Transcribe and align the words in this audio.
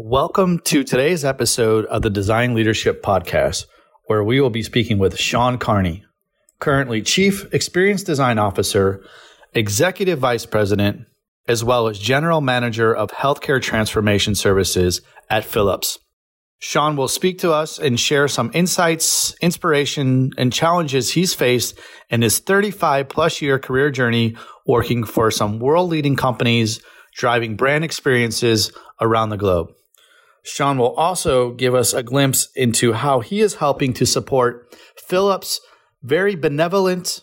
Welcome 0.00 0.60
to 0.60 0.84
today's 0.84 1.24
episode 1.24 1.84
of 1.86 2.02
the 2.02 2.08
Design 2.08 2.54
Leadership 2.54 3.02
Podcast, 3.02 3.66
where 4.04 4.22
we 4.22 4.40
will 4.40 4.48
be 4.48 4.62
speaking 4.62 4.98
with 4.98 5.18
Sean 5.18 5.58
Carney, 5.58 6.04
currently 6.60 7.02
Chief 7.02 7.52
Experience 7.52 8.04
Design 8.04 8.38
Officer, 8.38 9.02
Executive 9.54 10.20
Vice 10.20 10.46
President, 10.46 11.04
as 11.48 11.64
well 11.64 11.88
as 11.88 11.98
General 11.98 12.40
Manager 12.40 12.94
of 12.94 13.10
Healthcare 13.10 13.60
Transformation 13.60 14.36
Services 14.36 15.00
at 15.28 15.44
Philips. 15.44 15.98
Sean 16.60 16.94
will 16.94 17.08
speak 17.08 17.40
to 17.40 17.52
us 17.52 17.80
and 17.80 17.98
share 17.98 18.28
some 18.28 18.52
insights, 18.54 19.34
inspiration, 19.40 20.30
and 20.38 20.52
challenges 20.52 21.10
he's 21.10 21.34
faced 21.34 21.76
in 22.08 22.22
his 22.22 22.38
35 22.38 23.08
plus 23.08 23.42
year 23.42 23.58
career 23.58 23.90
journey 23.90 24.36
working 24.64 25.02
for 25.02 25.32
some 25.32 25.58
world 25.58 25.90
leading 25.90 26.14
companies, 26.14 26.80
driving 27.16 27.56
brand 27.56 27.82
experiences 27.82 28.70
around 29.00 29.30
the 29.30 29.36
globe. 29.36 29.72
Sean 30.48 30.78
will 30.78 30.94
also 30.94 31.52
give 31.52 31.74
us 31.74 31.92
a 31.92 32.02
glimpse 32.02 32.48
into 32.56 32.94
how 32.94 33.20
he 33.20 33.40
is 33.40 33.56
helping 33.56 33.92
to 33.92 34.06
support 34.06 34.74
Philips' 34.96 35.60
very 36.02 36.34
benevolent 36.34 37.22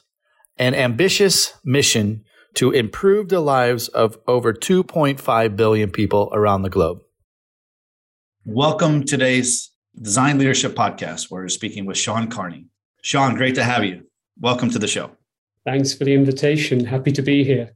and 0.58 0.76
ambitious 0.76 1.54
mission 1.66 2.24
to 2.54 2.72
improve 2.72 3.30
the 3.30 3.40
lives 3.40 3.88
of 3.88 4.20
over 4.28 4.54
2.5 4.54 5.56
billion 5.56 5.90
people 5.90 6.30
around 6.34 6.62
the 6.62 6.70
globe. 6.70 7.00
Welcome 8.46 9.02
to 9.02 9.08
today's 9.08 9.72
Design 10.00 10.38
Leadership 10.38 10.76
Podcast, 10.76 11.32
where 11.32 11.42
we're 11.42 11.50
speaking 11.50 11.88
with 11.88 11.98
Sean 11.98 12.28
Carney. 12.30 12.68
Sean, 13.02 13.34
great 13.34 13.56
to 13.56 13.64
have 13.64 13.84
you. 13.84 14.04
Welcome 14.40 14.70
to 14.70 14.78
the 14.78 14.88
show. 14.88 15.12
Thanks 15.66 15.96
for 15.96 16.04
the 16.04 16.14
invitation. 16.14 16.86
Happy 16.86 17.12
to 17.12 17.24
be 17.24 17.44
here. 17.44 17.72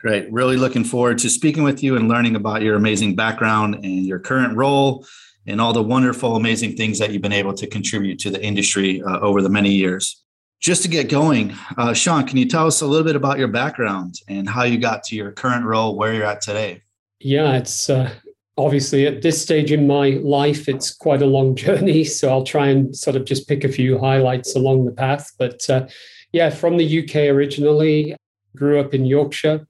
Great. 0.00 0.32
Really 0.32 0.56
looking 0.56 0.84
forward 0.84 1.18
to 1.18 1.28
speaking 1.28 1.62
with 1.62 1.82
you 1.82 1.96
and 1.96 2.08
learning 2.08 2.34
about 2.34 2.62
your 2.62 2.74
amazing 2.74 3.14
background 3.14 3.74
and 3.74 4.06
your 4.06 4.18
current 4.18 4.56
role 4.56 5.04
and 5.46 5.60
all 5.60 5.74
the 5.74 5.82
wonderful, 5.82 6.36
amazing 6.36 6.74
things 6.74 6.98
that 6.98 7.12
you've 7.12 7.20
been 7.20 7.32
able 7.32 7.52
to 7.52 7.66
contribute 7.66 8.18
to 8.20 8.30
the 8.30 8.42
industry 8.42 9.02
uh, 9.02 9.18
over 9.20 9.42
the 9.42 9.50
many 9.50 9.70
years. 9.70 10.22
Just 10.58 10.82
to 10.82 10.88
get 10.88 11.10
going, 11.10 11.54
uh, 11.76 11.92
Sean, 11.92 12.26
can 12.26 12.38
you 12.38 12.46
tell 12.46 12.66
us 12.66 12.80
a 12.80 12.86
little 12.86 13.04
bit 13.04 13.14
about 13.14 13.38
your 13.38 13.48
background 13.48 14.14
and 14.26 14.48
how 14.48 14.62
you 14.62 14.78
got 14.78 15.04
to 15.04 15.16
your 15.16 15.32
current 15.32 15.66
role, 15.66 15.96
where 15.96 16.14
you're 16.14 16.24
at 16.24 16.40
today? 16.40 16.82
Yeah, 17.18 17.56
it's 17.56 17.90
uh, 17.90 18.10
obviously 18.56 19.06
at 19.06 19.20
this 19.20 19.40
stage 19.40 19.70
in 19.70 19.86
my 19.86 20.10
life, 20.22 20.66
it's 20.66 20.94
quite 20.94 21.20
a 21.20 21.26
long 21.26 21.54
journey. 21.56 22.04
So 22.04 22.30
I'll 22.30 22.44
try 22.44 22.68
and 22.68 22.96
sort 22.96 23.16
of 23.16 23.26
just 23.26 23.46
pick 23.48 23.64
a 23.64 23.68
few 23.68 23.98
highlights 23.98 24.56
along 24.56 24.86
the 24.86 24.92
path. 24.92 25.30
But 25.38 25.68
uh, 25.68 25.88
yeah, 26.32 26.48
from 26.48 26.78
the 26.78 27.04
UK 27.04 27.16
originally, 27.34 28.16
grew 28.56 28.80
up 28.80 28.94
in 28.94 29.04
Yorkshire 29.04 29.66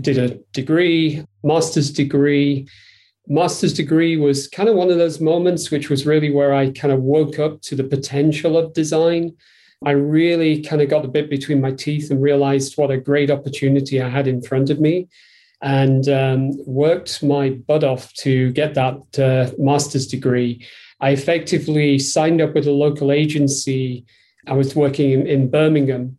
did 0.00 0.18
a 0.18 0.34
degree, 0.52 1.24
master's 1.42 1.90
degree. 1.90 2.66
Master's 3.26 3.72
degree 3.72 4.16
was 4.16 4.48
kind 4.48 4.68
of 4.68 4.74
one 4.74 4.90
of 4.90 4.98
those 4.98 5.20
moments 5.20 5.70
which 5.70 5.88
was 5.88 6.06
really 6.06 6.30
where 6.30 6.54
I 6.54 6.70
kind 6.72 6.92
of 6.92 7.00
woke 7.02 7.38
up 7.38 7.62
to 7.62 7.74
the 7.74 7.84
potential 7.84 8.58
of 8.58 8.74
design. 8.74 9.34
I 9.84 9.92
really 9.92 10.62
kind 10.62 10.82
of 10.82 10.88
got 10.88 11.02
the 11.02 11.08
bit 11.08 11.30
between 11.30 11.60
my 11.60 11.72
teeth 11.72 12.10
and 12.10 12.22
realized 12.22 12.76
what 12.76 12.90
a 12.90 12.98
great 12.98 13.30
opportunity 13.30 14.00
I 14.00 14.08
had 14.08 14.26
in 14.26 14.42
front 14.42 14.70
of 14.70 14.80
me 14.80 15.08
and 15.62 16.08
um, 16.08 16.50
worked 16.66 17.22
my 17.22 17.50
butt 17.50 17.84
off 17.84 18.12
to 18.14 18.52
get 18.52 18.74
that 18.74 19.18
uh, 19.18 19.54
master's 19.58 20.06
degree. 20.06 20.64
I 21.00 21.10
effectively 21.10 21.98
signed 21.98 22.40
up 22.40 22.54
with 22.54 22.66
a 22.66 22.72
local 22.72 23.10
agency. 23.10 24.04
I 24.46 24.52
was 24.52 24.74
working 24.76 25.10
in, 25.10 25.26
in 25.26 25.50
Birmingham 25.50 26.18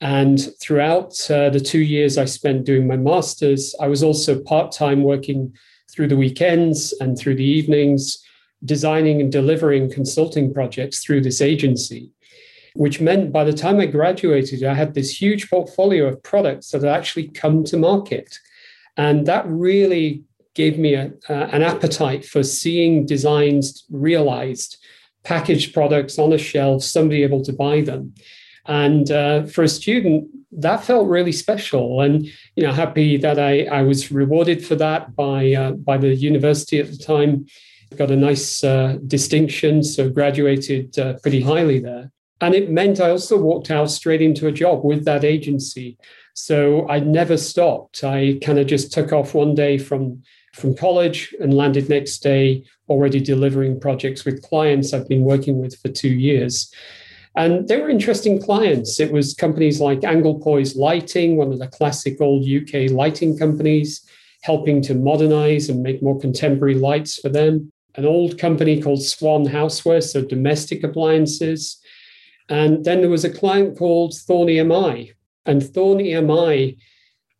and 0.00 0.40
throughout 0.60 1.14
uh, 1.30 1.50
the 1.50 1.60
two 1.60 1.80
years 1.80 2.18
I 2.18 2.26
spent 2.26 2.64
doing 2.64 2.86
my 2.86 2.96
master's, 2.96 3.74
I 3.80 3.88
was 3.88 4.02
also 4.02 4.40
part 4.42 4.72
time 4.72 5.02
working 5.02 5.54
through 5.90 6.08
the 6.08 6.16
weekends 6.16 6.92
and 7.00 7.18
through 7.18 7.36
the 7.36 7.44
evenings, 7.44 8.22
designing 8.64 9.20
and 9.20 9.32
delivering 9.32 9.90
consulting 9.90 10.52
projects 10.52 11.02
through 11.02 11.22
this 11.22 11.40
agency, 11.40 12.10
which 12.74 13.00
meant 13.00 13.32
by 13.32 13.44
the 13.44 13.52
time 13.52 13.80
I 13.80 13.86
graduated, 13.86 14.64
I 14.64 14.74
had 14.74 14.94
this 14.94 15.20
huge 15.20 15.48
portfolio 15.48 16.06
of 16.06 16.22
products 16.22 16.70
that 16.70 16.82
had 16.82 16.90
actually 16.90 17.28
come 17.28 17.64
to 17.64 17.78
market. 17.78 18.38
And 18.98 19.26
that 19.26 19.46
really 19.48 20.24
gave 20.54 20.78
me 20.78 20.94
a, 20.94 21.12
uh, 21.28 21.48
an 21.52 21.62
appetite 21.62 22.24
for 22.24 22.42
seeing 22.42 23.06
designs 23.06 23.84
realized, 23.90 24.78
packaged 25.22 25.72
products 25.72 26.18
on 26.18 26.32
a 26.32 26.38
shelf, 26.38 26.82
somebody 26.82 27.22
able 27.22 27.42
to 27.44 27.52
buy 27.52 27.80
them. 27.80 28.14
And 28.68 29.10
uh, 29.10 29.46
for 29.46 29.62
a 29.62 29.68
student, 29.68 30.28
that 30.52 30.84
felt 30.84 31.08
really 31.08 31.32
special. 31.32 32.00
And 32.00 32.26
you 32.54 32.64
know, 32.64 32.72
happy 32.72 33.16
that 33.18 33.38
I, 33.38 33.64
I 33.64 33.82
was 33.82 34.10
rewarded 34.10 34.64
for 34.64 34.74
that 34.76 35.14
by 35.14 35.52
uh, 35.52 35.72
by 35.72 35.98
the 35.98 36.14
university 36.14 36.78
at 36.80 36.90
the 36.90 36.98
time. 36.98 37.46
Got 37.96 38.10
a 38.10 38.16
nice 38.16 38.64
uh, 38.64 38.98
distinction, 39.06 39.82
so 39.82 40.10
graduated 40.10 40.98
uh, 40.98 41.14
pretty 41.22 41.40
highly 41.40 41.78
there. 41.78 42.10
And 42.40 42.54
it 42.54 42.70
meant 42.70 43.00
I 43.00 43.10
also 43.10 43.38
walked 43.38 43.70
out 43.70 43.90
straight 43.90 44.20
into 44.20 44.46
a 44.46 44.52
job 44.52 44.84
with 44.84 45.04
that 45.04 45.24
agency. 45.24 45.96
So 46.34 46.86
I 46.88 47.00
never 47.00 47.36
stopped. 47.38 48.04
I 48.04 48.38
kind 48.42 48.58
of 48.58 48.66
just 48.66 48.92
took 48.92 49.12
off 49.12 49.34
one 49.34 49.54
day 49.54 49.78
from 49.78 50.22
from 50.52 50.74
college 50.74 51.34
and 51.38 51.54
landed 51.54 51.88
next 51.88 52.22
day 52.22 52.64
already 52.88 53.20
delivering 53.20 53.78
projects 53.78 54.24
with 54.24 54.42
clients 54.42 54.92
I've 54.92 55.08
been 55.08 55.22
working 55.22 55.58
with 55.58 55.78
for 55.78 55.88
two 55.88 56.08
years. 56.08 56.72
And 57.36 57.68
they 57.68 57.78
were 57.78 57.90
interesting 57.90 58.40
clients. 58.40 58.98
It 58.98 59.12
was 59.12 59.34
companies 59.34 59.78
like 59.78 60.00
Anglepoise 60.00 60.74
Lighting, 60.74 61.36
one 61.36 61.52
of 61.52 61.58
the 61.58 61.68
classic 61.68 62.18
old 62.20 62.48
UK 62.48 62.90
lighting 62.90 63.36
companies, 63.36 64.02
helping 64.42 64.80
to 64.82 64.94
modernize 64.94 65.68
and 65.68 65.82
make 65.82 66.02
more 66.02 66.18
contemporary 66.18 66.74
lights 66.74 67.18
for 67.18 67.28
them. 67.28 67.70
An 67.96 68.06
old 68.06 68.38
company 68.38 68.80
called 68.80 69.02
Swan 69.02 69.44
Houseware, 69.44 70.02
so 70.02 70.22
domestic 70.22 70.82
appliances. 70.82 71.78
And 72.48 72.84
then 72.84 73.00
there 73.00 73.10
was 73.10 73.24
a 73.24 73.30
client 73.30 73.76
called 73.76 74.14
Thorn 74.14 74.48
EMI. 74.48 75.12
And 75.44 75.62
Thorn 75.62 75.98
EMI, 75.98 76.78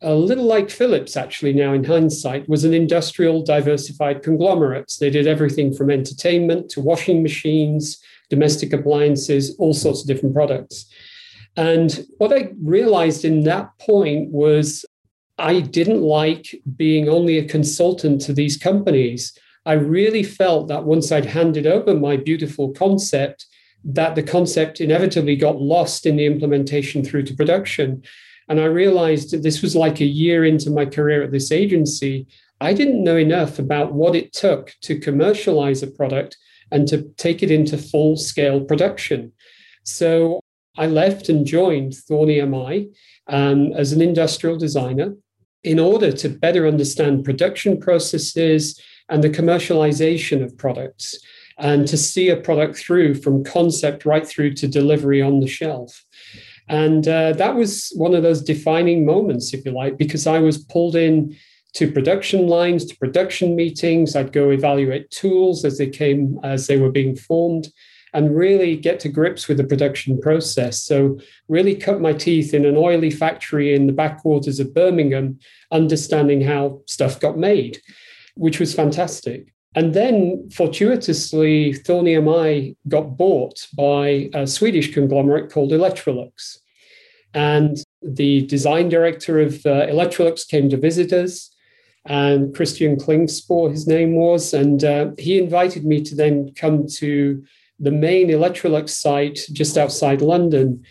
a 0.02 0.14
little 0.14 0.44
like 0.44 0.68
Philips, 0.68 1.16
actually, 1.16 1.54
now 1.54 1.72
in 1.72 1.84
hindsight, 1.84 2.48
was 2.48 2.64
an 2.64 2.74
industrial 2.74 3.42
diversified 3.42 4.22
conglomerate. 4.22 4.92
They 5.00 5.10
did 5.10 5.26
everything 5.26 5.72
from 5.72 5.90
entertainment 5.90 6.68
to 6.70 6.82
washing 6.82 7.22
machines 7.22 7.98
domestic 8.30 8.72
appliances, 8.72 9.54
all 9.58 9.74
sorts 9.74 10.02
of 10.02 10.06
different 10.06 10.34
products. 10.34 10.86
And 11.56 12.06
what 12.18 12.32
I 12.32 12.50
realized 12.62 13.24
in 13.24 13.44
that 13.44 13.70
point 13.80 14.30
was 14.30 14.84
I 15.38 15.60
didn't 15.60 16.02
like 16.02 16.54
being 16.76 17.08
only 17.08 17.38
a 17.38 17.48
consultant 17.48 18.20
to 18.22 18.32
these 18.32 18.56
companies. 18.56 19.36
I 19.64 19.72
really 19.72 20.22
felt 20.22 20.68
that 20.68 20.84
once 20.84 21.10
I'd 21.10 21.26
handed 21.26 21.66
over 21.66 21.94
my 21.94 22.16
beautiful 22.16 22.72
concept, 22.72 23.46
that 23.84 24.14
the 24.14 24.22
concept 24.22 24.80
inevitably 24.80 25.36
got 25.36 25.60
lost 25.60 26.06
in 26.06 26.16
the 26.16 26.26
implementation 26.26 27.04
through 27.04 27.24
to 27.24 27.34
production. 27.34 28.02
And 28.48 28.60
I 28.60 28.64
realized 28.64 29.30
that 29.32 29.42
this 29.42 29.62
was 29.62 29.76
like 29.76 30.00
a 30.00 30.04
year 30.04 30.44
into 30.44 30.70
my 30.70 30.86
career 30.86 31.22
at 31.22 31.32
this 31.32 31.52
agency. 31.52 32.26
I 32.60 32.72
didn't 32.72 33.04
know 33.04 33.16
enough 33.16 33.58
about 33.58 33.92
what 33.92 34.14
it 34.14 34.32
took 34.32 34.74
to 34.82 34.98
commercialize 34.98 35.82
a 35.82 35.88
product 35.88 36.36
and 36.70 36.88
to 36.88 37.02
take 37.16 37.42
it 37.42 37.50
into 37.50 37.78
full 37.78 38.16
scale 38.16 38.60
production. 38.60 39.32
So 39.84 40.40
I 40.76 40.86
left 40.86 41.28
and 41.28 41.46
joined 41.46 41.94
Thorn 41.94 42.28
EMI 42.28 42.92
um, 43.28 43.72
as 43.72 43.92
an 43.92 44.00
industrial 44.00 44.56
designer 44.56 45.14
in 45.64 45.78
order 45.78 46.12
to 46.12 46.28
better 46.28 46.66
understand 46.66 47.24
production 47.24 47.78
processes 47.80 48.80
and 49.08 49.22
the 49.22 49.30
commercialization 49.30 50.42
of 50.42 50.56
products 50.56 51.18
and 51.58 51.88
to 51.88 51.96
see 51.96 52.28
a 52.28 52.36
product 52.36 52.76
through 52.76 53.14
from 53.14 53.44
concept 53.44 54.04
right 54.04 54.26
through 54.26 54.52
to 54.54 54.68
delivery 54.68 55.22
on 55.22 55.40
the 55.40 55.46
shelf. 55.46 56.04
And 56.68 57.06
uh, 57.06 57.32
that 57.34 57.54
was 57.54 57.92
one 57.96 58.14
of 58.14 58.22
those 58.22 58.42
defining 58.42 59.06
moments, 59.06 59.54
if 59.54 59.64
you 59.64 59.72
like, 59.72 59.96
because 59.96 60.26
I 60.26 60.40
was 60.40 60.58
pulled 60.58 60.96
in 60.96 61.36
to 61.76 61.92
production 61.92 62.46
lines, 62.46 62.86
to 62.86 62.96
production 62.96 63.54
meetings. 63.54 64.16
I'd 64.16 64.32
go 64.32 64.48
evaluate 64.48 65.10
tools 65.10 65.62
as 65.62 65.76
they 65.76 65.88
came, 65.88 66.40
as 66.42 66.66
they 66.66 66.78
were 66.78 66.90
being 66.90 67.14
formed, 67.14 67.68
and 68.14 68.34
really 68.34 68.76
get 68.76 68.98
to 69.00 69.10
grips 69.10 69.46
with 69.46 69.58
the 69.58 69.64
production 69.64 70.18
process. 70.18 70.80
So, 70.80 71.20
really 71.48 71.74
cut 71.74 72.00
my 72.00 72.14
teeth 72.14 72.54
in 72.54 72.64
an 72.64 72.78
oily 72.78 73.10
factory 73.10 73.74
in 73.74 73.86
the 73.86 73.92
backwaters 73.92 74.58
of 74.58 74.72
Birmingham, 74.72 75.38
understanding 75.70 76.40
how 76.40 76.80
stuff 76.86 77.20
got 77.20 77.36
made, 77.36 77.78
which 78.36 78.58
was 78.58 78.74
fantastic. 78.74 79.52
And 79.74 79.92
then, 79.92 80.48
fortuitously, 80.48 81.74
Thorn 81.74 82.06
EMI 82.06 82.74
got 82.88 83.18
bought 83.18 83.66
by 83.76 84.30
a 84.32 84.46
Swedish 84.46 84.94
conglomerate 84.94 85.52
called 85.52 85.72
Electrolux. 85.72 86.56
And 87.34 87.76
the 88.00 88.46
design 88.46 88.88
director 88.88 89.40
of 89.40 89.56
uh, 89.66 89.88
Electrolux 89.88 90.48
came 90.48 90.70
to 90.70 90.78
visit 90.78 91.12
us 91.12 91.50
and 92.06 92.54
Christian 92.54 92.96
Klingspor, 92.96 93.70
his 93.70 93.86
name 93.86 94.14
was. 94.14 94.54
And 94.54 94.82
uh, 94.84 95.10
he 95.18 95.38
invited 95.38 95.84
me 95.84 96.02
to 96.02 96.14
then 96.14 96.52
come 96.54 96.86
to 96.96 97.44
the 97.78 97.90
main 97.90 98.28
Electrolux 98.28 98.90
site 98.90 99.40
just 99.52 99.76
outside 99.76 100.22
London 100.22 100.84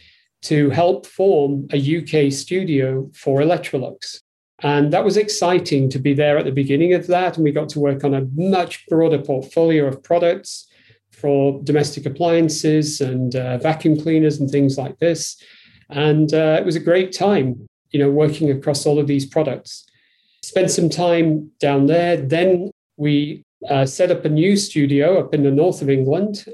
to 0.44 0.70
help 0.70 1.06
form 1.06 1.68
a 1.72 1.78
UK 1.78 2.32
studio 2.32 3.10
for 3.14 3.40
Electrolux. 3.40 4.20
And 4.62 4.94
that 4.94 5.04
was 5.04 5.18
exciting 5.18 5.90
to 5.90 6.00
be 6.00 6.14
there 6.14 6.38
at 6.38 6.46
the 6.46 6.52
beginning 6.52 6.94
of 6.94 7.08
that. 7.08 7.36
And 7.36 7.44
we 7.44 7.52
got 7.52 7.70
to 7.70 7.80
work 7.80 8.04
on 8.04 8.14
a 8.14 8.28
much 8.36 8.86
broader 8.88 9.20
portfolio 9.20 9.88
of 9.88 10.04
products 10.04 10.68
for 11.12 11.62
domestic 11.64 12.06
appliances 12.06 13.02
and 13.02 13.36
uh, 13.36 13.58
vacuum 13.58 14.00
cleaners 14.00 14.40
and 14.40 14.50
things 14.50 14.78
like 14.78 14.98
this. 15.00 15.42
And 15.90 16.34
uh, 16.34 16.58
it 16.60 16.66
was 16.66 16.76
a 16.76 16.82
great 16.82 17.12
time, 17.12 17.68
you 17.92 18.00
know, 18.00 18.10
working 18.10 18.52
across 18.52 18.86
all 18.86 19.00
of 19.00 19.08
these 19.08 19.26
products. 19.26 19.86
Spent 20.46 20.70
some 20.70 20.90
time 20.90 21.50
down 21.60 21.88
there. 21.88 22.18
Then 22.18 22.70
we 22.98 23.44
uh, 23.68 23.88
set 23.88 24.12
up 24.12 24.26
a 24.26 24.30
new 24.30 24.56
studio 24.56 25.20
up 25.20 25.34
in 25.34 25.42
the 25.42 25.50
north 25.50 25.82
of 25.82 25.90
England 25.90 26.46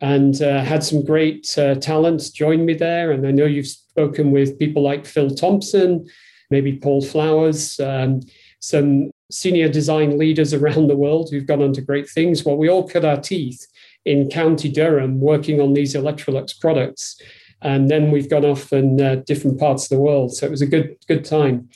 and 0.00 0.42
uh, 0.42 0.64
had 0.64 0.82
some 0.82 1.04
great 1.04 1.56
uh, 1.56 1.76
talents 1.76 2.30
join 2.30 2.66
me 2.66 2.74
there. 2.74 3.12
And 3.12 3.24
I 3.24 3.30
know 3.30 3.44
you've 3.44 3.68
spoken 3.68 4.32
with 4.32 4.58
people 4.58 4.82
like 4.82 5.06
Phil 5.06 5.30
Thompson, 5.30 6.08
maybe 6.50 6.76
Paul 6.76 7.02
Flowers, 7.02 7.78
um, 7.78 8.20
some 8.58 9.12
senior 9.30 9.68
design 9.68 10.18
leaders 10.18 10.52
around 10.52 10.88
the 10.88 10.96
world 10.96 11.28
who've 11.30 11.46
gone 11.46 11.62
on 11.62 11.72
to 11.74 11.80
great 11.80 12.10
things. 12.10 12.44
Well, 12.44 12.56
we 12.56 12.68
all 12.68 12.88
cut 12.88 13.04
our 13.04 13.20
teeth 13.20 13.64
in 14.04 14.28
County 14.28 14.72
Durham 14.72 15.20
working 15.20 15.60
on 15.60 15.72
these 15.72 15.94
Electrolux 15.94 16.58
products. 16.60 17.20
And 17.62 17.88
then 17.88 18.10
we've 18.10 18.28
gone 18.28 18.44
off 18.44 18.72
in 18.72 19.00
uh, 19.00 19.22
different 19.24 19.60
parts 19.60 19.84
of 19.84 19.90
the 19.90 20.02
world. 20.02 20.34
So 20.34 20.46
it 20.46 20.50
was 20.50 20.62
a 20.62 20.66
good, 20.66 20.96
good 21.06 21.24
time. 21.24 21.68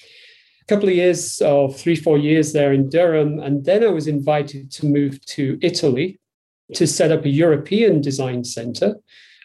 Couple 0.71 0.89
of 0.89 0.95
years, 0.95 1.43
or 1.43 1.73
three, 1.73 1.97
four 1.97 2.17
years 2.17 2.53
there 2.53 2.73
in 2.73 2.89
Durham. 2.89 3.41
And 3.41 3.65
then 3.65 3.83
I 3.83 3.89
was 3.89 4.07
invited 4.07 4.71
to 4.71 4.87
move 4.87 5.21
to 5.27 5.59
Italy 5.63 6.21
to 6.75 6.87
set 6.87 7.11
up 7.11 7.25
a 7.25 7.29
European 7.29 8.01
design 8.01 8.45
center 8.45 8.95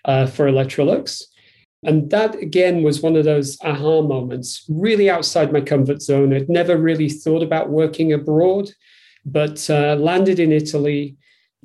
uh, 0.05 0.27
for 0.27 0.45
Electrolux. 0.45 1.23
And 1.81 2.11
that 2.11 2.35
again 2.35 2.83
was 2.83 3.01
one 3.01 3.15
of 3.15 3.25
those 3.25 3.57
aha 3.63 4.03
moments, 4.03 4.65
really 4.69 5.09
outside 5.09 5.51
my 5.51 5.61
comfort 5.61 6.03
zone. 6.03 6.31
I'd 6.31 6.47
never 6.47 6.77
really 6.77 7.09
thought 7.09 7.41
about 7.41 7.71
working 7.71 8.13
abroad, 8.13 8.69
but 9.25 9.67
uh, 9.67 9.95
landed 9.95 10.39
in 10.39 10.51
Italy, 10.51 11.15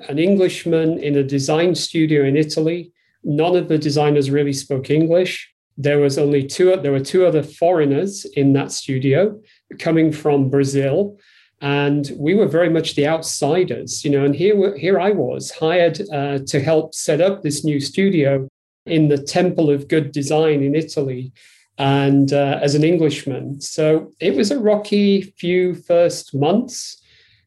an 0.09 0.19
Englishman 0.19 0.99
in 0.99 1.17
a 1.19 1.23
design 1.37 1.75
studio 1.75 2.25
in 2.25 2.35
Italy. 2.35 2.93
None 3.25 3.57
of 3.57 3.69
the 3.69 3.77
designers 3.77 4.31
really 4.31 4.55
spoke 4.55 4.89
English. 4.89 5.53
There 5.77 5.99
was 5.99 6.19
only 6.19 6.47
two. 6.47 6.77
There 6.77 6.93
were 6.93 7.01
two 7.01 7.25
other 7.27 7.43
foreigners 7.43 8.25
in 8.37 8.53
that 8.55 8.73
studio, 8.73 9.41
coming 9.79 10.13
from 10.13 10.51
Brazil, 10.51 11.19
and 11.61 12.11
we 12.17 12.35
were 12.35 12.49
very 12.49 12.71
much 12.71 12.95
the 12.95 13.07
outsiders, 13.07 14.05
you 14.05 14.11
know. 14.11 14.25
And 14.25 14.35
here, 14.35 14.77
here 14.77 14.99
I 15.01 15.11
was 15.11 15.51
hired 15.51 16.01
uh, 16.13 16.41
to 16.47 16.61
help 16.61 16.95
set 16.95 17.21
up 17.21 17.43
this 17.43 17.65
new 17.65 17.81
studio 17.81 18.49
in 18.87 19.09
the 19.09 19.19
Temple 19.19 19.71
of 19.71 19.89
Good 19.89 20.13
Design 20.13 20.63
in 20.63 20.75
Italy 20.75 21.33
and 21.79 22.33
uh, 22.33 22.59
as 22.63 22.75
an 22.75 22.85
Englishman. 22.85 23.61
So 23.61 24.13
it 24.21 24.35
was 24.35 24.51
a 24.51 24.59
rocky 24.59 25.23
few 25.39 25.75
first 25.75 26.35
months. 26.35 27.03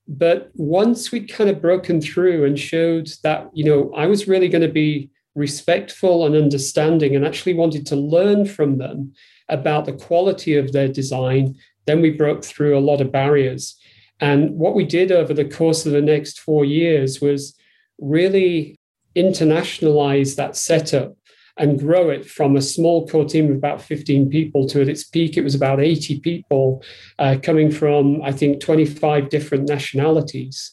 But 0.07 0.51
once 0.55 1.11
we'd 1.11 1.31
kind 1.31 1.49
of 1.49 1.61
broken 1.61 2.01
through 2.01 2.45
and 2.45 2.59
showed 2.59 3.09
that, 3.23 3.49
you 3.53 3.63
know, 3.63 3.93
I 3.95 4.07
was 4.07 4.27
really 4.27 4.49
going 4.49 4.63
to 4.63 4.73
be 4.73 5.09
respectful 5.35 6.25
and 6.25 6.35
understanding 6.35 7.15
and 7.15 7.25
actually 7.25 7.53
wanted 7.53 7.85
to 7.88 7.95
learn 7.95 8.45
from 8.45 8.77
them 8.77 9.13
about 9.50 9.85
the 9.85 9.94
quality 9.94 10.56
of 10.56 10.71
their 10.71 10.88
design, 10.88 11.56
then 11.85 12.01
we 12.01 12.12
broke 12.12 12.44
through 12.44 12.77
a 12.77 12.81
lot 12.81 13.01
of 13.01 13.12
barriers. 13.12 13.75
And 14.19 14.51
what 14.51 14.75
we 14.75 14.85
did 14.85 15.12
over 15.12 15.33
the 15.33 15.45
course 15.45 15.85
of 15.85 15.91
the 15.91 16.01
next 16.01 16.39
four 16.39 16.63
years 16.63 17.19
was 17.19 17.56
really 18.00 18.80
internationalize 19.15 20.35
that 20.35 20.56
setup 20.56 21.15
and 21.57 21.80
grow 21.80 22.09
it 22.09 22.25
from 22.25 22.56
a 22.56 22.62
small 22.62 23.07
core 23.07 23.25
team 23.25 23.51
of 23.51 23.57
about 23.57 23.81
15 23.81 24.30
people 24.30 24.68
to 24.68 24.81
at 24.81 24.89
its 24.89 25.03
peak, 25.03 25.38
it 25.38 25.44
was 25.44 25.53
about 25.53 25.80
80 25.80 26.19
people 26.21 26.83
uh, 27.19 27.38
coming 27.44 27.69
from, 27.69 28.21
I 28.24 28.31
think, 28.31 28.59
25 28.59 29.30
different 29.30 29.69
nationalities. 29.69 30.71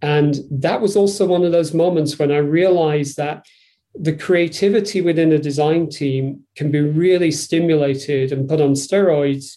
And 0.00 0.36
that 0.50 0.80
was 0.80 0.96
also 0.96 1.26
one 1.26 1.44
of 1.44 1.52
those 1.52 1.74
moments 1.74 2.18
when 2.18 2.32
I 2.32 2.38
realized 2.38 3.16
that 3.18 3.46
the 3.94 4.16
creativity 4.16 5.00
within 5.00 5.32
a 5.32 5.38
design 5.38 5.88
team 5.88 6.40
can 6.56 6.70
be 6.70 6.80
really 6.80 7.30
stimulated 7.30 8.32
and 8.32 8.48
put 8.48 8.60
on 8.60 8.72
steroids 8.72 9.56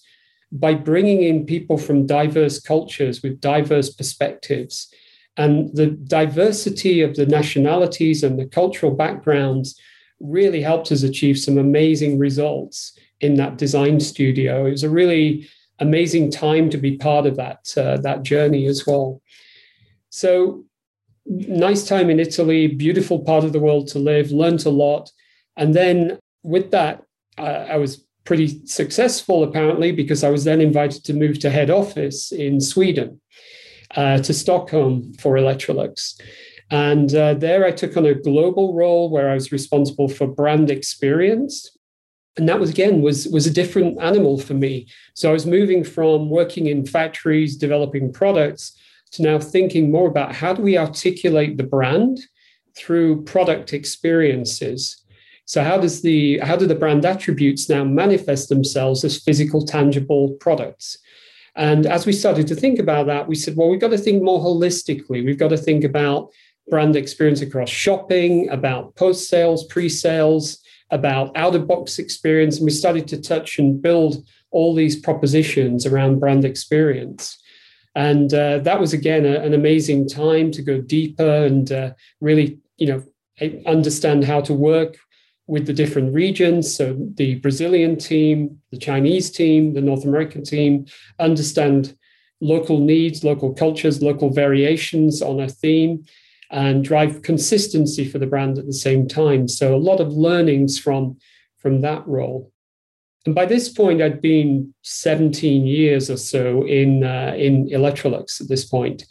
by 0.52 0.74
bringing 0.74 1.24
in 1.24 1.46
people 1.46 1.78
from 1.78 2.06
diverse 2.06 2.60
cultures 2.60 3.22
with 3.22 3.42
diverse 3.42 3.90
perspectives. 3.90 4.94
And 5.36 5.76
the 5.76 5.88
diversity 5.88 7.02
of 7.02 7.16
the 7.16 7.26
nationalities 7.26 8.24
and 8.24 8.40
the 8.40 8.46
cultural 8.46 8.94
backgrounds 8.94 9.80
really 10.20 10.62
helped 10.62 10.92
us 10.92 11.04
achieve 11.04 11.38
some 11.38 11.58
amazing 11.58 12.18
results 12.18 12.98
in 13.20 13.36
that 13.36 13.58
design 13.58 14.00
studio. 14.00 14.66
It 14.66 14.72
was 14.72 14.84
a 14.84 14.90
really 14.90 15.48
amazing 15.80 16.32
time 16.32 16.70
to 16.70 16.78
be 16.78 16.98
part 16.98 17.26
of 17.26 17.36
that 17.38 17.72
uh, 17.78 17.98
that 17.98 18.24
journey 18.24 18.66
as 18.66 18.86
well. 18.88 19.22
So 20.10 20.66
nice 21.30 21.86
time 21.86 22.10
in 22.10 22.20
Italy, 22.20 22.68
beautiful 22.68 23.20
part 23.20 23.44
of 23.44 23.54
the 23.54 23.60
world 23.60 23.88
to 23.90 24.00
live, 24.00 24.32
learned 24.32 24.66
a 24.66 24.70
lot, 24.70 25.12
and 25.56 25.74
then 25.74 26.20
with 26.44 26.72
that, 26.72 27.04
uh, 27.38 27.66
I 27.70 27.78
was 27.78 28.06
pretty 28.24 28.66
successful 28.66 29.44
apparently 29.44 29.92
because 29.92 30.24
I 30.24 30.30
was 30.30 30.44
then 30.44 30.62
invited 30.62 31.04
to 31.06 31.14
move 31.14 31.40
to 31.40 31.50
head 31.50 31.70
office 31.70 32.32
in 32.32 32.60
Sweden, 32.60 33.22
uh, 33.96 34.20
to 34.20 34.34
Stockholm 34.34 35.14
for 35.14 35.36
Electrolux. 35.36 36.20
And 36.70 37.16
uh, 37.16 37.36
there 37.36 37.66
I 37.66 37.72
took 37.72 37.96
on 37.96 38.06
a 38.06 38.14
global 38.14 38.74
role 38.74 39.10
where 39.10 39.30
I 39.30 39.34
was 39.34 39.54
responsible 39.54 40.10
for 40.10 40.28
brand 40.28 40.70
experience. 40.70 41.72
And 42.36 42.48
that 42.50 42.60
was 42.60 42.70
again 42.70 43.02
was, 43.02 43.28
was 43.30 43.48
a 43.48 43.52
different 43.52 44.00
animal 44.02 44.38
for 44.38 44.54
me. 44.54 44.88
So 45.16 45.30
I 45.30 45.34
was 45.34 45.46
moving 45.46 45.84
from 45.84 46.30
working 46.30 46.68
in 46.68 46.86
factories, 46.86 47.56
developing 47.56 48.12
products, 48.12 48.78
to 49.12 49.24
now 49.24 49.40
thinking 49.40 49.92
more 49.92 50.08
about 50.08 50.36
how 50.36 50.54
do 50.54 50.62
we 50.62 50.78
articulate 50.78 51.58
the 51.58 51.64
brand 51.64 52.20
through 52.78 53.24
product 53.24 53.74
experiences. 53.74 55.04
So 55.46 55.64
how 55.64 55.78
does 55.78 56.02
the 56.02 56.40
how 56.40 56.56
do 56.56 56.68
the 56.68 56.76
brand 56.76 57.06
attributes 57.06 57.70
now 57.70 57.84
manifest 57.84 58.50
themselves 58.50 59.04
as 59.04 59.22
physical, 59.22 59.66
tangible 59.66 60.32
products? 60.40 60.98
And 61.56 61.88
as 61.88 62.06
we 62.06 62.14
started 62.14 62.48
to 62.48 62.56
think 62.56 62.78
about 62.78 63.08
that, 63.08 63.28
we 63.28 63.36
said, 63.36 63.56
well, 63.58 63.70
we've 63.70 63.82
got 63.82 63.90
to 63.90 63.98
think 63.98 64.22
more 64.22 64.40
holistically. 64.40 65.26
We've 65.26 65.40
got 65.40 65.50
to 65.50 65.58
think 65.58 65.84
about 65.84 66.30
brand 66.70 66.96
experience 66.96 67.42
across 67.42 67.70
shopping, 67.70 68.50
about 68.50 68.96
post 68.96 69.28
sales, 69.28 69.66
pre 69.66 69.90
sales, 69.90 70.60
about 70.92 71.36
out 71.36 71.56
of 71.56 71.68
box 71.68 71.98
experience. 71.98 72.58
And 72.58 72.66
we 72.66 72.72
started 72.72 73.08
to 73.08 73.22
touch 73.22 73.58
and 73.58 73.82
build 73.82 74.24
all 74.52 74.76
these 74.76 75.00
propositions 75.00 75.86
around 75.86 76.20
brand 76.20 76.46
experience. 76.46 77.42
And 77.98 78.32
uh, 78.32 78.60
that 78.60 78.80
was, 78.80 78.94
again, 78.94 79.26
a, 79.26 79.36
an 79.48 79.54
amazing 79.56 80.08
time 80.08 80.52
to 80.52 80.62
go 80.62 80.80
deeper 80.80 81.46
and 81.50 81.72
uh, 81.72 81.90
really, 82.22 82.60
you 82.78 82.88
know, 82.90 83.02
understand 83.66 84.24
how 84.24 84.40
to 84.42 84.54
work 84.54 84.92
with 85.48 85.66
the 85.66 85.74
different 85.74 86.14
regions. 86.14 86.76
So 86.78 86.96
the 87.16 87.36
Brazilian 87.46 87.98
team, 87.98 88.62
the 88.72 88.78
Chinese 88.78 89.32
team, 89.32 89.74
the 89.74 89.82
North 89.82 90.06
American 90.06 90.44
team, 90.44 90.86
understand 91.18 91.98
local 92.40 92.80
needs, 92.80 93.24
local 93.24 93.52
cultures, 93.54 94.04
local 94.10 94.30
variations 94.30 95.22
on 95.22 95.40
a 95.40 95.50
theme, 95.50 96.06
and 96.52 96.84
drive 96.84 97.24
consistency 97.24 98.06
for 98.12 98.20
the 98.20 98.28
brand 98.28 98.60
at 98.60 98.68
the 98.68 98.74
same 98.88 99.08
time. 99.08 99.48
So 99.48 99.66
a 99.74 99.86
lot 99.90 100.00
of 100.00 100.14
learnings 100.28 100.78
from, 100.78 101.18
from 101.58 101.82
that 101.82 102.08
role. 102.08 102.52
And 103.28 103.36
by 103.36 103.46
this 103.46 103.68
point, 103.68 104.02
I'd 104.02 104.22
been 104.22 104.74
17 104.84 105.68
years 105.68 106.10
or 106.10 106.16
so 106.16 106.66
in, 106.66 107.04
uh, 107.04 107.34
in 107.36 107.68
Electrolux 107.68 108.40
at 108.40 108.48
this 108.48 108.64
point. 108.64 109.04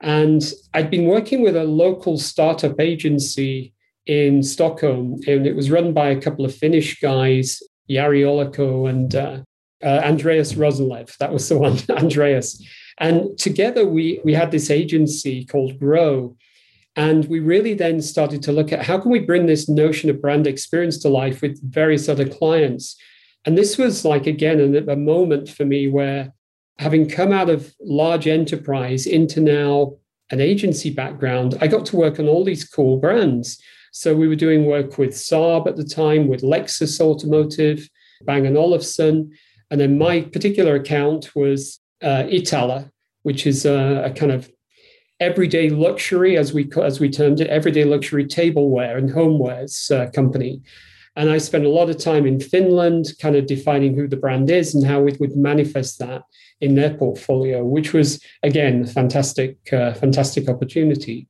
And 0.00 0.42
I'd 0.72 0.90
been 0.90 1.04
working 1.04 1.42
with 1.42 1.54
a 1.54 1.64
local 1.64 2.16
startup 2.16 2.80
agency 2.80 3.74
in 4.06 4.42
Stockholm, 4.42 5.20
and 5.26 5.46
it 5.46 5.54
was 5.54 5.70
run 5.70 5.92
by 5.92 6.08
a 6.08 6.18
couple 6.18 6.46
of 6.46 6.54
Finnish 6.54 6.98
guys, 6.98 7.62
Jari 7.90 8.22
Olako 8.22 8.88
and 8.88 9.14
uh, 9.14 9.40
uh, 9.84 10.00
Andreas 10.02 10.54
Rosenlev. 10.54 11.14
That 11.18 11.34
was 11.34 11.46
the 11.46 11.58
one, 11.58 11.76
Andreas. 11.90 12.64
And 12.96 13.36
together 13.36 13.84
we, 13.84 14.22
we 14.24 14.32
had 14.32 14.50
this 14.50 14.70
agency 14.70 15.44
called 15.44 15.78
Grow, 15.78 16.38
and 16.96 17.26
we 17.26 17.38
really 17.38 17.74
then 17.74 18.00
started 18.00 18.42
to 18.44 18.52
look 18.52 18.72
at 18.72 18.86
how 18.86 18.98
can 18.98 19.10
we 19.10 19.18
bring 19.18 19.44
this 19.44 19.68
notion 19.68 20.08
of 20.08 20.22
brand 20.22 20.46
experience 20.46 20.96
to 21.00 21.10
life 21.10 21.42
with 21.42 21.60
various 21.70 22.08
other 22.08 22.26
clients. 22.26 22.96
And 23.48 23.56
this 23.56 23.78
was 23.78 24.04
like, 24.04 24.26
again, 24.26 24.60
a, 24.60 24.92
a 24.92 24.96
moment 24.96 25.48
for 25.48 25.64
me 25.64 25.88
where 25.88 26.34
having 26.78 27.08
come 27.08 27.32
out 27.32 27.48
of 27.48 27.74
large 27.80 28.26
enterprise 28.26 29.06
into 29.06 29.40
now 29.40 29.94
an 30.28 30.38
agency 30.38 30.90
background, 30.90 31.56
I 31.62 31.66
got 31.66 31.86
to 31.86 31.96
work 31.96 32.20
on 32.20 32.28
all 32.28 32.44
these 32.44 32.68
cool 32.68 32.98
brands. 32.98 33.58
So 33.90 34.14
we 34.14 34.28
were 34.28 34.36
doing 34.36 34.66
work 34.66 34.98
with 34.98 35.12
Saab 35.12 35.66
at 35.66 35.76
the 35.76 35.84
time, 35.84 36.28
with 36.28 36.42
Lexus 36.42 37.00
Automotive, 37.00 37.88
Bang 38.26 38.46
& 38.46 38.54
Olufsen. 38.54 39.32
And 39.70 39.80
then 39.80 39.96
my 39.96 40.20
particular 40.20 40.74
account 40.74 41.34
was 41.34 41.80
uh, 42.02 42.24
Iittala, 42.24 42.90
which 43.22 43.46
is 43.46 43.64
a, 43.64 44.02
a 44.04 44.10
kind 44.10 44.30
of 44.30 44.52
everyday 45.20 45.70
luxury, 45.70 46.36
as 46.36 46.52
we 46.52 46.70
as 46.82 47.00
we 47.00 47.08
termed 47.08 47.40
it, 47.40 47.46
everyday 47.46 47.84
luxury 47.84 48.26
tableware 48.26 48.98
and 48.98 49.08
homewares 49.08 49.90
uh, 49.90 50.10
company. 50.10 50.60
And 51.18 51.30
I 51.30 51.38
spent 51.38 51.64
a 51.64 51.68
lot 51.68 51.90
of 51.90 51.98
time 51.98 52.26
in 52.26 52.38
Finland, 52.38 53.06
kind 53.20 53.34
of 53.34 53.46
defining 53.46 53.96
who 53.96 54.06
the 54.06 54.16
brand 54.16 54.48
is 54.50 54.72
and 54.72 54.86
how 54.86 55.04
it 55.08 55.18
would 55.18 55.36
manifest 55.36 55.98
that 55.98 56.22
in 56.60 56.76
their 56.76 56.94
portfolio, 56.94 57.64
which 57.64 57.92
was 57.92 58.22
again 58.44 58.84
a 58.84 58.86
fantastic, 58.86 59.56
uh, 59.72 59.94
fantastic 59.94 60.48
opportunity. 60.48 61.26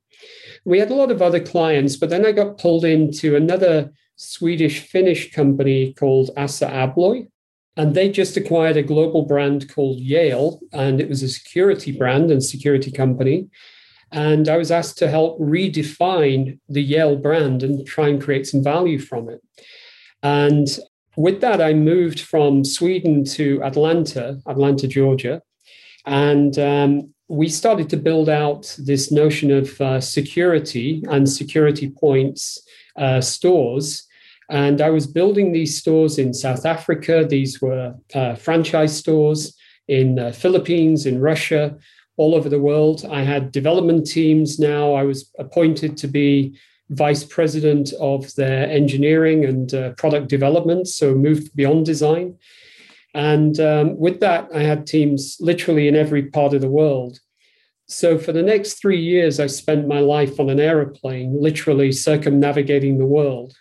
We 0.63 0.77
had 0.77 0.91
a 0.91 0.95
lot 1.01 1.09
of 1.09 1.23
other 1.23 1.39
clients, 1.39 1.95
but 1.97 2.11
then 2.11 2.23
I 2.23 2.33
got 2.33 2.59
pulled 2.59 2.85
into 2.85 3.35
another 3.35 3.91
Swedish 4.15 4.81
Finnish 4.81 5.31
company 5.33 5.93
called 5.93 6.29
Assa 6.37 6.67
Abloy. 6.67 7.27
And 7.75 7.95
they 7.95 8.09
just 8.09 8.37
acquired 8.37 8.77
a 8.77 8.83
global 8.83 9.23
brand 9.25 9.73
called 9.73 9.99
Yale, 9.99 10.59
and 10.71 11.01
it 11.01 11.09
was 11.09 11.23
a 11.23 11.29
security 11.29 11.91
brand 11.91 12.29
and 12.29 12.43
security 12.43 12.91
company. 12.91 13.47
And 14.11 14.49
I 14.49 14.57
was 14.57 14.69
asked 14.69 14.97
to 14.99 15.09
help 15.09 15.39
redefine 15.39 16.59
the 16.67 16.83
Yale 16.83 17.15
brand 17.15 17.63
and 17.63 17.87
try 17.87 18.07
and 18.09 18.21
create 18.21 18.45
some 18.45 18.63
value 18.63 18.99
from 18.99 19.29
it. 19.29 19.41
And 20.23 20.67
with 21.15 21.41
that, 21.41 21.61
I 21.61 21.73
moved 21.73 22.21
from 22.21 22.63
Sweden 22.63 23.23
to 23.25 23.61
Atlanta, 23.63 24.39
Atlanta, 24.47 24.87
Georgia. 24.87 25.41
And 26.05 26.57
um, 26.57 27.13
we 27.27 27.47
started 27.49 27.89
to 27.89 27.97
build 27.97 28.29
out 28.29 28.75
this 28.79 29.11
notion 29.11 29.51
of 29.51 29.79
uh, 29.81 30.01
security 30.01 31.03
and 31.09 31.29
security 31.29 31.89
points 31.89 32.59
uh, 32.95 33.21
stores. 33.21 34.07
And 34.49 34.81
I 34.81 34.89
was 34.89 35.05
building 35.05 35.51
these 35.51 35.77
stores 35.77 36.17
in 36.17 36.33
South 36.33 36.65
Africa. 36.65 37.23
These 37.23 37.61
were 37.61 37.95
uh, 38.15 38.35
franchise 38.35 38.97
stores 38.97 39.55
in 39.87 40.17
uh, 40.17 40.31
Philippines, 40.31 41.05
in 41.05 41.19
Russia, 41.19 41.77
all 42.17 42.33
over 42.33 42.49
the 42.49 42.59
world. 42.59 43.05
I 43.09 43.21
had 43.21 43.51
development 43.51 44.07
teams 44.07 44.59
now. 44.59 44.93
I 44.93 45.03
was 45.03 45.31
appointed 45.37 45.97
to 45.97 46.07
be 46.07 46.57
vice 46.89 47.23
president 47.23 47.93
of 47.99 48.33
their 48.35 48.67
engineering 48.69 49.45
and 49.45 49.73
uh, 49.73 49.91
product 49.91 50.27
development, 50.27 50.87
so 50.87 51.15
moved 51.15 51.55
beyond 51.55 51.85
design. 51.85 52.37
And 53.13 53.59
um, 53.59 53.97
with 53.97 54.19
that, 54.19 54.49
I 54.53 54.61
had 54.61 54.85
teams 54.85 55.37
literally 55.39 55.87
in 55.87 55.95
every 55.95 56.23
part 56.23 56.53
of 56.53 56.61
the 56.61 56.69
world. 56.69 57.19
So 57.87 58.19
for 58.19 58.31
the 58.31 58.43
next 58.43 58.73
three 58.75 59.01
years, 59.01 59.39
I 59.39 59.47
spent 59.47 59.87
my 59.87 59.99
life 59.99 60.39
on 60.39 60.49
an 60.49 60.59
aeroplane, 60.59 61.41
literally 61.41 61.91
circumnavigating 61.91 62.97
the 62.97 63.05
world. 63.05 63.55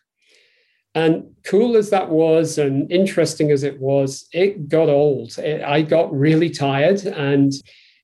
And 0.94 1.34
cool 1.44 1.76
as 1.76 1.90
that 1.90 2.10
was, 2.10 2.58
and 2.58 2.90
interesting 2.90 3.50
as 3.50 3.62
it 3.62 3.80
was, 3.80 4.26
it 4.32 4.68
got 4.68 4.88
old. 4.88 5.38
It, 5.38 5.62
I 5.62 5.82
got 5.82 6.12
really 6.12 6.50
tired, 6.50 7.04
and 7.06 7.52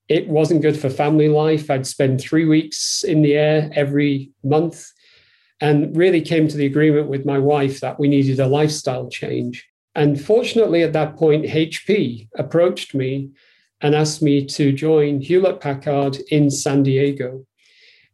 it 0.08 0.28
wasn't 0.28 0.62
good 0.62 0.78
for 0.78 0.88
family 0.88 1.28
life. 1.28 1.70
I'd 1.70 1.86
spend 1.86 2.20
three 2.20 2.44
weeks 2.44 3.04
in 3.04 3.20
the 3.20 3.34
air 3.34 3.70
every 3.74 4.30
month 4.42 4.92
and 5.60 5.96
really 5.96 6.20
came 6.20 6.48
to 6.48 6.56
the 6.56 6.66
agreement 6.66 7.08
with 7.08 7.24
my 7.24 7.38
wife 7.38 7.80
that 7.80 7.98
we 7.98 8.08
needed 8.08 8.40
a 8.40 8.46
lifestyle 8.46 9.08
change. 9.08 9.66
And 9.94 10.20
fortunately, 10.20 10.82
at 10.82 10.92
that 10.94 11.16
point, 11.16 11.46
HP 11.46 12.28
approached 12.36 12.94
me 12.94 13.30
and 13.80 13.94
asked 13.94 14.22
me 14.22 14.44
to 14.46 14.72
join 14.72 15.20
Hewlett 15.20 15.60
Packard 15.60 16.18
in 16.30 16.50
San 16.50 16.82
Diego. 16.82 17.46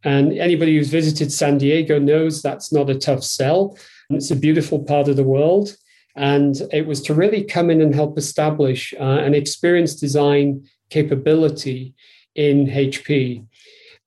And 0.03 0.33
anybody 0.37 0.77
who's 0.77 0.89
visited 0.89 1.31
San 1.31 1.57
Diego 1.57 1.99
knows 1.99 2.41
that's 2.41 2.71
not 2.73 2.89
a 2.89 2.97
tough 2.97 3.23
sell. 3.23 3.77
It's 4.09 4.31
a 4.31 4.35
beautiful 4.35 4.79
part 4.79 5.07
of 5.07 5.15
the 5.15 5.23
world. 5.23 5.75
And 6.15 6.55
it 6.71 6.87
was 6.87 7.01
to 7.03 7.13
really 7.13 7.43
come 7.43 7.69
in 7.69 7.81
and 7.81 7.95
help 7.95 8.17
establish 8.17 8.93
uh, 8.99 9.03
an 9.03 9.33
experience 9.33 9.95
design 9.95 10.67
capability 10.89 11.93
in 12.35 12.67
HP. 12.67 13.45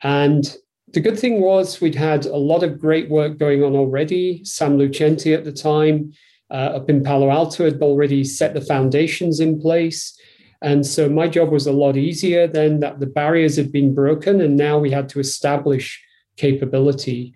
And 0.02 0.56
the 0.94 1.00
good 1.00 1.18
thing 1.18 1.40
was 1.40 1.80
we'd 1.80 1.94
had 1.94 2.24
a 2.24 2.36
lot 2.36 2.62
of 2.62 2.78
great 2.78 3.10
work 3.10 3.36
going 3.36 3.62
on 3.62 3.74
already. 3.74 4.44
Sam 4.44 4.78
Lucente 4.78 5.36
at 5.36 5.44
the 5.44 5.52
time 5.52 6.12
uh, 6.50 6.76
up 6.76 6.88
in 6.88 7.02
Palo 7.02 7.30
Alto 7.30 7.64
had 7.64 7.82
already 7.82 8.22
set 8.22 8.54
the 8.54 8.60
foundations 8.60 9.40
in 9.40 9.60
place. 9.60 10.18
And 10.62 10.86
so 10.86 11.08
my 11.08 11.28
job 11.28 11.50
was 11.50 11.66
a 11.66 11.72
lot 11.72 11.96
easier 11.96 12.46
then 12.46 12.80
that 12.80 13.00
the 13.00 13.06
barriers 13.06 13.56
had 13.56 13.72
been 13.72 13.94
broken 13.94 14.40
and 14.40 14.56
now 14.56 14.78
we 14.78 14.90
had 14.90 15.08
to 15.10 15.20
establish 15.20 16.02
capability. 16.36 17.34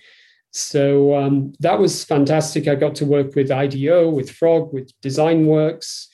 So 0.52 1.16
um, 1.16 1.52
that 1.60 1.78
was 1.78 2.04
fantastic. 2.04 2.68
I 2.68 2.74
got 2.74 2.94
to 2.96 3.06
work 3.06 3.34
with 3.34 3.50
IDEO, 3.50 4.08
with 4.08 4.30
Frog, 4.30 4.72
with 4.72 4.92
DesignWorks, 5.02 6.06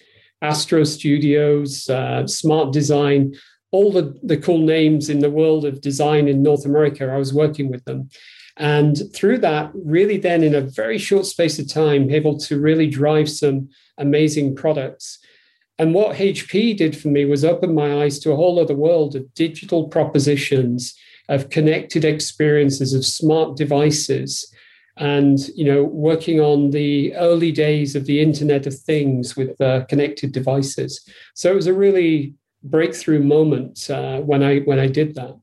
Astro 0.43 0.83
Studios, 0.85 1.89
uh, 1.89 2.27
Smart 2.27 2.73
Design, 2.73 3.35
all 3.75 3.91
the, 3.91 4.17
the 4.23 4.37
cool 4.37 4.59
names 4.59 5.11
in 5.11 5.19
the 5.19 5.37
world 5.41 5.65
of 5.65 5.81
design 5.81 6.29
in 6.29 6.45
North 6.45 6.65
America. 6.65 7.11
I 7.11 7.17
was 7.17 7.35
working 7.35 7.69
with 7.73 7.85
them. 7.87 8.09
And 8.57 8.97
through 9.13 9.39
that, 9.39 9.73
really, 9.75 10.17
then 10.17 10.45
in 10.45 10.55
a 10.55 10.61
very 10.61 10.97
short 10.97 11.27
space 11.27 11.59
of 11.59 11.69
time, 11.69 12.09
able 12.09 12.39
to 12.39 12.61
really 12.61 12.87
drive 12.87 13.29
some 13.29 13.69
amazing 13.99 14.55
products. 14.55 15.19
And 15.77 15.93
what 15.93 16.19
HP 16.19 16.77
did 16.77 16.97
for 16.97 17.09
me 17.09 17.25
was 17.25 17.45
open 17.45 17.75
my 17.75 18.05
eyes 18.05 18.21
to 18.21 18.31
a 18.31 18.37
whole 18.37 18.61
other 18.61 18.77
world 18.77 19.17
of 19.17 19.35
digital 19.35 19.89
propositions, 19.89 20.95
of 21.29 21.51
connected 21.51 22.05
experiences, 22.05 22.95
of 22.95 23.05
smart 23.05 23.57
devices, 23.57 24.55
and 24.99 25.49
you 25.57 25.65
know, 25.65 25.83
working 25.83 26.41
on 26.41 26.71
the 26.71 27.13
early 27.17 27.51
days 27.51 27.97
of 27.97 28.07
the 28.07 28.21
Internet 28.21 28.69
of 28.69 28.79
Things 28.79 29.35
with 29.37 29.61
uh, 29.61 29.85
connected 29.87 30.31
devices. 30.31 31.05
So 31.35 31.51
it 31.51 31.57
was 31.57 31.67
a 31.67 31.75
really 31.75 32.35
breakthrough 32.65 33.23
moment 33.23 33.89
uh, 33.91 34.21
when 34.21 34.43
I 34.43 34.61
when 34.61 34.81
I 34.81 34.89
did 34.89 35.15
that. 35.15 35.37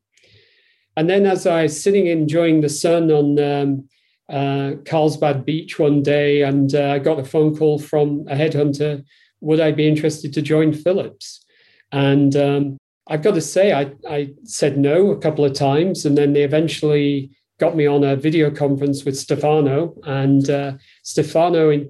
And 0.97 1.09
then 1.09 1.25
as 1.25 1.47
I 1.47 1.63
was 1.63 1.81
sitting 1.81 2.07
enjoying 2.07 2.61
the 2.61 2.69
sun 2.69 3.11
on 3.11 3.39
um, 3.39 3.89
uh, 4.27 4.75
Carlsbad 4.85 5.45
Beach 5.45 5.79
one 5.79 6.03
day, 6.03 6.41
and 6.41 6.73
uh, 6.75 6.91
I 6.91 6.99
got 6.99 7.19
a 7.19 7.23
phone 7.23 7.55
call 7.55 7.79
from 7.79 8.25
a 8.27 8.35
headhunter, 8.35 9.03
would 9.39 9.59
I 9.59 9.71
be 9.71 9.87
interested 9.87 10.33
to 10.33 10.41
join 10.41 10.73
Philips? 10.73 11.45
And 11.91 12.35
um, 12.35 12.77
I've 13.07 13.23
got 13.23 13.35
to 13.35 13.41
say, 13.41 13.73
I, 13.73 13.93
I 14.09 14.33
said 14.43 14.77
no 14.77 15.11
a 15.11 15.17
couple 15.17 15.45
of 15.45 15.53
times, 15.53 16.05
and 16.05 16.17
then 16.17 16.33
they 16.33 16.43
eventually 16.43 17.31
got 17.59 17.75
me 17.75 17.85
on 17.85 18.03
a 18.03 18.15
video 18.15 18.49
conference 18.51 19.05
with 19.05 19.17
Stefano, 19.17 19.95
and 20.03 20.49
uh, 20.49 20.73
Stefano 21.03 21.85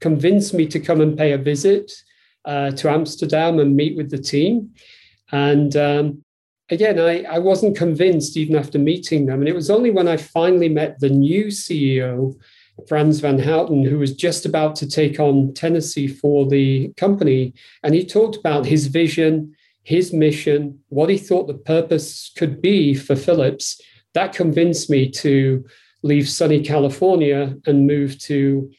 convinced 0.00 0.54
me 0.54 0.66
to 0.66 0.78
come 0.78 1.00
and 1.00 1.16
pay 1.16 1.32
a 1.32 1.38
visit 1.38 1.90
uh, 2.48 2.70
to 2.70 2.90
Amsterdam 2.90 3.58
and 3.58 3.76
meet 3.76 3.96
with 3.96 4.10
the 4.10 4.18
team. 4.18 4.70
And 5.30 5.76
um, 5.76 6.24
again, 6.70 6.98
I, 6.98 7.22
I 7.24 7.38
wasn't 7.38 7.76
convinced 7.76 8.36
even 8.38 8.56
after 8.56 8.78
meeting 8.78 9.26
them. 9.26 9.40
And 9.40 9.48
it 9.48 9.54
was 9.54 9.68
only 9.68 9.90
when 9.90 10.08
I 10.08 10.16
finally 10.16 10.70
met 10.70 10.98
the 10.98 11.10
new 11.10 11.46
CEO, 11.46 12.34
Frans 12.88 13.20
van 13.20 13.38
Houten, 13.38 13.84
who 13.84 13.98
was 13.98 14.14
just 14.14 14.46
about 14.46 14.76
to 14.76 14.88
take 14.88 15.20
on 15.20 15.52
Tennessee 15.52 16.08
for 16.08 16.46
the 16.48 16.88
company. 16.96 17.52
And 17.82 17.94
he 17.94 18.04
talked 18.04 18.36
about 18.36 18.64
his 18.64 18.86
vision, 18.86 19.54
his 19.82 20.14
mission, 20.14 20.78
what 20.88 21.10
he 21.10 21.18
thought 21.18 21.48
the 21.48 21.54
purpose 21.54 22.32
could 22.34 22.62
be 22.62 22.94
for 22.94 23.14
Philips. 23.14 23.78
That 24.14 24.32
convinced 24.32 24.88
me 24.88 25.10
to 25.10 25.66
leave 26.02 26.28
sunny 26.28 26.62
California 26.62 27.56
and 27.66 27.86
move 27.86 28.18
to 28.20 28.70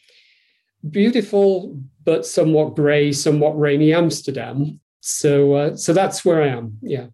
beautiful 0.88 1.78
but 2.06 2.26
somewhat 2.26 2.76
grey, 2.76 3.12
somewhat 3.12 3.60
rainy 3.60 3.94
Amsterdam. 3.94 4.80
So, 5.02 5.54
uh, 5.54 5.76
so 5.76 5.94
that's 5.94 6.26
where 6.26 6.42
I 6.42 6.48
am. 6.48 6.78
Yeah. 6.82 7.08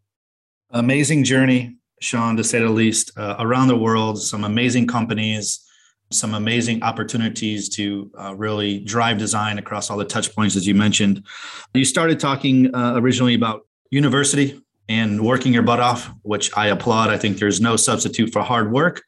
Amazing 0.71 1.23
journey, 1.23 1.77
Sean, 1.99 2.37
to 2.37 2.43
say 2.43 2.59
the 2.59 2.69
least, 2.69 3.11
uh, 3.17 3.35
around 3.39 3.67
the 3.67 3.77
world. 3.77 4.21
Some 4.21 4.43
amazing 4.43 4.87
companies, 4.87 5.65
some 6.11 6.33
amazing 6.33 6.83
opportunities 6.83 7.69
to 7.69 8.11
uh, 8.17 8.35
really 8.35 8.79
drive 8.79 9.17
design 9.17 9.57
across 9.57 9.89
all 9.89 9.97
the 9.97 10.05
touch 10.05 10.33
points, 10.33 10.55
as 10.55 10.65
you 10.65 10.75
mentioned. 10.75 11.25
You 11.73 11.85
started 11.85 12.19
talking 12.19 12.73
uh, 12.73 12.93
originally 12.95 13.35
about 13.35 13.67
university 13.91 14.61
and 14.87 15.25
working 15.25 15.53
your 15.53 15.63
butt 15.63 15.79
off, 15.79 16.11
which 16.21 16.55
I 16.55 16.67
applaud. 16.67 17.09
I 17.09 17.17
think 17.17 17.39
there's 17.39 17.59
no 17.59 17.75
substitute 17.75 18.31
for 18.31 18.41
hard 18.41 18.71
work. 18.71 19.03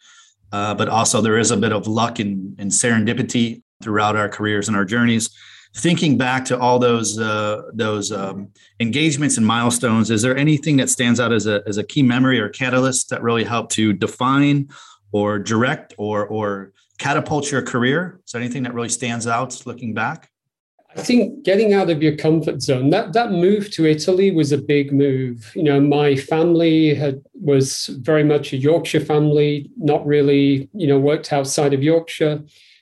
Uh, 0.51 0.73
but 0.73 0.87
also 0.87 1.21
there 1.21 1.37
is 1.37 1.51
a 1.51 1.57
bit 1.57 1.73
of 1.73 1.87
luck 1.87 2.19
and, 2.19 2.55
and 2.57 2.71
serendipity 2.71 3.63
throughout 3.81 4.15
our 4.15 4.29
careers 4.29 4.67
and 4.67 4.77
our 4.77 4.86
journeys. 4.86 5.29
Thinking 5.75 6.17
back 6.17 6.46
to 6.46 6.57
all 6.57 6.79
those 6.79 7.19
uh, 7.19 7.62
those 7.74 8.12
um, 8.12 8.50
engagements 8.79 9.38
and 9.38 9.46
milestones, 9.46 10.10
is 10.10 10.22
there 10.22 10.36
anything 10.36 10.77
that 10.77 10.89
stands 10.89 11.19
out 11.19 11.31
as 11.31 11.46
a 11.46 11.62
as 11.67 11.77
a 11.77 11.84
key 11.84 12.01
memory 12.01 12.39
or 12.39 12.50
catalyst 12.50 13.10
that 13.10 13.22
really 13.22 13.43
helped 13.43 13.74
to 13.74 13.93
define 13.93 14.69
or 15.12 15.38
direct 15.38 15.93
or 15.98 16.25
or 16.25 16.72
catapult 16.98 17.51
your 17.51 17.62
career? 17.62 18.19
Is 18.25 18.31
there 18.31 18.41
anything 18.41 18.63
that 18.63 18.74
really 18.74 18.89
stands 18.89 19.27
out 19.27 19.65
looking 19.67 19.93
back? 19.93 20.31
I 20.96 21.01
think 21.01 21.43
getting 21.43 21.74
out 21.74 21.91
of 21.91 22.01
your 22.01 22.15
comfort 22.15 22.62
zone, 22.62 22.89
that, 22.89 23.13
that 23.13 23.31
move 23.31 23.69
to 23.72 23.86
Italy 23.86 24.31
was 24.31 24.51
a 24.51 24.57
big 24.57 24.91
move. 24.91 25.51
You 25.53 25.62
know, 25.62 25.79
my 25.79 26.15
family 26.15 26.96
had 26.96 27.22
was 27.34 27.88
very 28.01 28.24
much 28.24 28.51
a 28.51 28.57
Yorkshire 28.57 29.05
family, 29.05 29.69
not 29.77 30.03
really, 30.07 30.69
you 30.74 30.88
know, 30.88 30.98
worked 30.98 31.31
outside 31.31 31.75
of 31.75 31.84
Yorkshire 31.84 32.41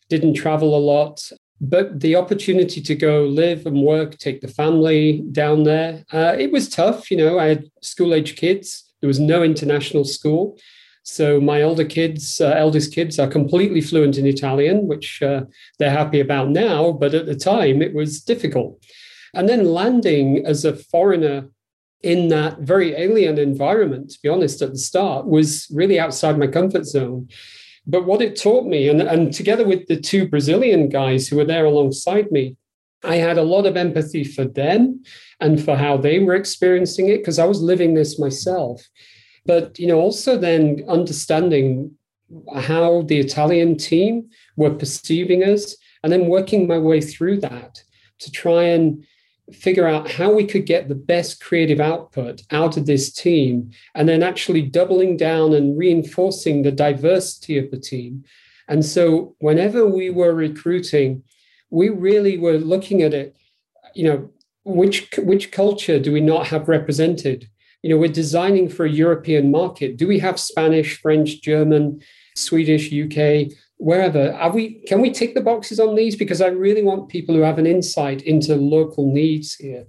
didn't 0.10 0.36
travel 0.36 0.76
a 0.76 0.80
lot. 0.80 1.32
But 1.62 2.02
the 2.02 2.16
opportunity 2.16 2.82
to 2.82 2.96
go 2.96 3.24
live 3.24 3.66
and 3.66 3.82
work, 3.82 4.18
take 4.18 4.42
the 4.42 4.48
family 4.48 5.24
down 5.32 5.64
there, 5.64 6.04
uh, 6.12 6.36
it 6.38 6.52
was 6.52 6.68
tough. 6.68 7.10
You 7.10 7.18
know, 7.18 7.40
I 7.40 7.48
had 7.48 7.66
school 7.82 8.14
age 8.14 8.36
kids. 8.36 8.94
There 9.00 9.08
was 9.08 9.20
no 9.20 9.42
international 9.42 10.04
school. 10.04 10.58
So 11.04 11.40
my 11.40 11.62
older 11.62 11.86
kids, 11.86 12.42
uh, 12.42 12.56
eldest 12.58 12.94
kids, 12.94 13.20
are 13.20 13.28
completely 13.28 13.80
fluent 13.80 14.18
in 14.18 14.26
Italian, 14.26 14.88
which 14.88 15.22
uh, 15.22 15.44
they're 15.78 15.92
happy 15.92 16.20
about 16.20 16.50
now. 16.50 16.92
But 16.92 17.14
at 17.14 17.28
the 17.28 17.36
time, 17.36 17.82
it 17.82 17.94
was 17.94 18.22
difficult. 18.22 18.84
And 19.34 19.48
then 19.48 19.66
landing 19.66 20.46
as 20.46 20.66
a 20.66 20.76
foreigner 20.76 21.50
in 22.02 22.30
that 22.30 22.60
very 22.60 22.96
alien 22.96 23.38
environment, 23.38 24.12
to 24.12 24.20
be 24.22 24.30
honest, 24.30 24.62
at 24.62 24.72
the 24.72 24.78
start, 24.78 25.28
was 25.28 25.68
really 25.72 26.00
outside 26.00 26.38
my 26.38 26.48
comfort 26.48 26.86
zone. 26.86 27.30
But 27.88 28.06
what 28.06 28.22
it 28.22 28.40
taught 28.40 28.66
me, 28.66 28.90
and, 28.90 29.02
and 29.02 29.34
together 29.34 29.66
with 29.66 29.88
the 29.88 30.00
two 30.00 30.28
Brazilian 30.28 30.90
guys 30.90 31.28
who 31.28 31.38
were 31.38 31.46
there 31.46 31.66
alongside 31.66 32.32
me, 32.32 32.56
I 33.04 33.18
had 33.18 33.38
a 33.38 33.44
lot 33.44 33.66
of 33.66 33.78
empathy 33.78 34.24
for 34.24 34.46
them 34.46 35.04
and 35.40 35.64
for 35.64 35.76
how 35.76 35.98
they 35.98 36.20
were 36.20 36.36
experiencing 36.36 37.10
it 37.10 37.18
because 37.18 37.38
I 37.38 37.46
was 37.46 37.62
living 37.62 37.94
this 37.94 38.18
myself. 38.18 38.84
But 39.46 39.78
you 39.78 39.88
know, 39.88 40.00
also 40.00 40.38
then 40.38 40.84
understanding 40.88 41.96
how 42.56 43.04
the 43.04 43.20
Italian 43.20 43.78
team 43.78 44.30
were 44.56 44.74
perceiving 44.74 45.44
us, 45.44 45.76
and 46.04 46.12
then 46.12 46.28
working 46.28 46.68
my 46.68 46.80
way 46.80 47.02
through 47.02 47.40
that 47.42 47.84
to 48.20 48.32
try 48.32 48.64
and 48.64 49.06
figure 49.54 49.88
out 49.88 50.10
how 50.10 50.34
we 50.34 50.46
could 50.46 50.66
get 50.66 50.88
the 50.88 50.96
best 50.96 51.44
creative 51.44 51.80
output 51.80 52.42
out 52.52 52.78
of 52.78 52.86
this 52.86 53.12
team, 53.12 53.72
and 53.94 54.10
then 54.10 54.24
actually 54.24 54.62
doubling 54.62 55.18
down 55.18 55.54
and 55.54 55.78
reinforcing 55.78 56.62
the 56.62 56.72
diversity 56.72 57.58
of 57.58 57.70
the 57.72 57.80
team. 57.80 58.24
And 58.68 58.84
so, 58.84 59.36
whenever 59.40 59.86
we 59.86 60.10
were 60.10 60.34
recruiting, 60.34 61.24
we 61.70 61.90
really 61.90 62.38
were 62.38 62.58
looking 62.58 63.04
at 63.04 63.14
it, 63.14 63.36
you 63.94 64.04
know, 64.04 64.30
which 64.64 65.10
which 65.20 65.52
culture 65.52 66.00
do 66.00 66.12
we 66.12 66.22
not 66.22 66.48
have 66.48 66.68
represented? 66.68 67.50
You 67.84 67.92
know, 67.92 67.98
we're 67.98 68.10
designing 68.10 68.68
for 68.68 68.86
a 68.86 68.92
European 68.92 69.52
market. 69.52 69.98
Do 69.98 70.08
we 70.08 70.18
have 70.20 70.40
Spanish, 70.40 71.00
French, 71.00 71.42
German, 71.42 72.02
Swedish, 72.36 72.92
UK, 72.92 73.52
wherever? 73.78 74.32
Are 74.34 74.52
we 74.52 74.82
can 74.88 75.02
we 75.02 75.12
tick 75.12 75.34
the 75.34 75.42
boxes 75.42 75.80
on 75.80 75.96
these? 75.96 76.16
Because 76.16 76.42
I 76.42 76.48
really 76.48 76.84
want 76.84 77.10
people 77.10 77.36
who 77.36 77.42
have 77.42 77.60
an 77.60 77.68
insight 77.68 78.22
into 78.22 78.56
local 78.56 79.12
needs 79.12 79.56
here. 79.56 79.86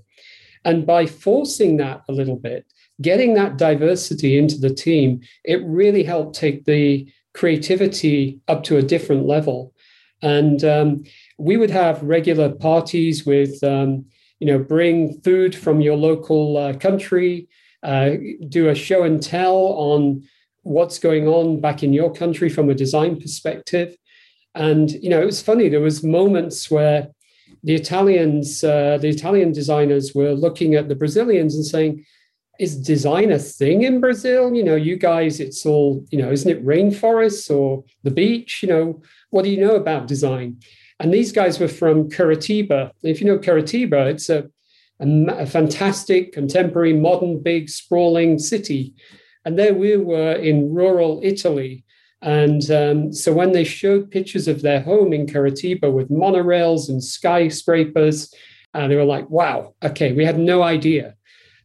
And 0.64 0.84
by 0.84 1.06
forcing 1.06 1.76
that 1.76 2.02
a 2.08 2.12
little 2.12 2.36
bit, 2.36 2.66
getting 3.00 3.34
that 3.34 3.56
diversity 3.56 4.38
into 4.38 4.58
the 4.58 4.74
team, 4.74 5.20
it 5.44 5.62
really 5.64 6.02
helped 6.02 6.34
take 6.34 6.64
the 6.64 7.08
creativity 7.34 8.40
up 8.48 8.64
to 8.64 8.78
a 8.78 8.82
different 8.82 9.26
level. 9.26 9.72
And 10.22 10.64
um, 10.64 11.04
we 11.38 11.56
would 11.56 11.70
have 11.70 12.02
regular 12.02 12.50
parties 12.50 13.26
with, 13.26 13.62
um, 13.62 14.06
you 14.40 14.46
know, 14.46 14.58
bring 14.58 15.20
food 15.20 15.54
from 15.54 15.80
your 15.80 15.96
local 15.96 16.56
uh, 16.56 16.72
country, 16.74 17.48
uh, 17.82 18.12
do 18.48 18.68
a 18.68 18.74
show 18.74 19.02
and 19.02 19.22
tell 19.22 19.56
on 19.56 20.22
what's 20.66 20.98
going 20.98 21.28
on 21.28 21.60
back 21.60 21.82
in 21.82 21.92
your 21.92 22.12
country 22.12 22.48
from 22.48 22.68
a 22.68 22.74
design 22.74 23.20
perspective. 23.20 23.96
And 24.54 24.90
you 24.90 25.08
know, 25.08 25.22
it 25.22 25.26
was 25.26 25.40
funny. 25.40 25.68
There 25.68 25.80
was 25.80 26.02
moments 26.02 26.70
where 26.70 27.08
the 27.62 27.74
Italians, 27.74 28.64
uh, 28.64 28.98
the 29.00 29.08
Italian 29.08 29.52
designers, 29.52 30.14
were 30.14 30.32
looking 30.32 30.74
at 30.74 30.88
the 30.88 30.96
Brazilians 30.96 31.54
and 31.54 31.64
saying, 31.64 32.04
"Is 32.58 32.76
design 32.76 33.30
a 33.30 33.38
thing 33.38 33.82
in 33.82 34.00
Brazil? 34.00 34.54
You 34.54 34.64
know, 34.64 34.76
you 34.76 34.96
guys, 34.96 35.40
it's 35.40 35.64
all 35.64 36.04
you 36.10 36.18
know. 36.18 36.32
Isn't 36.32 36.50
it 36.50 36.66
rainforests 36.66 37.48
or 37.50 37.84
the 38.02 38.10
beach? 38.10 38.60
You 38.62 38.68
know, 38.68 39.02
what 39.30 39.44
do 39.44 39.50
you 39.50 39.60
know 39.60 39.76
about 39.76 40.08
design?" 40.08 40.58
And 40.98 41.12
these 41.12 41.32
guys 41.32 41.60
were 41.60 41.68
from 41.68 42.08
Curitiba. 42.10 42.90
If 43.02 43.20
you 43.20 43.26
know 43.26 43.38
Curitiba, 43.38 44.10
it's 44.12 44.28
a, 44.30 44.48
a, 44.98 45.06
a 45.44 45.46
fantastic, 45.46 46.32
contemporary, 46.32 46.94
modern, 46.94 47.42
big, 47.42 47.68
sprawling 47.68 48.38
city. 48.38 48.94
And 49.46 49.56
there 49.56 49.72
we 49.72 49.96
were 49.96 50.32
in 50.32 50.74
rural 50.74 51.20
Italy. 51.22 51.84
And 52.20 52.68
um, 52.72 53.12
so 53.12 53.32
when 53.32 53.52
they 53.52 53.62
showed 53.62 54.10
pictures 54.10 54.48
of 54.48 54.60
their 54.60 54.80
home 54.80 55.12
in 55.12 55.26
Curitiba 55.26 55.90
with 55.90 56.10
monorails 56.10 56.88
and 56.88 57.02
skyscrapers, 57.02 58.34
uh, 58.74 58.88
they 58.88 58.96
were 58.96 59.04
like, 59.04 59.30
wow, 59.30 59.74
okay, 59.84 60.12
we 60.12 60.24
had 60.24 60.38
no 60.38 60.64
idea. 60.64 61.14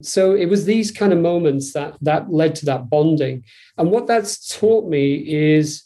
So 0.03 0.35
it 0.35 0.45
was 0.45 0.65
these 0.65 0.91
kind 0.91 1.11
of 1.11 1.19
moments 1.19 1.73
that 1.73 1.95
that 2.01 2.31
led 2.31 2.55
to 2.55 2.65
that 2.67 2.89
bonding. 2.89 3.43
And 3.77 3.89
what 3.89 4.05
that's 4.05 4.55
taught 4.57 4.87
me 4.87 5.15
is 5.15 5.83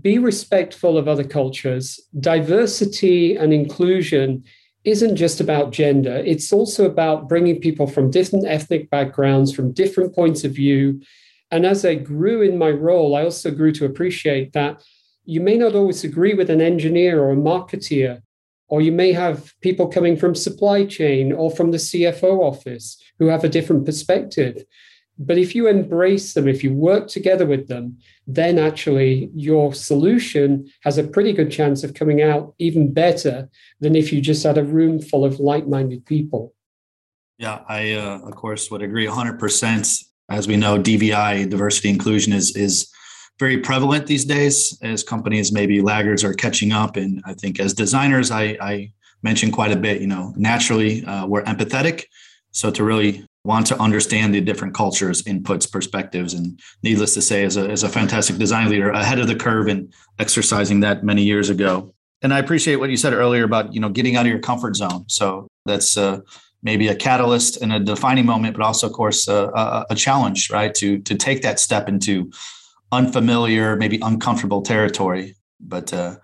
be 0.00 0.18
respectful 0.18 0.96
of 0.96 1.08
other 1.08 1.24
cultures. 1.24 2.00
Diversity 2.18 3.36
and 3.36 3.52
inclusion 3.52 4.44
isn't 4.86 5.16
just 5.16 5.40
about 5.40 5.72
gender, 5.72 6.22
it's 6.24 6.52
also 6.52 6.86
about 6.86 7.28
bringing 7.28 7.60
people 7.60 7.88
from 7.88 8.10
different 8.10 8.46
ethnic 8.46 8.88
backgrounds, 8.88 9.52
from 9.52 9.72
different 9.72 10.14
points 10.14 10.44
of 10.44 10.52
view. 10.52 11.02
And 11.50 11.66
as 11.66 11.84
I 11.84 11.96
grew 11.96 12.40
in 12.40 12.56
my 12.56 12.70
role, 12.70 13.16
I 13.16 13.24
also 13.24 13.50
grew 13.50 13.72
to 13.72 13.84
appreciate 13.84 14.52
that 14.52 14.82
you 15.24 15.40
may 15.40 15.56
not 15.56 15.74
always 15.74 16.04
agree 16.04 16.34
with 16.34 16.50
an 16.50 16.60
engineer 16.60 17.20
or 17.20 17.32
a 17.32 17.36
marketeer, 17.36 18.22
or 18.68 18.80
you 18.80 18.92
may 18.92 19.12
have 19.12 19.52
people 19.60 19.88
coming 19.88 20.16
from 20.16 20.36
supply 20.36 20.86
chain 20.86 21.32
or 21.32 21.50
from 21.50 21.72
the 21.72 21.78
CFO 21.78 22.40
office 22.40 22.96
who 23.18 23.26
have 23.26 23.42
a 23.42 23.48
different 23.48 23.84
perspective. 23.84 24.64
But 25.18 25.38
if 25.38 25.54
you 25.54 25.66
embrace 25.66 26.34
them, 26.34 26.46
if 26.46 26.62
you 26.62 26.74
work 26.74 27.08
together 27.08 27.46
with 27.46 27.68
them, 27.68 27.98
then 28.26 28.58
actually 28.58 29.30
your 29.34 29.72
solution 29.72 30.70
has 30.82 30.98
a 30.98 31.04
pretty 31.04 31.32
good 31.32 31.50
chance 31.50 31.82
of 31.84 31.94
coming 31.94 32.20
out 32.20 32.54
even 32.58 32.92
better 32.92 33.48
than 33.80 33.96
if 33.96 34.12
you 34.12 34.20
just 34.20 34.42
had 34.42 34.58
a 34.58 34.64
room 34.64 35.00
full 35.00 35.24
of 35.24 35.40
like 35.40 35.66
minded 35.66 36.04
people. 36.04 36.54
Yeah, 37.38 37.60
I, 37.68 37.92
uh, 37.92 38.20
of 38.20 38.34
course, 38.34 38.70
would 38.70 38.82
agree 38.82 39.06
100%. 39.06 40.04
As 40.28 40.48
we 40.48 40.56
know, 40.56 40.76
DVI, 40.76 41.48
diversity 41.48 41.88
inclusion, 41.88 42.32
is, 42.32 42.56
is 42.56 42.90
very 43.38 43.58
prevalent 43.58 44.06
these 44.06 44.24
days 44.24 44.76
as 44.82 45.02
companies, 45.02 45.52
maybe 45.52 45.80
laggards, 45.80 46.24
are 46.24 46.34
catching 46.34 46.72
up. 46.72 46.96
And 46.96 47.22
I 47.24 47.34
think 47.34 47.60
as 47.60 47.74
designers, 47.74 48.30
I, 48.30 48.56
I 48.60 48.92
mentioned 49.22 49.52
quite 49.52 49.72
a 49.72 49.76
bit, 49.76 50.00
you 50.00 50.06
know, 50.06 50.34
naturally, 50.36 51.04
uh, 51.04 51.26
we're 51.26 51.44
empathetic. 51.44 52.04
So 52.50 52.70
to 52.70 52.82
really 52.82 53.24
want 53.46 53.66
to 53.68 53.80
understand 53.80 54.34
the 54.34 54.40
different 54.40 54.74
cultures, 54.74 55.22
inputs, 55.22 55.70
perspectives. 55.70 56.34
And 56.34 56.60
needless 56.82 57.14
to 57.14 57.22
say, 57.22 57.44
as 57.44 57.56
a, 57.56 57.68
as 57.70 57.82
a 57.82 57.88
fantastic 57.88 58.36
design 58.36 58.68
leader, 58.68 58.90
ahead 58.90 59.18
of 59.18 59.28
the 59.28 59.36
curve 59.36 59.68
and 59.68 59.92
exercising 60.18 60.80
that 60.80 61.04
many 61.04 61.22
years 61.22 61.48
ago. 61.50 61.94
And 62.22 62.34
I 62.34 62.38
appreciate 62.38 62.76
what 62.76 62.90
you 62.90 62.96
said 62.96 63.12
earlier 63.12 63.44
about, 63.44 63.72
you 63.74 63.80
know, 63.80 63.88
getting 63.88 64.16
out 64.16 64.26
of 64.26 64.32
your 64.32 64.40
comfort 64.40 64.74
zone. 64.76 65.04
So 65.08 65.46
that's 65.64 65.96
uh, 65.96 66.20
maybe 66.62 66.88
a 66.88 66.94
catalyst 66.94 67.62
and 67.62 67.72
a 67.72 67.78
defining 67.78 68.26
moment, 68.26 68.56
but 68.56 68.64
also, 68.64 68.86
of 68.88 68.92
course, 68.92 69.28
uh, 69.28 69.50
a, 69.54 69.86
a 69.90 69.94
challenge, 69.94 70.50
right? 70.50 70.74
To, 70.74 70.98
to 70.98 71.14
take 71.14 71.42
that 71.42 71.60
step 71.60 71.88
into 71.88 72.30
unfamiliar, 72.90 73.76
maybe 73.76 73.98
uncomfortable 74.02 74.62
territory. 74.62 75.36
But 75.60 75.92
uh, 75.92 76.16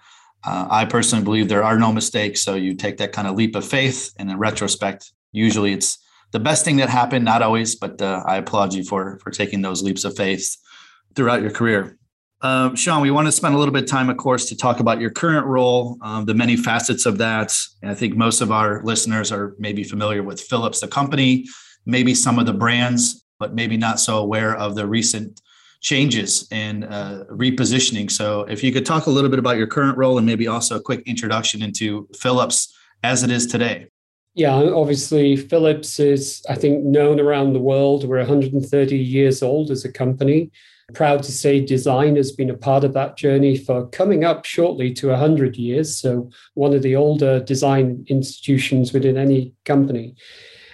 uh, 0.45 0.67
I 0.71 0.87
personally 0.87 1.25
believe 1.25 1.49
there 1.49 1.65
are 1.65 1.79
no 1.79 1.93
mistakes. 1.93 2.43
So 2.43 2.55
you 2.55 2.75
take 2.75 2.97
that 2.97 3.13
kind 3.13 3.29
of 3.29 3.37
leap 3.37 3.55
of 3.55 3.65
faith, 3.65 4.13
and 4.19 4.31
in 4.31 4.39
retrospect, 4.39 5.13
usually 5.31 5.73
it's 5.73 5.99
the 6.33 6.41
best 6.41 6.65
thing 6.65 6.77
that 6.77 6.89
happened. 6.89 7.25
Not 7.25 7.43
always, 7.43 7.77
but 7.77 8.03
uh, 8.03 8.23
I 8.27 8.37
applaud 8.37 8.75
you 8.75 8.85
for 8.85 9.19
for 9.23 9.31
taking 9.31 9.63
those 9.63 9.83
leaps 9.83 10.05
of 10.05 10.17
faith 10.17 10.57
throughout 11.15 11.43
your 11.43 11.51
career. 11.51 11.97
Um, 12.43 12.75
Sean, 12.75 13.03
we 13.03 13.13
want 13.13 13.29
to 13.29 13.33
spend 13.33 13.55
a 13.55 13.59
little 13.59 13.73
bit 13.73 13.85
of 13.85 13.89
time, 13.89 14.11
of 14.11 14.17
course, 14.17 14.47
to 14.49 14.57
talk 14.57 14.81
about 14.81 15.01
your 15.01 15.11
current 15.11 15.47
role, 15.47 15.97
um, 16.03 16.25
the 16.25 16.35
many 16.35 16.57
facets 16.57 17.07
of 17.07 17.19
that. 17.19 17.57
And 17.83 17.91
I 17.91 17.95
think 17.95 18.17
most 18.17 18.41
of 18.41 18.51
our 18.51 18.83
listeners 18.83 19.31
are 19.31 19.55
maybe 19.61 19.85
familiar 19.85 20.25
with 20.25 20.41
Philips, 20.41 20.81
the 20.81 20.89
company, 20.89 21.47
maybe 21.87 22.15
some 22.15 22.41
of 22.41 22.47
the 22.47 22.53
brands, 22.53 23.25
but 23.39 23.55
maybe 23.55 23.77
not 23.77 24.01
so 24.01 24.19
aware 24.19 24.57
of 24.57 24.75
the 24.75 24.89
recent 24.89 25.41
changes 25.83 26.49
and 26.51 26.85
uh, 26.85 27.25
repositioning. 27.31 28.11
So, 28.11 28.43
if 28.43 28.65
you 28.65 28.73
could 28.73 28.87
talk 28.87 29.07
a 29.07 29.11
little 29.11 29.31
bit 29.31 29.39
about 29.39 29.57
your 29.57 29.69
current 29.69 29.97
role 29.97 30.19
and 30.19 30.27
maybe 30.27 30.49
also 30.49 30.77
a 30.77 30.83
quick 30.83 31.03
introduction 31.07 31.63
into 31.63 32.09
Philips 32.19 32.77
as 33.05 33.23
it 33.23 33.31
is 33.31 33.47
today. 33.47 33.92
Yeah, 34.35 34.55
obviously, 34.55 35.37
Philips 35.37 36.01
is, 36.01 36.43
I 36.49 36.55
think, 36.55 36.85
known 36.85 37.21
around 37.21 37.53
the 37.53 37.61
world. 37.61 38.09
We're 38.09 38.19
130 38.19 38.97
years 38.97 39.43
old 39.43 39.71
as 39.71 39.85
a 39.85 39.93
company. 39.93 40.51
Proud 40.95 41.23
to 41.25 41.33
say 41.33 41.65
design 41.65 42.17
has 42.17 42.33
been 42.33 42.49
a 42.49 42.57
part 42.57 42.83
of 42.83 42.95
that 42.95 43.17
journey 43.17 43.57
for 43.59 43.89
coming 43.89 44.25
up 44.25 44.47
shortly 44.47 44.93
to 44.95 45.09
100 45.09 45.57
years. 45.57 45.99
So, 45.99 46.31
one 46.55 46.73
of 46.73 46.83
the 46.83 46.97
older 46.97 47.41
design 47.41 48.07
institutions 48.09 48.95
within 48.95 49.19
any 49.19 49.53
company. 49.67 50.15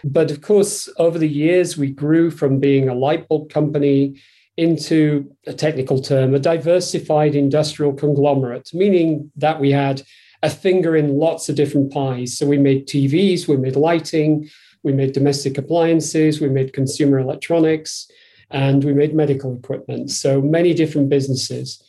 But 0.05 0.31
of 0.31 0.40
course, 0.40 0.88
over 0.97 1.18
the 1.18 1.29
years, 1.29 1.77
we 1.77 1.90
grew 1.90 2.31
from 2.31 2.61
being 2.61 2.88
a 2.88 2.94
light 2.94 3.27
bulb 3.27 3.51
company 3.51 4.21
into 4.57 5.35
a 5.47 5.53
technical 5.53 6.01
term, 6.01 6.35
a 6.35 6.38
diversified 6.38 7.35
industrial 7.35 7.92
conglomerate, 7.92 8.71
meaning 8.73 9.33
that 9.37 9.61
we 9.61 9.73
had 9.73 10.03
a 10.42 10.51
finger 10.51 10.96
in 10.96 11.18
lots 11.18 11.48
of 11.48 11.57
different 11.57 11.92
pies. 11.92 12.37
So 12.37 12.46
we 12.46 12.59
made 12.59 12.87
TVs, 12.87 13.48
we 13.48 13.57
made 13.57 13.77
lighting, 13.77 14.48
we 14.83 14.92
made 14.92 15.12
domestic 15.12 15.59
appliances, 15.59 16.40
we 16.40 16.48
made 16.48 16.72
consumer 16.72 17.18
electronics, 17.18 18.09
and 18.51 18.85
we 18.85 18.92
made 18.92 19.14
medical 19.14 19.57
equipment. 19.57 20.11
So 20.11 20.40
many 20.40 20.74
different 20.74 21.09
businesses. 21.09 21.83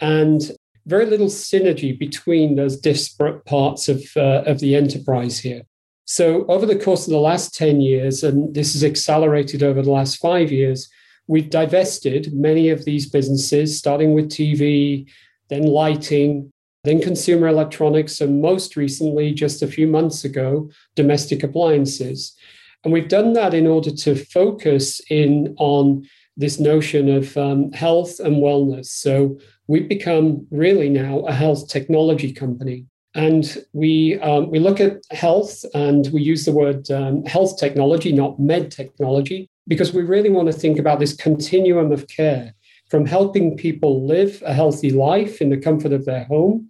And 0.00 0.52
very 0.86 1.04
little 1.06 1.26
synergy 1.26 1.98
between 1.98 2.54
those 2.54 2.80
disparate 2.80 3.44
parts 3.44 3.88
of, 3.88 4.02
uh, 4.16 4.42
of 4.46 4.60
the 4.60 4.74
enterprise 4.74 5.38
here. 5.38 5.62
So, 6.06 6.46
over 6.46 6.64
the 6.64 6.78
course 6.78 7.06
of 7.06 7.10
the 7.10 7.18
last 7.18 7.54
10 7.54 7.82
years, 7.82 8.24
and 8.24 8.54
this 8.54 8.72
has 8.72 8.82
accelerated 8.82 9.62
over 9.62 9.82
the 9.82 9.90
last 9.90 10.16
five 10.16 10.50
years, 10.50 10.88
we've 11.26 11.50
divested 11.50 12.32
many 12.32 12.70
of 12.70 12.86
these 12.86 13.06
businesses, 13.10 13.76
starting 13.76 14.14
with 14.14 14.30
TV, 14.30 15.06
then 15.50 15.64
lighting, 15.64 16.50
then 16.84 17.00
consumer 17.00 17.48
electronics, 17.48 18.20
and 18.20 18.40
most 18.40 18.76
recently, 18.76 19.32
just 19.32 19.62
a 19.62 19.66
few 19.66 19.86
months 19.86 20.24
ago, 20.24 20.70
domestic 20.94 21.42
appliances. 21.42 22.34
And 22.84 22.92
we've 22.92 23.08
done 23.08 23.32
that 23.32 23.54
in 23.54 23.66
order 23.66 23.90
to 23.90 24.14
focus 24.14 25.00
in 25.10 25.54
on 25.58 26.06
this 26.36 26.60
notion 26.60 27.08
of 27.08 27.36
um, 27.36 27.72
health 27.72 28.20
and 28.20 28.36
wellness. 28.36 28.86
So 28.86 29.38
we've 29.66 29.88
become 29.88 30.46
really 30.50 30.88
now 30.88 31.20
a 31.20 31.32
health 31.32 31.68
technology 31.68 32.32
company. 32.32 32.86
And 33.14 33.64
we, 33.72 34.20
um, 34.20 34.48
we 34.50 34.60
look 34.60 34.78
at 34.80 35.02
health 35.10 35.64
and 35.74 36.08
we 36.12 36.22
use 36.22 36.44
the 36.44 36.52
word 36.52 36.88
um, 36.92 37.24
health 37.24 37.58
technology, 37.58 38.12
not 38.12 38.38
med 38.38 38.70
technology, 38.70 39.50
because 39.66 39.92
we 39.92 40.02
really 40.02 40.30
want 40.30 40.46
to 40.46 40.52
think 40.52 40.78
about 40.78 41.00
this 41.00 41.16
continuum 41.16 41.90
of 41.90 42.06
care 42.06 42.54
from 42.88 43.06
helping 43.06 43.56
people 43.56 44.06
live 44.06 44.42
a 44.44 44.54
healthy 44.54 44.90
life 44.90 45.40
in 45.40 45.50
the 45.50 45.56
comfort 45.56 45.92
of 45.92 46.04
their 46.04 46.24
home, 46.24 46.68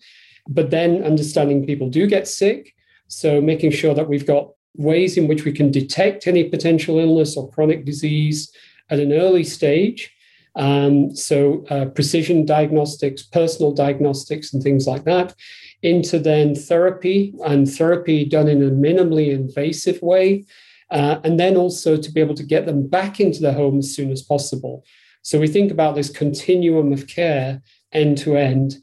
but 0.48 0.70
then 0.70 1.02
understanding 1.02 1.66
people 1.66 1.88
do 1.88 2.06
get 2.06 2.26
sick. 2.26 2.74
So 3.06 3.40
making 3.40 3.70
sure 3.70 3.94
that 3.94 4.08
we've 4.08 4.26
got 4.26 4.50
ways 4.74 5.16
in 5.16 5.28
which 5.28 5.44
we 5.44 5.52
can 5.52 5.70
detect 5.70 6.26
any 6.26 6.44
potential 6.44 6.98
illness 6.98 7.36
or 7.36 7.50
chronic 7.50 7.84
disease 7.84 8.52
at 8.90 9.00
an 9.00 9.12
early 9.12 9.44
stage. 9.44 10.12
Um, 10.56 11.14
so 11.14 11.64
uh, 11.70 11.86
precision 11.86 12.44
diagnostics, 12.44 13.22
personal 13.22 13.72
diagnostics, 13.72 14.52
and 14.52 14.62
things 14.62 14.86
like 14.86 15.04
that, 15.04 15.34
into 15.82 16.18
then 16.18 16.54
therapy 16.54 17.34
and 17.44 17.70
therapy 17.70 18.24
done 18.24 18.48
in 18.48 18.62
a 18.62 18.70
minimally 18.70 19.30
invasive 19.30 20.02
way. 20.02 20.44
Uh, 20.90 21.20
and 21.22 21.38
then 21.38 21.56
also 21.56 21.96
to 21.96 22.10
be 22.10 22.20
able 22.20 22.34
to 22.34 22.42
get 22.42 22.64
them 22.64 22.86
back 22.88 23.20
into 23.20 23.40
the 23.40 23.52
home 23.52 23.78
as 23.78 23.94
soon 23.94 24.10
as 24.10 24.22
possible. 24.22 24.84
So 25.22 25.38
we 25.38 25.48
think 25.48 25.70
about 25.70 25.94
this 25.94 26.10
continuum 26.10 26.92
of 26.92 27.06
care 27.06 27.60
end 27.92 28.18
to 28.18 28.36
end. 28.36 28.76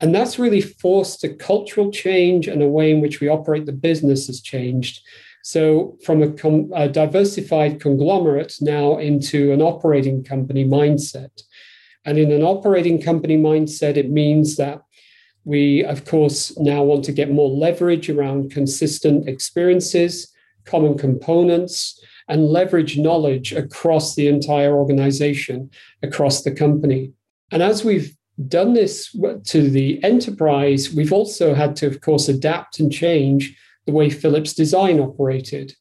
And 0.00 0.14
that's 0.14 0.38
really 0.38 0.60
forced 0.60 1.24
a 1.24 1.34
cultural 1.34 1.90
change 1.90 2.48
and 2.48 2.62
a 2.62 2.68
way 2.68 2.90
in 2.90 3.00
which 3.00 3.20
we 3.20 3.28
operate 3.28 3.66
the 3.66 3.72
business 3.72 4.26
has 4.26 4.40
changed. 4.40 5.00
So 5.42 5.96
from 6.04 6.22
a, 6.22 6.32
com- 6.32 6.70
a 6.74 6.88
diversified 6.88 7.80
conglomerate 7.80 8.54
now 8.60 8.98
into 8.98 9.52
an 9.52 9.60
operating 9.60 10.24
company 10.24 10.64
mindset. 10.64 11.42
And 12.04 12.18
in 12.18 12.32
an 12.32 12.42
operating 12.42 13.00
company 13.00 13.36
mindset, 13.36 13.96
it 13.96 14.10
means 14.10 14.56
that 14.56 14.82
we, 15.44 15.84
of 15.84 16.06
course, 16.06 16.58
now 16.58 16.82
want 16.82 17.04
to 17.04 17.12
get 17.12 17.30
more 17.30 17.48
leverage 17.48 18.08
around 18.08 18.50
consistent 18.50 19.28
experiences, 19.28 20.32
common 20.64 20.96
components, 20.96 22.02
and 22.28 22.46
leverage 22.46 22.96
knowledge 22.98 23.52
across 23.52 24.14
the 24.14 24.28
entire 24.28 24.74
organization, 24.74 25.70
across 26.02 26.42
the 26.42 26.50
company. 26.50 27.12
And 27.50 27.62
as 27.62 27.84
we've 27.84 28.16
done 28.48 28.72
this 28.72 29.14
to 29.44 29.70
the 29.70 30.02
enterprise, 30.02 30.92
we've 30.92 31.12
also 31.12 31.54
had 31.54 31.76
to, 31.76 31.86
of 31.86 32.00
course, 32.00 32.28
adapt 32.28 32.80
and 32.80 32.92
change 32.92 33.56
the 33.86 33.92
way 33.92 34.10
Philips 34.10 34.54
design 34.54 34.98
operated. 34.98 35.74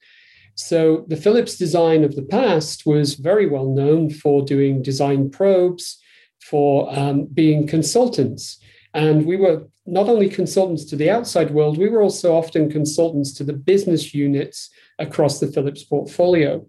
So, 0.56 1.06
the 1.08 1.18
Philips 1.18 1.58
design 1.58 2.04
of 2.04 2.16
the 2.16 2.22
past 2.22 2.86
was 2.86 3.16
very 3.16 3.48
well 3.48 3.74
known 3.74 4.12
for 4.12 4.46
doing 4.46 4.84
design 4.84 5.32
probes, 5.32 6.00
for 6.42 6.96
um, 6.98 7.26
being 7.26 7.66
consultants. 7.66 8.60
And 8.94 9.26
we 9.26 9.38
were 9.38 9.68
not 9.86 10.08
only 10.08 10.30
consultants 10.30 10.86
to 10.86 10.96
the 10.96 11.10
outside 11.10 11.52
world, 11.52 11.78
we 11.78 11.90
were 11.90 12.02
also 12.02 12.36
often 12.36 12.70
consultants 12.70 13.34
to 13.34 13.44
the 13.44 13.54
business 13.54 14.14
units 14.14 14.70
across 15.00 15.40
the 15.40 15.48
Philips 15.48 15.84
portfolio. 15.84 16.66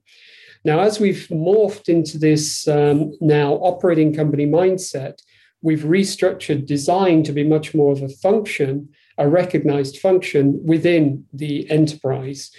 Now, 0.65 0.81
as 0.81 0.99
we've 0.99 1.29
morphed 1.31 1.89
into 1.89 2.19
this 2.19 2.67
um, 2.67 3.13
now 3.21 3.55
operating 3.55 4.15
company 4.15 4.47
mindset, 4.47 5.19
we've 5.61 5.83
restructured 5.83 6.67
design 6.67 7.23
to 7.25 7.33
be 7.33 7.45
much 7.45 7.75
more 7.75 7.93
of 7.93 8.03
a 8.03 8.09
function, 8.09 8.89
a 9.19 9.29
recognized 9.29 9.99
function 9.99 10.59
within 10.65 11.27
the 11.33 11.71
enterprise. 11.71 12.51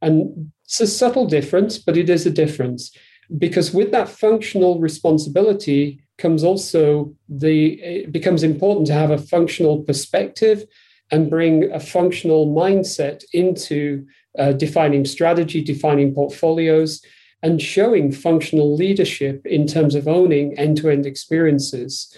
And 0.00 0.52
it's 0.64 0.80
a 0.80 0.86
subtle 0.86 1.26
difference, 1.26 1.78
but 1.78 1.98
it 1.98 2.08
is 2.08 2.24
a 2.24 2.30
difference 2.30 2.92
because 3.38 3.72
with 3.72 3.92
that 3.92 4.08
functional 4.08 4.80
responsibility 4.80 6.02
comes 6.20 6.44
also 6.44 7.14
the 7.28 7.80
it 7.82 8.12
becomes 8.12 8.42
important 8.42 8.86
to 8.86 8.92
have 8.92 9.10
a 9.10 9.18
functional 9.18 9.82
perspective 9.82 10.64
and 11.10 11.30
bring 11.30 11.70
a 11.72 11.80
functional 11.80 12.46
mindset 12.46 13.24
into 13.32 14.06
uh, 14.38 14.52
defining 14.52 15.04
strategy, 15.04 15.62
defining 15.62 16.14
portfolios, 16.14 17.02
and 17.42 17.60
showing 17.60 18.12
functional 18.12 18.76
leadership 18.76 19.44
in 19.44 19.66
terms 19.66 19.94
of 19.94 20.06
owning 20.06 20.56
end 20.58 20.76
to 20.76 20.88
end 20.88 21.06
experiences. 21.06 22.16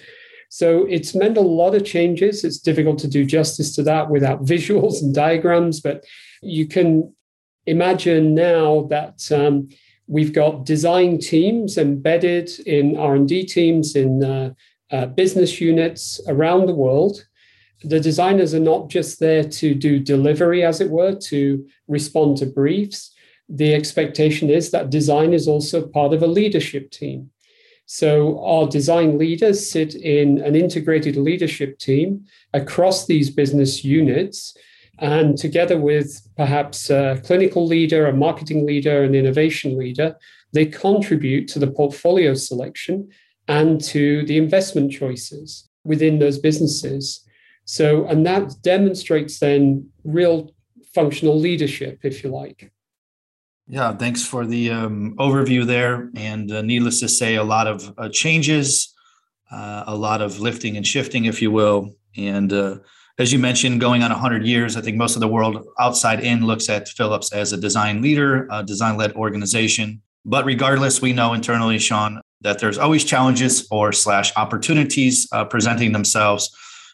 So 0.51 0.85
it's 0.85 1.15
meant 1.15 1.39
a 1.39 1.41
lot 1.41 1.75
of 1.75 1.85
changes. 1.85 2.45
It's 2.45 2.59
difficult 2.59 2.99
to 2.99 3.09
do 3.09 3.25
justice 3.25 3.75
to 3.77 3.83
that 3.85 4.11
without 4.11 4.45
visuals 4.55 5.01
and 5.01 5.15
diagrams, 5.15 5.81
but 5.81 6.05
you 6.43 6.67
can 6.67 7.15
imagine 7.67 8.35
now 8.35 8.87
that 8.91 9.31
um, 9.33 9.69
we've 10.15 10.33
got 10.33 10.67
design 10.67 11.19
teams 11.19 11.79
embedded 11.79 12.49
in 12.67 12.97
R&D 12.97 13.47
teams 13.47 13.97
in 13.97 14.23
uh, 14.23 14.53
uh, 14.91 15.07
business 15.07 15.61
units 15.61 16.21
around 16.29 16.67
the 16.67 16.75
world 16.75 17.25
the 17.85 18.01
designers 18.01 18.55
are 18.55 18.61
not 18.61 18.89
just 18.89 19.19
there 19.19 19.45
to 19.45 19.75
do 19.75 19.99
delivery, 19.99 20.65
as 20.65 20.81
it 20.81 20.91
were, 20.91 21.15
to 21.15 21.67
respond 21.89 22.37
to 22.39 22.47
briefs. 22.47 23.13
The 23.49 23.75
expectation 23.75 24.51
is 24.51 24.71
that 24.71 24.91
design 24.91 25.33
is 25.33 25.49
also 25.49 25.87
part 25.87 26.13
of 26.13 26.23
a 26.23 26.27
leadership 26.27 26.91
team. 26.91 27.31
So, 27.87 28.43
our 28.45 28.69
design 28.69 29.19
leaders 29.19 29.69
sit 29.69 29.95
in 29.95 30.39
an 30.39 30.55
integrated 30.55 31.17
leadership 31.17 31.79
team 31.79 32.25
across 32.55 33.07
these 33.07 33.29
business 33.29 33.85
units. 33.85 34.57
And 35.03 35.37
together 35.37 35.79
with 35.81 36.23
perhaps 36.37 36.89
a 36.89 37.21
clinical 37.25 37.67
leader, 37.67 38.07
a 38.07 38.15
marketing 38.15 38.65
leader, 38.65 39.03
an 39.03 39.17
innovation 39.17 39.77
leader, 39.77 40.17
they 40.53 40.65
contribute 40.65 41.49
to 41.49 41.59
the 41.59 41.67
portfolio 41.67 42.35
selection 42.35 43.11
and 43.49 43.83
to 43.83 44.25
the 44.27 44.39
investment 44.39 44.93
choices 44.93 45.69
within 45.83 46.21
those 46.21 46.39
businesses. 46.39 47.27
So, 47.65 48.07
and 48.07 48.25
that 48.27 48.55
demonstrates 48.63 49.41
then 49.41 49.91
real 50.05 50.55
functional 50.95 51.37
leadership, 51.37 51.99
if 52.05 52.23
you 52.23 52.31
like. 52.31 52.71
Yeah, 53.67 53.97
thanks 53.97 54.25
for 54.25 54.47
the 54.47 54.71
um, 54.71 55.17
overview 55.19 55.67
there. 55.67 56.11
And 56.15 56.53
uh, 56.53 56.63
needless 56.63 57.01
to 57.01 57.09
say, 57.09 57.35
a 57.35 57.45
lot 57.45 57.67
of 57.67 57.93
uh, 57.99 58.09
changes, 58.09 58.95
uh, 59.51 59.83
a 59.89 59.97
lot 59.97 60.23
of 60.23 60.39
lifting 60.39 60.77
and 60.77 60.87
shifting, 60.87 61.25
if 61.25 61.43
you 61.43 61.51
will. 61.51 61.97
And 62.17 62.53
uh, 62.53 62.77
as 63.23 63.33
you 63.33 63.39
mentioned, 63.39 63.81
going 63.81 64.03
on 64.03 64.11
100 64.11 64.45
years, 64.47 64.77
I 64.77 64.83
think 64.83 64.97
most 64.99 65.17
of 65.17 65.21
the 65.21 65.29
world 65.29 65.67
outside 65.81 66.21
in 66.21 66.45
looks 66.45 66.69
at 66.69 66.89
Philips 66.89 67.33
as 67.33 67.53
a 67.53 67.57
design 67.57 68.03
leader, 68.03 68.47
a 68.51 68.63
design 68.63 68.99
led 68.99 69.13
organization. 69.15 70.03
But 70.25 70.45
regardless, 70.45 71.01
we 71.01 71.13
know 71.13 71.33
internally, 71.33 71.79
Sean, 71.79 72.21
that 72.43 72.59
there's 72.59 72.79
always 72.79 73.05
challenges 73.05 73.67
or 73.71 73.93
slash 73.93 74.33
opportunities 74.37 75.27
uh, 75.33 75.45
presenting 75.45 75.93
themselves 75.93 76.51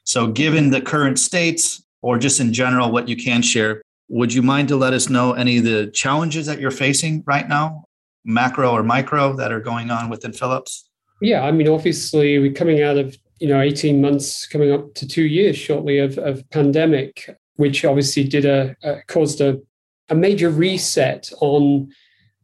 so, 0.09 0.27
given 0.27 0.71
the 0.71 0.81
current 0.81 1.19
states, 1.19 1.85
or 2.01 2.17
just 2.17 2.41
in 2.41 2.55
general, 2.55 2.91
what 2.91 3.11
you 3.11 3.15
can 3.15 3.43
share, 3.43 3.83
would 4.09 4.33
you 4.33 4.41
mind 4.41 4.69
to 4.69 4.77
let 4.77 4.95
us 4.95 5.11
know 5.11 5.35
any 5.35 5.59
of 5.59 5.65
the 5.65 5.91
challenges 5.93 6.47
that 6.47 6.59
you're 6.59 6.71
facing 6.71 7.23
right 7.27 7.47
now, 7.47 7.85
macro 8.25 8.71
or 8.71 8.83
micro, 8.83 9.37
that 9.37 9.53
are 9.53 9.61
going 9.61 9.91
on 9.91 10.09
within 10.09 10.33
Philips? 10.33 10.89
Yeah, 11.21 11.43
I 11.43 11.53
mean, 11.53 11.69
obviously, 11.69 12.39
we're 12.39 12.55
coming 12.55 12.81
out 12.81 12.97
of 12.97 13.19
you 13.41 13.49
know 13.49 13.61
18 13.61 14.01
months, 14.01 14.47
coming 14.47 14.73
up 14.73 14.95
to 14.95 15.07
two 15.07 15.25
years 15.25 15.57
shortly 15.57 15.99
of, 15.99 16.19
of 16.19 16.49
pandemic, 16.51 17.37
which 17.57 17.85
obviously 17.85 18.25
did 18.25 18.45
a, 18.45 18.77
a 18.83 19.03
caused 19.09 19.41
a, 19.41 19.61
a 20.09 20.15
major 20.15 20.51
reset 20.51 21.33
on 21.41 21.91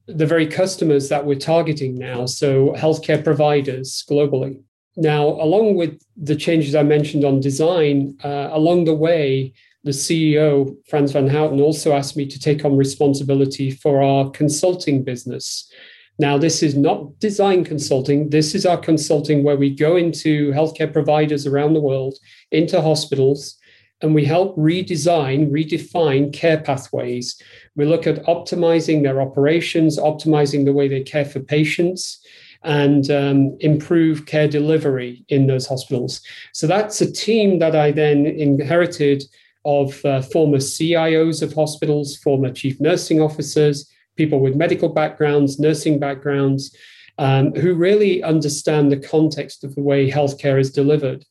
the 0.07 0.27
very 0.27 0.47
customers 0.47 1.09
that 1.09 1.25
we're 1.25 1.39
targeting 1.39 1.95
now. 1.95 2.27
So, 2.27 2.73
healthcare 2.73 3.23
providers 3.23 4.05
globally. 4.09 4.63
Now, 4.97 5.27
along 5.27 5.75
with 5.75 6.01
the 6.17 6.37
changes 6.37 6.75
I 6.75 6.83
mentioned 6.83 7.25
on 7.25 7.41
design, 7.41 8.17
uh, 8.23 8.51
along 8.53 8.85
the 8.85 8.95
way, 8.95 9.53
the 9.83 9.91
CEO, 9.91 10.77
frans 10.89 11.13
van 11.13 11.27
Houten, 11.27 11.61
also 11.61 11.93
asked 11.93 12.17
me 12.17 12.27
to 12.27 12.39
take 12.39 12.65
on 12.65 12.77
responsibility 12.77 13.71
for 13.71 14.03
our 14.03 14.31
consulting 14.31 15.03
business. 15.03 15.71
Now, 16.19 16.39
this 16.39 16.63
is 16.63 16.77
not 16.77 17.19
design 17.19 17.65
consulting. 17.65 18.31
This 18.31 18.55
is 18.55 18.65
our 18.65 18.79
consulting 18.79 19.43
where 19.43 19.57
we 19.57 19.75
go 19.75 19.97
into 19.97 20.53
healthcare 20.53 20.93
providers 20.93 21.47
around 21.47 21.75
the 21.75 21.81
world, 21.81 22.15
into 22.53 22.81
hospitals, 22.81 23.57
and 24.01 24.15
we 24.15 24.25
help 24.25 24.57
redesign, 24.57 25.51
redefine 25.51 26.33
care 26.33 26.61
pathways. 26.61 27.41
We 27.75 27.85
look 27.85 28.07
at 28.07 28.23
optimizing 28.25 29.03
their 29.03 29.21
operations, 29.21 29.99
optimizing 29.99 30.65
the 30.65 30.73
way 30.73 30.89
they 30.89 31.03
care 31.03 31.25
for 31.25 31.41
patients, 31.41 32.21
and 32.63 33.11
um, 33.11 33.57
improve 33.61 34.27
care 34.27 34.49
delivery 34.49 35.25
in 35.29 35.47
those 35.47 35.67
hospitals. 35.67 36.21
So 36.53 36.67
that's 36.67 37.01
a 37.01 37.11
team 37.11 37.59
that 37.59 37.75
I 37.75 37.91
then 37.91 38.27
inherited 38.27 39.25
of 39.65 40.05
uh, 40.05 40.23
former 40.23 40.59
CIOs 40.59 41.43
of 41.43 41.53
hospitals, 41.55 42.17
former 42.17 42.53
chief 42.53 42.81
nursing 42.81 43.21
officers, 43.21 43.91
people 44.17 44.41
with 44.41 44.57
medical 44.57 44.89
backgrounds, 44.89 45.59
nursing 45.59 45.99
backgrounds. 45.99 46.77
um, 47.19 47.53
who 47.55 47.75
really 47.75 48.23
understand 48.23 48.91
the 48.91 48.97
context 48.97 49.65
of 49.65 49.75
the 49.75 49.83
way 49.83 50.11
healthcare 50.11 50.59
is 50.59 50.71
delivered. 50.71 51.25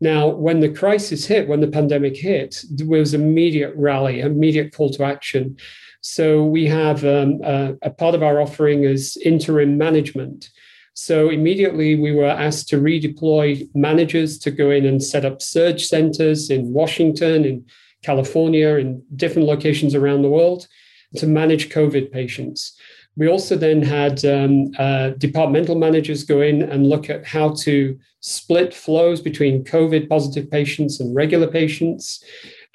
Now, 0.00 0.28
when 0.28 0.60
the 0.60 0.68
crisis 0.68 1.26
hit, 1.26 1.48
when 1.48 1.60
the 1.60 1.68
pandemic 1.68 2.16
hit, 2.16 2.62
there 2.70 2.86
was 2.86 3.14
immediate 3.14 3.74
rally, 3.74 4.20
immediate 4.20 4.72
call 4.72 4.90
to 4.90 5.04
action. 5.04 5.56
So 6.02 6.44
we 6.44 6.66
have 6.66 7.04
um, 7.04 7.40
a, 7.42 7.74
a 7.82 7.90
part 7.90 8.14
of 8.14 8.22
our 8.22 8.40
offering 8.40 8.84
is 8.84 9.16
interim 9.16 9.76
management. 9.76 10.50
So 10.94 11.30
immediately 11.30 11.96
we 11.96 12.12
were 12.12 12.26
asked 12.26 12.68
to 12.68 12.80
redeploy 12.80 13.68
managers 13.74 14.38
to 14.38 14.52
go 14.52 14.70
in 14.70 14.86
and 14.86 15.02
set 15.02 15.24
up 15.24 15.42
surge 15.42 15.86
centers 15.86 16.48
in 16.50 16.72
Washington, 16.72 17.44
in 17.44 17.66
California, 18.04 18.76
in 18.76 19.02
different 19.16 19.48
locations 19.48 19.96
around 19.96 20.22
the 20.22 20.28
world 20.28 20.68
to 21.16 21.26
manage 21.26 21.70
COVID 21.70 22.10
patients. 22.12 22.78
We 23.16 23.28
also 23.28 23.56
then 23.56 23.82
had 23.82 24.24
um, 24.24 24.70
uh, 24.78 25.10
departmental 25.18 25.74
managers 25.74 26.22
go 26.22 26.40
in 26.40 26.62
and 26.62 26.88
look 26.88 27.10
at 27.10 27.26
how 27.26 27.54
to 27.64 27.98
split 28.20 28.72
flows 28.72 29.20
between 29.20 29.64
COVID 29.64 30.08
positive 30.08 30.48
patients 30.50 31.00
and 31.00 31.14
regular 31.14 31.48
patients. 31.48 32.22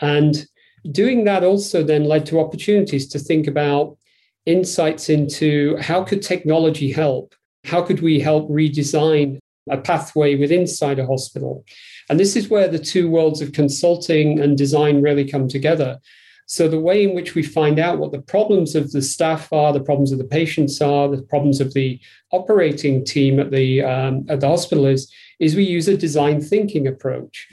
And 0.02 0.46
doing 0.92 1.24
that 1.24 1.44
also 1.46 1.82
then 1.82 2.04
led 2.04 2.26
to 2.26 2.42
opportunities 2.42 3.08
to 3.10 3.20
think 3.20 3.48
about 3.48 3.98
insights 4.46 5.10
into 5.10 5.78
how 5.78 6.04
could 6.04 6.22
technology 6.22 6.92
help? 6.92 7.34
How 7.64 7.82
could 7.82 8.02
we 8.02 8.20
help 8.20 8.50
redesign 8.50 9.40
a 9.70 9.78
pathway 9.78 10.36
within 10.36 10.62
inside 10.62 11.00
a 11.00 11.06
hospital? 11.06 11.64
And 12.10 12.20
this 12.20 12.36
is 12.36 12.50
where 12.50 12.68
the 12.68 12.80
two 12.80 13.10
worlds 13.10 13.42
of 13.42 13.54
consulting 13.54 14.40
and 14.42 14.58
design 14.58 15.02
really 15.02 15.30
come 15.30 15.48
together. 15.48 16.00
So 16.46 16.68
the 16.68 16.80
way 16.80 17.04
in 17.04 17.16
which 17.16 17.36
we 17.36 17.44
find 17.44 17.80
out 17.80 18.00
what 18.00 18.12
the 18.12 18.22
problems 18.22 18.76
of 18.76 18.92
the 18.92 19.02
staff 19.02 19.52
are, 19.54 19.72
the 19.72 19.84
problems 19.84 20.12
of 20.12 20.18
the 20.18 20.24
patients 20.26 20.82
are, 20.82 21.08
the 21.08 21.22
problems 21.22 21.62
of 21.62 21.74
the 21.74 22.00
operating 22.32 23.06
team 23.06 23.40
at 23.40 23.52
the 23.52 23.82
um, 23.82 24.26
at 24.30 24.42
the 24.42 24.48
hospital 24.48 24.86
is, 24.86 25.12
is 25.40 25.56
we 25.56 25.64
use 25.64 25.88
a 25.88 25.98
design 25.98 26.42
thinking 26.42 26.88
approach, 26.88 27.48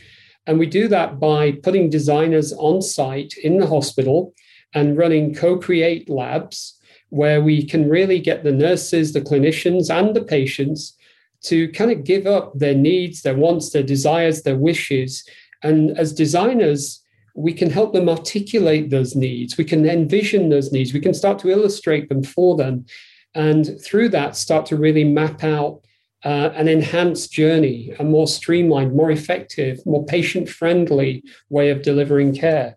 and 0.46 0.58
we 0.58 0.66
do 0.66 0.88
that 0.88 1.20
by 1.20 1.52
putting 1.52 1.88
designers 1.88 2.52
on 2.54 2.82
site 2.82 3.34
in 3.42 3.58
the 3.58 3.66
hospital 3.66 4.34
and 4.74 4.96
running 4.96 5.34
co-create 5.34 6.08
labs 6.08 6.76
where 7.10 7.40
we 7.40 7.64
can 7.64 7.88
really 7.88 8.20
get 8.20 8.44
the 8.44 8.52
nurses, 8.52 9.12
the 9.12 9.20
clinicians, 9.20 9.90
and 9.90 10.14
the 10.14 10.22
patients 10.22 10.96
to 11.42 11.68
kind 11.72 11.90
of 11.90 12.04
give 12.04 12.26
up 12.26 12.52
their 12.58 12.74
needs, 12.74 13.22
their 13.22 13.36
wants, 13.36 13.70
their 13.70 13.82
desires, 13.82 14.42
their 14.42 14.56
wishes, 14.56 15.24
and 15.62 15.96
as 15.98 16.12
designers 16.12 17.02
we 17.34 17.52
can 17.52 17.70
help 17.70 17.92
them 17.92 18.08
articulate 18.08 18.90
those 18.90 19.14
needs. 19.14 19.56
We 19.56 19.64
can 19.64 19.88
envision 19.88 20.48
those 20.48 20.72
needs. 20.72 20.92
We 20.92 21.00
can 21.00 21.14
start 21.14 21.38
to 21.40 21.50
illustrate 21.50 22.08
them 22.08 22.22
for 22.22 22.56
them. 22.56 22.86
And 23.34 23.80
through 23.84 24.10
that, 24.10 24.36
start 24.36 24.66
to 24.66 24.76
really 24.76 25.04
map 25.04 25.44
out 25.44 25.82
uh, 26.24 26.50
an 26.54 26.68
enhanced 26.68 27.32
journey, 27.32 27.94
a 27.98 28.04
more 28.04 28.26
streamlined, 28.26 28.94
more 28.94 29.10
effective, 29.10 29.84
more 29.86 30.04
patient 30.04 30.48
friendly 30.48 31.24
way 31.48 31.70
of 31.70 31.82
delivering 31.82 32.34
care. 32.34 32.76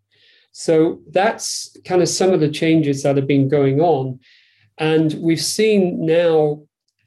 So 0.51 1.01
that's 1.09 1.75
kind 1.83 2.01
of 2.01 2.07
some 2.07 2.31
of 2.31 2.39
the 2.39 2.49
changes 2.49 3.03
that 3.03 3.17
have 3.17 3.27
been 3.27 3.49
going 3.49 3.81
on. 3.81 4.19
And 4.77 5.13
we've 5.15 5.41
seen 5.41 6.05
now 6.05 6.63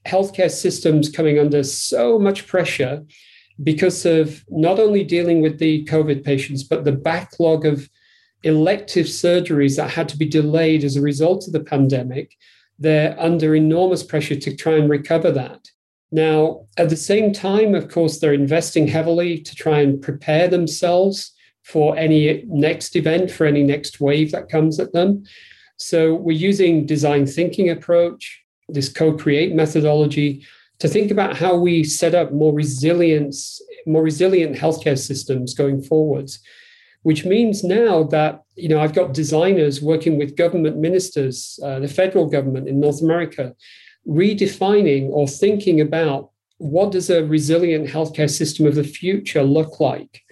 healthcare 0.06 0.50
systems 0.50 1.08
coming 1.08 1.38
under 1.38 1.62
so 1.62 2.18
much 2.18 2.46
pressure 2.46 3.04
because 3.62 4.04
of 4.04 4.44
not 4.48 4.78
only 4.78 5.04
dealing 5.04 5.40
with 5.40 5.58
the 5.58 5.84
COVID 5.86 6.24
patients, 6.24 6.62
but 6.62 6.84
the 6.84 6.92
backlog 6.92 7.64
of 7.64 7.88
elective 8.42 9.06
surgeries 9.06 9.76
that 9.76 9.90
had 9.90 10.08
to 10.10 10.16
be 10.16 10.28
delayed 10.28 10.84
as 10.84 10.96
a 10.96 11.02
result 11.02 11.46
of 11.46 11.52
the 11.52 11.64
pandemic. 11.64 12.36
They're 12.78 13.18
under 13.18 13.54
enormous 13.54 14.02
pressure 14.02 14.36
to 14.36 14.56
try 14.56 14.74
and 14.74 14.90
recover 14.90 15.30
that. 15.32 15.68
Now, 16.12 16.66
at 16.76 16.90
the 16.90 16.96
same 16.96 17.32
time, 17.32 17.74
of 17.74 17.88
course, 17.88 18.18
they're 18.18 18.32
investing 18.32 18.86
heavily 18.86 19.40
to 19.40 19.54
try 19.54 19.80
and 19.80 20.00
prepare 20.00 20.48
themselves 20.48 21.32
for 21.64 21.96
any 21.96 22.44
next 22.46 22.94
event, 22.94 23.30
for 23.30 23.44
any 23.44 23.64
next 23.64 24.00
wave 24.00 24.30
that 24.32 24.48
comes 24.48 24.78
at 24.78 24.92
them. 24.92 25.24
So 25.78 26.14
we're 26.14 26.36
using 26.36 26.86
design 26.86 27.26
thinking 27.26 27.70
approach, 27.70 28.44
this 28.68 28.88
co-create 28.88 29.54
methodology 29.54 30.46
to 30.78 30.88
think 30.88 31.10
about 31.10 31.36
how 31.36 31.56
we 31.56 31.84
set 31.84 32.14
up 32.14 32.32
more 32.32 32.52
resilience, 32.52 33.60
more 33.86 34.02
resilient 34.02 34.56
healthcare 34.56 34.98
systems 34.98 35.54
going 35.54 35.82
forwards, 35.82 36.40
which 37.02 37.24
means 37.24 37.64
now 37.64 38.02
that 38.04 38.42
you 38.56 38.68
know 38.68 38.80
I've 38.80 38.94
got 38.94 39.14
designers 39.14 39.80
working 39.80 40.18
with 40.18 40.36
government 40.36 40.76
ministers, 40.76 41.58
uh, 41.62 41.78
the 41.78 41.88
federal 41.88 42.28
government 42.28 42.68
in 42.68 42.80
North 42.80 43.00
America, 43.00 43.54
redefining 44.06 45.08
or 45.10 45.26
thinking 45.26 45.80
about 45.80 46.30
what 46.58 46.92
does 46.92 47.10
a 47.10 47.24
resilient 47.24 47.86
healthcare 47.88 48.30
system 48.30 48.66
of 48.66 48.74
the 48.74 48.84
future 48.84 49.42
look 49.42 49.80
like, 49.80 50.22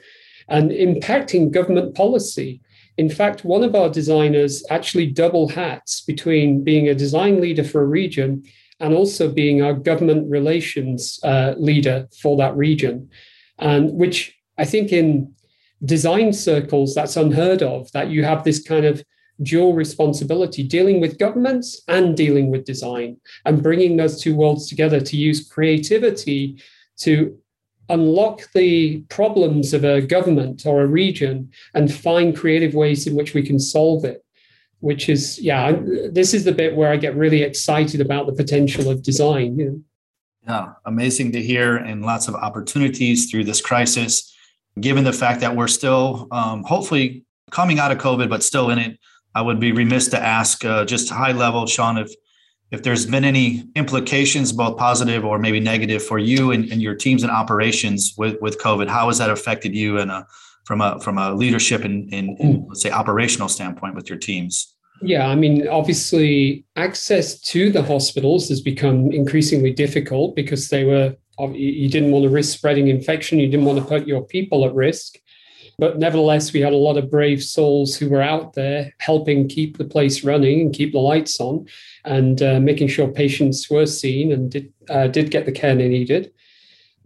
and 0.48 0.70
impacting 0.70 1.50
government 1.50 1.94
policy. 1.94 2.60
In 2.96 3.10
fact, 3.10 3.44
one 3.44 3.64
of 3.64 3.74
our 3.74 3.88
designers 3.88 4.64
actually 4.70 5.06
double 5.06 5.48
hats 5.48 6.02
between 6.02 6.62
being 6.62 6.88
a 6.88 6.94
design 6.94 7.40
leader 7.40 7.64
for 7.64 7.82
a 7.82 7.86
region 7.86 8.44
and 8.80 8.94
also 8.94 9.30
being 9.30 9.62
our 9.62 9.74
government 9.74 10.30
relations 10.30 11.20
uh, 11.22 11.54
leader 11.56 12.08
for 12.20 12.36
that 12.36 12.56
region, 12.56 13.08
and 13.58 13.92
which 13.92 14.36
I 14.58 14.64
think 14.64 14.92
in 14.92 15.34
design 15.84 16.32
circles 16.32 16.94
that's 16.94 17.16
unheard 17.16 17.62
of 17.62 17.90
that 17.92 18.08
you 18.08 18.24
have 18.24 18.44
this 18.44 18.62
kind 18.62 18.84
of 18.84 19.04
dual 19.42 19.74
responsibility 19.74 20.62
dealing 20.62 21.00
with 21.00 21.18
governments 21.18 21.82
and 21.88 22.16
dealing 22.16 22.50
with 22.50 22.64
design 22.64 23.16
and 23.44 23.62
bringing 23.62 23.96
those 23.96 24.20
two 24.20 24.34
worlds 24.34 24.68
together 24.68 25.00
to 25.00 25.16
use 25.16 25.48
creativity 25.48 26.62
to 26.96 27.36
unlock 27.88 28.48
the 28.54 29.00
problems 29.10 29.74
of 29.74 29.84
a 29.84 30.00
government 30.00 30.64
or 30.64 30.82
a 30.82 30.86
region 30.86 31.50
and 31.74 31.92
find 31.92 32.36
creative 32.36 32.74
ways 32.74 33.06
in 33.06 33.14
which 33.14 33.34
we 33.34 33.42
can 33.42 33.58
solve 33.58 34.04
it 34.04 34.23
which 34.84 35.08
is 35.08 35.40
yeah 35.40 35.72
this 36.12 36.34
is 36.34 36.44
the 36.44 36.52
bit 36.52 36.76
where 36.76 36.92
i 36.92 36.96
get 36.96 37.16
really 37.16 37.42
excited 37.42 38.00
about 38.00 38.26
the 38.26 38.32
potential 38.32 38.90
of 38.90 39.02
design 39.02 39.58
you 39.58 39.64
know? 39.64 39.80
yeah 40.46 40.72
amazing 40.84 41.32
to 41.32 41.42
hear 41.42 41.76
and 41.76 42.02
lots 42.02 42.28
of 42.28 42.34
opportunities 42.34 43.30
through 43.30 43.44
this 43.44 43.60
crisis 43.60 44.34
given 44.80 45.04
the 45.04 45.12
fact 45.12 45.40
that 45.40 45.54
we're 45.54 45.68
still 45.68 46.28
um, 46.32 46.62
hopefully 46.64 47.24
coming 47.50 47.78
out 47.78 47.92
of 47.92 47.98
covid 47.98 48.28
but 48.28 48.42
still 48.42 48.70
in 48.70 48.78
it. 48.78 48.98
I 49.36 49.42
would 49.42 49.58
be 49.58 49.72
remiss 49.72 50.08
to 50.08 50.20
ask 50.20 50.64
uh, 50.64 50.84
just 50.84 51.10
high 51.10 51.32
level 51.32 51.66
sean 51.66 51.98
if 51.98 52.12
if 52.70 52.82
there's 52.82 53.06
been 53.06 53.24
any 53.24 53.64
implications 53.76 54.52
both 54.52 54.76
positive 54.76 55.24
or 55.24 55.38
maybe 55.38 55.60
negative 55.60 56.02
for 56.02 56.18
you 56.18 56.50
and, 56.50 56.70
and 56.72 56.82
your 56.82 56.94
teams 56.94 57.22
and 57.22 57.30
operations 57.30 58.14
with, 58.16 58.40
with 58.40 58.58
covid. 58.58 58.88
How 58.88 59.06
has 59.08 59.18
that 59.18 59.30
affected 59.30 59.74
you 59.74 59.98
and 59.98 60.10
from 60.64 60.80
a 60.80 60.98
from 61.00 61.18
a 61.18 61.32
leadership 61.32 61.84
and, 61.84 62.12
in, 62.12 62.36
in, 62.38 62.66
let's 62.68 62.82
say 62.82 62.90
operational 62.90 63.48
standpoint 63.48 63.94
with 63.94 64.08
your 64.08 64.18
teams 64.18 64.73
yeah, 65.02 65.26
I 65.26 65.34
mean, 65.34 65.68
obviously, 65.68 66.64
access 66.76 67.38
to 67.40 67.70
the 67.70 67.82
hospitals 67.82 68.48
has 68.48 68.60
become 68.60 69.10
increasingly 69.12 69.72
difficult 69.72 70.36
because 70.36 70.68
they 70.68 70.84
were, 70.84 71.16
you 71.52 71.88
didn't 71.88 72.12
want 72.12 72.22
to 72.24 72.30
risk 72.30 72.56
spreading 72.56 72.88
infection, 72.88 73.38
you 73.38 73.48
didn't 73.48 73.66
want 73.66 73.78
to 73.78 73.84
put 73.84 74.06
your 74.06 74.22
people 74.22 74.64
at 74.64 74.74
risk. 74.74 75.16
But 75.76 75.98
nevertheless, 75.98 76.52
we 76.52 76.60
had 76.60 76.72
a 76.72 76.76
lot 76.76 76.96
of 76.96 77.10
brave 77.10 77.42
souls 77.42 77.96
who 77.96 78.08
were 78.08 78.22
out 78.22 78.52
there 78.52 78.94
helping 79.00 79.48
keep 79.48 79.76
the 79.76 79.84
place 79.84 80.22
running 80.22 80.60
and 80.60 80.72
keep 80.72 80.92
the 80.92 81.00
lights 81.00 81.40
on 81.40 81.66
and 82.04 82.40
uh, 82.40 82.60
making 82.60 82.88
sure 82.88 83.08
patients 83.08 83.68
were 83.68 83.86
seen 83.86 84.30
and 84.30 84.52
did, 84.52 84.72
uh, 84.88 85.08
did 85.08 85.32
get 85.32 85.46
the 85.46 85.52
care 85.52 85.74
they 85.74 85.88
needed. 85.88 86.32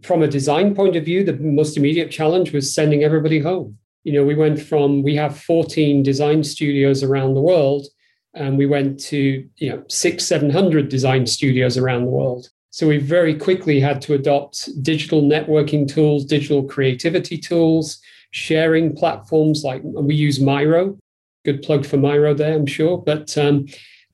From 0.03 0.21
a 0.21 0.27
design 0.27 0.75
point 0.75 0.95
of 0.95 1.03
view, 1.03 1.23
the 1.23 1.33
most 1.33 1.77
immediate 1.77 2.11
challenge 2.11 2.53
was 2.53 2.71
sending 2.71 3.03
everybody 3.03 3.39
home 3.39 3.79
you 4.09 4.15
know, 4.15 4.25
we 4.25 4.33
went 4.33 4.59
from 4.59 5.03
we 5.03 5.15
have 5.17 5.37
14 5.37 6.01
design 6.01 6.43
studios 6.43 7.03
around 7.03 7.35
the 7.35 7.41
world, 7.41 7.85
and 8.33 8.57
we 8.57 8.65
went 8.65 8.99
to 9.01 9.47
you 9.57 9.69
know 9.69 9.83
six, 9.87 10.25
seven 10.25 10.49
hundred 10.49 10.89
design 10.89 11.27
studios 11.27 11.77
around 11.77 12.05
the 12.05 12.09
world. 12.09 12.49
So 12.71 12.87
we 12.87 12.97
very 12.97 13.35
quickly 13.35 13.79
had 13.79 14.01
to 14.01 14.15
adopt 14.15 14.67
digital 14.81 15.21
networking 15.21 15.87
tools, 15.87 16.25
digital 16.25 16.63
creativity 16.63 17.37
tools, 17.37 18.01
sharing 18.31 18.95
platforms 18.95 19.63
like 19.63 19.83
we 19.83 20.15
use 20.15 20.39
Miro. 20.39 20.97
Good 21.45 21.61
plug 21.61 21.85
for 21.85 21.97
Miro 21.97 22.33
there, 22.33 22.55
I'm 22.55 22.65
sure. 22.65 22.97
But 22.97 23.37
um, 23.37 23.67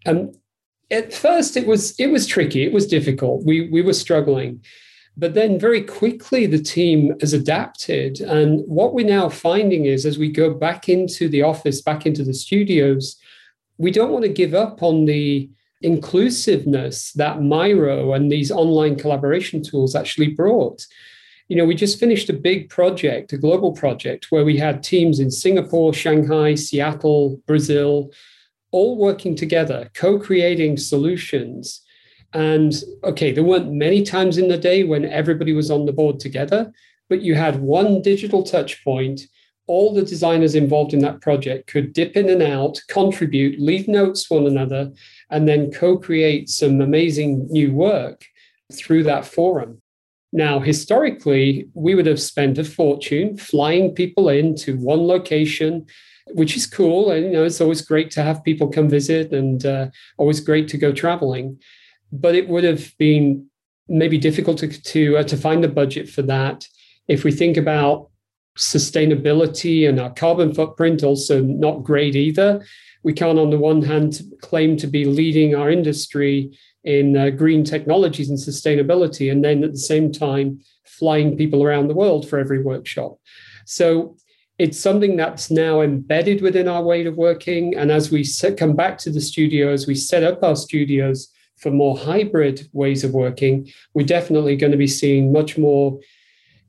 um, 0.05 0.33
at 0.91 1.13
first, 1.13 1.55
it 1.55 1.67
was 1.67 1.97
it 1.97 2.07
was 2.07 2.27
tricky. 2.27 2.63
It 2.63 2.73
was 2.73 2.85
difficult. 2.85 3.45
We 3.45 3.69
we 3.69 3.81
were 3.81 3.93
struggling. 3.93 4.61
But 5.17 5.33
then 5.33 5.59
very 5.59 5.81
quickly, 5.81 6.45
the 6.45 6.61
team 6.61 7.15
has 7.21 7.33
adapted. 7.33 8.19
And 8.19 8.63
what 8.67 8.93
we're 8.93 9.05
now 9.05 9.29
finding 9.29 9.85
is 9.85 10.05
as 10.05 10.17
we 10.17 10.29
go 10.29 10.53
back 10.53 10.89
into 10.89 11.29
the 11.29 11.41
office, 11.41 11.81
back 11.81 12.05
into 12.05 12.23
the 12.23 12.33
studios, 12.33 13.15
we 13.77 13.91
don't 13.91 14.11
want 14.11 14.23
to 14.23 14.29
give 14.29 14.53
up 14.53 14.83
on 14.83 15.05
the 15.05 15.49
inclusiveness 15.81 17.11
that 17.13 17.41
Miro 17.41 18.13
and 18.13 18.31
these 18.31 18.51
online 18.51 18.97
collaboration 18.97 19.63
tools 19.63 19.95
actually 19.95 20.29
brought. 20.29 20.85
You 21.47 21.55
know, 21.55 21.65
we 21.65 21.75
just 21.75 21.99
finished 21.99 22.29
a 22.29 22.33
big 22.33 22.69
project, 22.69 23.31
a 23.31 23.37
global 23.37 23.71
project, 23.71 24.27
where 24.31 24.43
we 24.43 24.57
had 24.57 24.81
teams 24.81 25.19
in 25.19 25.29
Singapore, 25.29 25.93
Shanghai, 25.93 26.55
Seattle, 26.55 27.39
Brazil, 27.45 28.11
all 28.71 28.97
working 28.97 29.35
together, 29.35 29.89
co 29.93 30.19
creating 30.19 30.77
solutions 30.77 31.84
And 32.35 32.75
okay, 33.05 33.31
there 33.31 33.45
weren't 33.45 33.71
many 33.71 34.03
times 34.03 34.37
in 34.37 34.49
the 34.49 34.57
day 34.57 34.83
when 34.83 35.05
everybody 35.05 35.53
was 35.53 35.71
on 35.71 35.85
the 35.85 35.93
board 35.93 36.19
together, 36.19 36.69
but 37.07 37.21
you 37.21 37.33
had 37.33 37.61
one 37.61 38.01
digital 38.01 38.43
touch 38.43 38.83
point. 38.83 39.21
All 39.67 39.93
the 39.93 40.03
designers 40.03 40.53
involved 40.53 40.93
in 40.93 40.99
that 40.99 41.21
project 41.21 41.67
could 41.67 41.93
dip 41.93 42.17
in 42.17 42.29
and 42.29 42.43
out, 42.43 42.81
contribute, 42.89 43.61
leave 43.61 43.87
notes 43.87 44.27
to 44.27 44.33
one 44.33 44.47
another, 44.47 44.91
and 45.31 45.47
then 45.47 45.71
co 45.71 45.97
create 45.97 46.49
some 46.49 46.81
amazing 46.81 47.47
new 47.49 47.71
work 47.71 48.25
through 48.73 49.03
that 49.03 49.25
forum. 49.25 49.81
Now, 50.33 50.59
historically, 50.59 51.69
we 51.73 51.95
would 51.95 52.05
have 52.05 52.21
spent 52.21 52.57
a 52.57 52.65
fortune 52.65 53.37
flying 53.37 53.95
people 53.95 54.27
into 54.27 54.75
one 54.75 55.07
location, 55.07 55.85
which 56.33 56.57
is 56.57 56.67
cool. 56.67 57.11
And, 57.11 57.27
you 57.27 57.31
know, 57.31 57.45
it's 57.45 57.61
always 57.61 57.81
great 57.81 58.11
to 58.11 58.23
have 58.23 58.43
people 58.43 58.67
come 58.67 58.89
visit 58.89 59.31
and 59.31 59.65
uh, 59.65 59.87
always 60.17 60.41
great 60.41 60.67
to 60.69 60.77
go 60.77 60.91
traveling. 60.91 61.57
But 62.21 62.35
it 62.35 62.47
would 62.47 62.63
have 62.63 62.93
been 62.97 63.47
maybe 63.87 64.17
difficult 64.17 64.57
to, 64.59 64.67
to, 64.67 65.17
uh, 65.17 65.23
to 65.23 65.37
find 65.37 65.63
the 65.63 65.67
budget 65.67 66.09
for 66.09 66.23
that. 66.23 66.67
If 67.07 67.23
we 67.23 67.31
think 67.31 67.57
about 67.57 68.09
sustainability 68.57 69.87
and 69.87 69.99
our 69.99 70.13
carbon 70.13 70.53
footprint, 70.53 71.03
also 71.03 71.41
not 71.41 71.83
great 71.83 72.15
either. 72.15 72.65
We 73.03 73.13
can't, 73.13 73.37
on 73.37 73.51
the 73.51 73.59
one 73.59 73.81
hand, 73.81 74.21
claim 74.41 74.77
to 74.77 74.87
be 74.87 75.05
leading 75.05 75.55
our 75.55 75.69
industry 75.69 76.57
in 76.83 77.17
uh, 77.17 77.29
green 77.31 77.63
technologies 77.63 78.29
and 78.29 78.39
sustainability, 78.39 79.31
and 79.31 79.43
then 79.43 79.63
at 79.63 79.71
the 79.71 79.77
same 79.77 80.11
time 80.11 80.61
flying 80.85 81.35
people 81.35 81.63
around 81.63 81.87
the 81.87 81.95
world 81.95 82.27
for 82.27 82.39
every 82.39 82.61
workshop. 82.63 83.19
So 83.65 84.15
it's 84.57 84.79
something 84.79 85.17
that's 85.17 85.51
now 85.51 85.81
embedded 85.81 86.41
within 86.41 86.67
our 86.67 86.83
way 86.83 87.05
of 87.05 87.17
working. 87.17 87.75
And 87.75 87.91
as 87.91 88.11
we 88.11 88.23
set, 88.23 88.57
come 88.57 88.75
back 88.75 88.97
to 88.99 89.11
the 89.11 89.19
studio, 89.21 89.73
as 89.73 89.85
we 89.85 89.95
set 89.95 90.23
up 90.23 90.43
our 90.43 90.55
studios 90.55 91.29
for 91.57 91.71
more 91.71 91.97
hybrid 91.97 92.67
ways 92.73 93.03
of 93.03 93.11
working, 93.11 93.71
we're 93.93 94.05
definitely 94.05 94.55
going 94.55 94.71
to 94.71 94.77
be 94.77 94.87
seeing 94.87 95.31
much 95.31 95.57
more, 95.57 95.99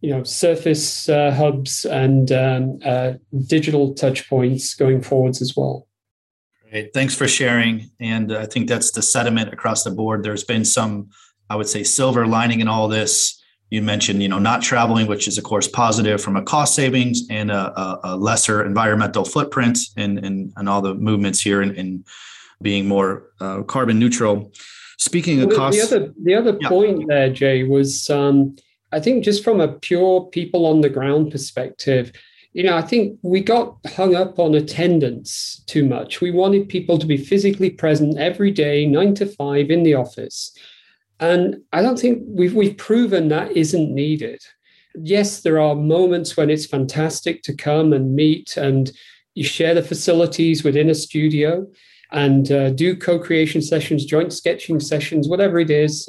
you 0.00 0.10
know, 0.10 0.22
surface 0.22 1.08
uh, 1.08 1.32
hubs 1.32 1.84
and 1.84 2.30
um, 2.32 2.78
uh, 2.84 3.14
digital 3.46 3.94
touch 3.94 4.28
points 4.28 4.74
going 4.74 5.02
forwards 5.02 5.42
as 5.42 5.56
well. 5.56 5.86
Great. 6.70 6.92
Thanks 6.92 7.14
for 7.14 7.28
sharing. 7.28 7.90
And 8.00 8.32
I 8.32 8.46
think 8.46 8.68
that's 8.68 8.90
the 8.90 9.02
sentiment 9.02 9.52
across 9.52 9.84
the 9.84 9.90
board. 9.90 10.22
There's 10.22 10.44
been 10.44 10.64
some, 10.64 11.10
I 11.48 11.56
would 11.56 11.68
say, 11.68 11.84
silver 11.84 12.26
lining 12.26 12.60
in 12.60 12.68
all 12.68 12.88
this. 12.88 13.40
You 13.70 13.82
mentioned, 13.82 14.22
you 14.22 14.28
know, 14.28 14.38
not 14.38 14.62
traveling, 14.62 15.06
which 15.06 15.26
is 15.26 15.38
of 15.38 15.44
course 15.44 15.66
positive 15.66 16.20
from 16.20 16.36
a 16.36 16.42
cost 16.42 16.74
savings 16.74 17.22
and 17.30 17.50
a, 17.50 17.98
a, 18.04 18.16
lesser 18.16 18.64
environmental 18.64 19.24
footprint, 19.24 19.78
and 19.96 20.24
and, 20.24 20.52
and 20.56 20.68
all 20.68 20.80
the 20.80 20.94
movements 20.94 21.40
here 21.40 21.62
in, 21.62 21.74
in 21.74 22.04
being 22.62 22.86
more 22.86 23.30
uh, 23.40 23.62
carbon 23.62 23.98
neutral. 23.98 24.52
Speaking 24.98 25.42
of 25.42 25.50
cost, 25.54 25.76
the 25.76 25.84
other 25.84 26.14
the 26.22 26.34
other 26.34 26.56
yeah. 26.60 26.68
point 26.68 27.08
there, 27.08 27.30
Jay, 27.30 27.64
was 27.64 28.08
um, 28.08 28.56
I 28.92 29.00
think 29.00 29.24
just 29.24 29.44
from 29.44 29.60
a 29.60 29.68
pure 29.68 30.26
people 30.26 30.66
on 30.66 30.80
the 30.80 30.88
ground 30.88 31.30
perspective, 31.30 32.12
you 32.56 32.62
know, 32.62 32.74
I 32.74 32.80
think 32.80 33.18
we 33.20 33.42
got 33.42 33.76
hung 33.86 34.14
up 34.14 34.38
on 34.38 34.54
attendance 34.54 35.62
too 35.66 35.84
much. 35.84 36.22
We 36.22 36.30
wanted 36.30 36.70
people 36.70 36.98
to 36.98 37.06
be 37.06 37.18
physically 37.18 37.68
present 37.68 38.16
every 38.16 38.50
day, 38.50 38.86
nine 38.86 39.14
to 39.16 39.26
five 39.26 39.70
in 39.70 39.82
the 39.82 39.92
office. 39.92 40.56
And 41.20 41.56
I 41.74 41.82
don't 41.82 41.98
think 41.98 42.22
we've, 42.26 42.54
we've 42.54 42.78
proven 42.78 43.28
that 43.28 43.52
isn't 43.52 43.94
needed. 43.94 44.40
Yes, 44.94 45.40
there 45.40 45.60
are 45.60 45.74
moments 45.74 46.36
when 46.36 46.48
it's 46.48 46.64
fantastic 46.64 47.42
to 47.42 47.54
come 47.54 47.92
and 47.92 48.16
meet 48.16 48.56
and 48.56 48.90
you 49.34 49.44
share 49.44 49.74
the 49.74 49.82
facilities 49.82 50.64
within 50.64 50.88
a 50.88 50.94
studio 50.94 51.66
and 52.12 52.50
uh, 52.52 52.70
do 52.70 52.96
co 52.96 53.18
creation 53.18 53.62
sessions, 53.62 54.04
joint 54.04 54.32
sketching 54.32 54.80
sessions, 54.80 55.28
whatever 55.28 55.58
it 55.58 55.70
is. 55.70 56.08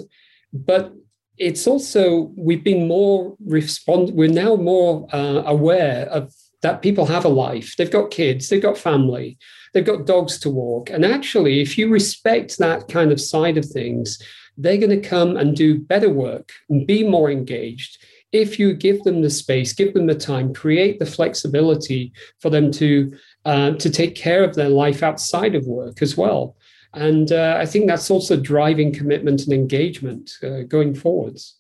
But 0.54 0.94
it's 1.38 1.68
also 1.68 2.34
we've 2.36 2.64
been 2.64 2.88
more 2.88 3.36
respond 3.46 4.12
we're 4.12 4.30
now 4.30 4.56
more 4.56 5.08
uh, 5.14 5.44
aware 5.46 6.08
of 6.10 6.34
that 6.64 6.82
people 6.82 7.06
have 7.06 7.26
a 7.26 7.30
life. 7.30 7.76
They've 7.78 7.92
got 7.92 8.12
kids 8.12 8.50
they've 8.50 8.62
got 8.62 8.78
family 8.78 9.38
they've 9.74 9.86
got 9.86 10.06
dogs 10.06 10.40
to 10.40 10.50
walk. 10.50 10.90
And 10.90 11.06
actually 11.06 11.62
if 11.62 11.78
you 11.78 11.90
respect 11.90 12.58
that 12.58 12.88
kind 12.88 13.12
of 13.12 13.22
side 13.22 13.58
of 13.58 13.66
things 13.66 14.22
they're 14.58 14.78
going 14.78 15.02
to 15.02 15.08
come 15.08 15.38
and 15.38 15.56
do 15.56 15.80
better 15.80 16.10
work 16.10 16.52
and 16.70 16.88
be 16.88 17.04
more 17.04 17.30
engaged. 17.30 18.04
If 18.32 18.58
you 18.58 18.74
give 18.74 19.04
them 19.04 19.22
the 19.22 19.30
space 19.30 19.74
give 19.74 19.94
them 19.94 20.08
the 20.08 20.16
time 20.16 20.54
create 20.54 21.00
the 21.00 21.06
flexibility 21.06 22.14
for 22.40 22.50
them 22.50 22.72
to 22.74 23.16
uh, 23.48 23.72
to 23.72 23.90
take 23.90 24.14
care 24.14 24.44
of 24.44 24.54
their 24.54 24.70
life 24.70 25.02
outside 25.02 25.56
of 25.56 25.66
work 25.66 26.02
as 26.04 26.16
well 26.16 26.56
and 26.94 27.32
uh, 27.32 27.58
I 27.60 27.66
think 27.66 27.88
that's 27.88 28.10
also 28.10 28.36
driving 28.36 28.92
commitment 28.92 29.44
and 29.44 29.54
engagement 29.54 30.32
uh, 30.44 30.62
going 30.62 30.96
forwards. 30.96 31.58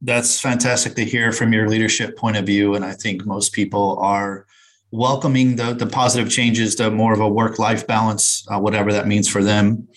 That's 0.00 0.38
fantastic 0.38 0.94
to 0.94 1.04
hear 1.04 1.32
from 1.32 1.52
your 1.52 1.68
leadership 1.68 2.16
point 2.16 2.36
of 2.36 2.46
view. 2.46 2.74
And 2.74 2.84
I 2.84 2.92
think 2.92 3.24
most 3.24 3.52
people 3.52 3.98
are 4.00 4.46
welcoming 4.92 5.56
the, 5.56 5.72
the 5.72 5.86
positive 5.86 6.30
changes 6.30 6.74
to 6.76 6.90
more 6.90 7.12
of 7.12 7.20
a 7.20 7.28
work 7.28 7.58
life 7.58 7.86
balance, 7.86 8.46
uh, 8.48 8.60
whatever 8.60 8.92
that 8.92 9.08
means 9.08 9.26
for 9.28 9.42
them. 9.42 9.88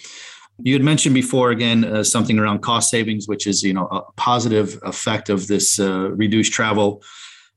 You 0.62 0.74
had 0.74 0.84
mentioned 0.84 1.16
before 1.16 1.52
again 1.52 1.86
uh, 1.86 2.04
something 2.04 2.40
around 2.40 2.60
cost 2.60 2.90
savings, 2.90 3.28
which 3.28 3.46
is 3.46 3.62
you 3.64 3.74
know 3.74 3.88
a 3.88 4.02
positive 4.18 4.80
effect 4.84 5.30
of 5.30 5.48
this 5.48 5.80
uh, 5.80 6.12
reduced 6.12 6.52
travel. 6.52 7.02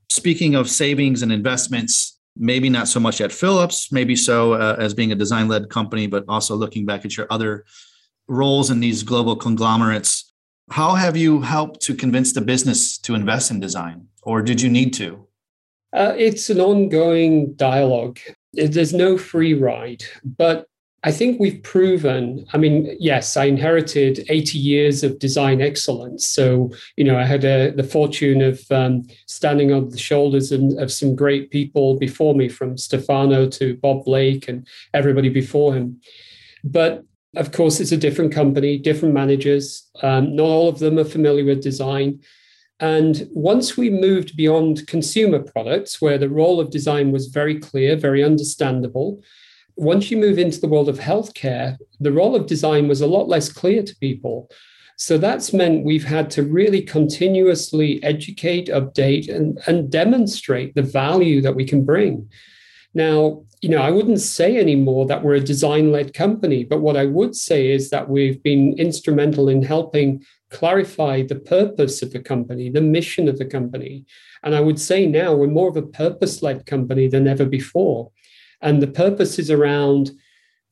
Speaking 0.09 0.55
of 0.55 0.69
savings 0.69 1.21
and 1.21 1.31
investments, 1.31 2.12
maybe 2.35 2.69
not 2.69 2.87
so 2.87 2.99
much 2.99 3.21
at 3.21 3.31
Philips, 3.31 3.91
maybe 3.91 4.15
so 4.15 4.53
uh, 4.53 4.75
as 4.79 4.93
being 4.93 5.11
a 5.11 5.15
design 5.15 5.47
led 5.47 5.69
company, 5.69 6.07
but 6.07 6.25
also 6.27 6.55
looking 6.55 6.85
back 6.85 7.05
at 7.05 7.15
your 7.17 7.27
other 7.29 7.65
roles 8.27 8.69
in 8.71 8.79
these 8.79 9.03
global 9.03 9.35
conglomerates. 9.35 10.33
How 10.71 10.95
have 10.95 11.17
you 11.17 11.41
helped 11.41 11.81
to 11.81 11.95
convince 11.95 12.33
the 12.33 12.41
business 12.41 12.97
to 12.99 13.15
invest 13.15 13.51
in 13.51 13.59
design, 13.59 14.07
or 14.23 14.41
did 14.41 14.61
you 14.61 14.69
need 14.69 14.93
to? 14.95 15.27
Uh, 15.91 16.13
it's 16.17 16.49
an 16.49 16.59
ongoing 16.59 17.53
dialogue. 17.53 18.19
There's 18.53 18.93
no 18.93 19.17
free 19.17 19.53
ride, 19.53 20.03
but 20.23 20.67
I 21.05 21.11
think 21.11 21.39
we've 21.39 21.61
proven. 21.63 22.45
I 22.53 22.57
mean, 22.57 22.95
yes, 22.97 23.35
I 23.35 23.45
inherited 23.45 24.25
80 24.29 24.57
years 24.57 25.03
of 25.03 25.19
design 25.19 25.61
excellence. 25.61 26.25
So, 26.25 26.71
you 26.95 27.03
know, 27.03 27.17
I 27.17 27.25
had 27.25 27.43
a, 27.43 27.71
the 27.71 27.83
fortune 27.83 28.41
of 28.41 28.63
um, 28.71 29.03
standing 29.25 29.73
on 29.73 29.89
the 29.89 29.97
shoulders 29.97 30.53
of, 30.53 30.61
of 30.77 30.91
some 30.91 31.13
great 31.13 31.51
people 31.51 31.97
before 31.97 32.35
me, 32.35 32.47
from 32.47 32.77
Stefano 32.77 33.49
to 33.49 33.75
Bob 33.77 34.05
Blaich 34.05 34.47
and 34.47 34.65
everybody 34.93 35.27
before 35.27 35.75
him. 35.75 35.99
But 36.63 37.03
of 37.35 37.51
course, 37.51 37.81
it's 37.81 37.91
a 37.91 37.97
different 37.97 38.31
company, 38.31 38.77
different 38.77 39.13
managers. 39.13 39.89
Um, 40.01 40.35
not 40.35 40.45
all 40.45 40.69
of 40.69 40.79
them 40.79 40.97
are 40.99 41.03
familiar 41.03 41.43
with 41.43 41.61
design. 41.61 42.21
And 42.79 43.27
once 43.31 43.75
we 43.75 43.89
moved 43.89 44.37
beyond 44.37 44.87
consumer 44.87 45.39
products, 45.39 46.01
where 46.01 46.17
the 46.17 46.29
role 46.29 46.59
of 46.59 46.69
design 46.69 47.11
was 47.11 47.27
very 47.27 47.59
clear, 47.59 47.95
very 47.95 48.23
understandable, 48.23 49.21
once 49.75 50.11
you 50.11 50.17
move 50.17 50.37
into 50.37 50.59
the 50.59 50.67
world 50.67 50.89
of 50.89 50.99
healthcare, 50.99 51.77
the 51.99 52.11
role 52.11 52.35
of 52.35 52.45
design 52.45 52.87
was 52.87 53.01
a 53.01 53.07
lot 53.07 53.27
less 53.27 53.51
clear 53.51 53.83
to 53.83 53.95
people. 53.97 54.49
So 54.97 55.17
that's 55.17 55.53
meant 55.53 55.85
we've 55.85 56.05
had 56.05 56.29
to 56.31 56.43
really 56.43 56.81
continuously 56.81 58.01
educate, 58.03 58.67
update, 58.67 59.33
and, 59.33 59.59
and 59.65 59.89
demonstrate 59.89 60.75
the 60.75 60.83
value 60.83 61.41
that 61.41 61.55
we 61.55 61.65
can 61.65 61.83
bring. 61.83 62.29
Now, 62.93 63.43
you 63.61 63.69
know, 63.69 63.81
I 63.81 63.91
wouldn't 63.91 64.21
say 64.21 64.57
anymore 64.57 65.07
that 65.07 65.23
we're 65.23 65.35
a 65.35 65.39
design 65.39 65.91
led 65.91 66.13
company, 66.13 66.63
but 66.63 66.81
what 66.81 66.97
I 66.97 67.05
would 67.05 67.35
say 67.35 67.71
is 67.71 67.89
that 67.89 68.09
we've 68.09 68.41
been 68.43 68.73
instrumental 68.77 69.49
in 69.49 69.63
helping 69.63 70.23
clarify 70.51 71.23
the 71.23 71.39
purpose 71.39 72.01
of 72.03 72.11
the 72.11 72.19
company, 72.19 72.69
the 72.69 72.81
mission 72.81 73.27
of 73.27 73.39
the 73.39 73.45
company. 73.45 74.05
And 74.43 74.53
I 74.53 74.59
would 74.59 74.79
say 74.79 75.07
now 75.07 75.33
we're 75.33 75.47
more 75.47 75.69
of 75.69 75.77
a 75.77 75.81
purpose 75.81 76.43
led 76.43 76.65
company 76.65 77.07
than 77.07 77.27
ever 77.27 77.45
before. 77.45 78.11
And 78.63 78.81
the 78.81 78.87
purpose 78.87 79.37
is 79.37 79.51
around 79.51 80.11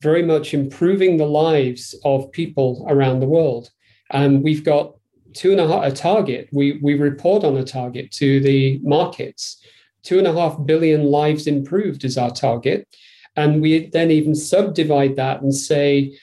very 0.02 0.22
much 0.22 0.52
improving 0.52 1.16
the 1.16 1.26
lives 1.26 1.94
of 2.04 2.32
people 2.32 2.84
around 2.88 3.20
the 3.20 3.26
world. 3.26 3.70
And 4.10 4.42
we've 4.42 4.64
got 4.64 4.94
two 5.34 5.52
and 5.52 5.60
a 5.60 5.68
half 5.68 5.84
a 5.84 5.94
target. 5.94 6.48
We 6.52 6.78
we 6.82 6.94
report 6.94 7.44
on 7.44 7.56
a 7.56 7.64
target 7.64 8.10
to 8.12 8.40
the 8.40 8.80
markets. 8.82 9.62
Two 10.02 10.18
and 10.18 10.26
a 10.26 10.32
half 10.32 10.66
billion 10.66 11.04
lives 11.04 11.46
improved 11.46 12.04
is 12.04 12.18
our 12.18 12.32
target. 12.32 12.88
And 13.36 13.62
we 13.62 13.86
then 13.86 14.10
even 14.10 14.34
subdivide 14.34 15.16
that 15.16 15.40
and 15.40 15.54
say, 15.54 16.18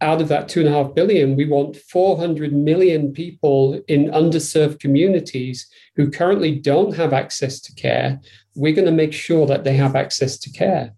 out 0.00 0.20
of 0.20 0.28
that 0.28 0.48
two 0.48 0.60
and 0.60 0.68
a 0.68 0.72
half 0.72 0.94
billion, 0.94 1.36
we 1.36 1.46
want 1.46 1.76
400 1.76 2.52
million 2.52 3.12
people 3.12 3.82
in 3.88 4.10
underserved 4.10 4.78
communities 4.78 5.66
who 5.96 6.10
currently 6.10 6.54
don't 6.54 6.94
have 6.96 7.12
access 7.12 7.60
to 7.60 7.74
care. 7.74 8.20
We're 8.54 8.74
going 8.74 8.86
to 8.86 8.92
make 8.92 9.12
sure 9.12 9.46
that 9.46 9.64
they 9.64 9.76
have 9.76 9.96
access 9.96 10.38
to 10.38 10.50
care. 10.50 10.94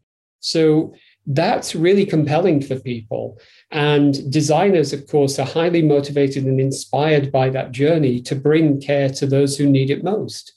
So 0.47 0.95
that's 1.27 1.75
really 1.75 2.07
compelling 2.07 2.63
for 2.63 2.79
people. 2.79 3.39
And 3.73 4.31
designers, 4.31 4.93
of 4.93 5.07
course, 5.09 5.39
are 5.39 5.47
highly 5.47 5.83
motivated 5.83 6.45
and 6.45 6.61
inspired 6.61 7.33
by 7.33 7.51
that 7.51 7.73
journey 7.73 8.21
to 8.23 8.37
bring 8.37 8.81
care 8.81 9.11
to 9.11 9.27
those 9.27 9.57
who 9.57 9.69
need 9.69 9.91
it 9.91 10.05
most. 10.05 10.53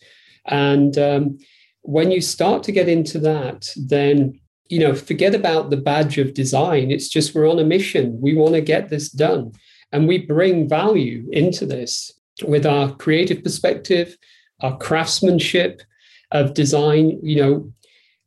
And 0.45 0.97
um, 0.97 1.39
when 1.81 2.11
you 2.11 2.21
start 2.21 2.61
to 2.63 2.71
get 2.71 2.87
into 2.87 3.17
that, 3.19 3.73
then 3.75 4.39
you 4.69 4.79
know, 4.79 4.93
forget 4.93 5.33
about 5.33 5.71
the 5.71 5.77
badge 5.77 6.19
of 6.19 6.35
design. 6.35 6.91
It's 6.91 7.09
just 7.09 7.33
we're 7.33 7.49
on 7.49 7.57
a 7.57 7.63
mission. 7.63 8.21
We 8.21 8.35
want 8.35 8.53
to 8.53 8.61
get 8.61 8.89
this 8.89 9.09
done. 9.09 9.53
And 9.91 10.07
we 10.07 10.19
bring 10.19 10.69
value 10.69 11.27
into 11.31 11.65
this 11.65 12.11
with 12.45 12.67
our 12.67 12.95
creative 12.95 13.43
perspective, 13.43 14.15
our 14.61 14.77
craftsmanship 14.77 15.81
of 16.29 16.53
design. 16.53 17.19
You 17.23 17.41
know, 17.41 17.73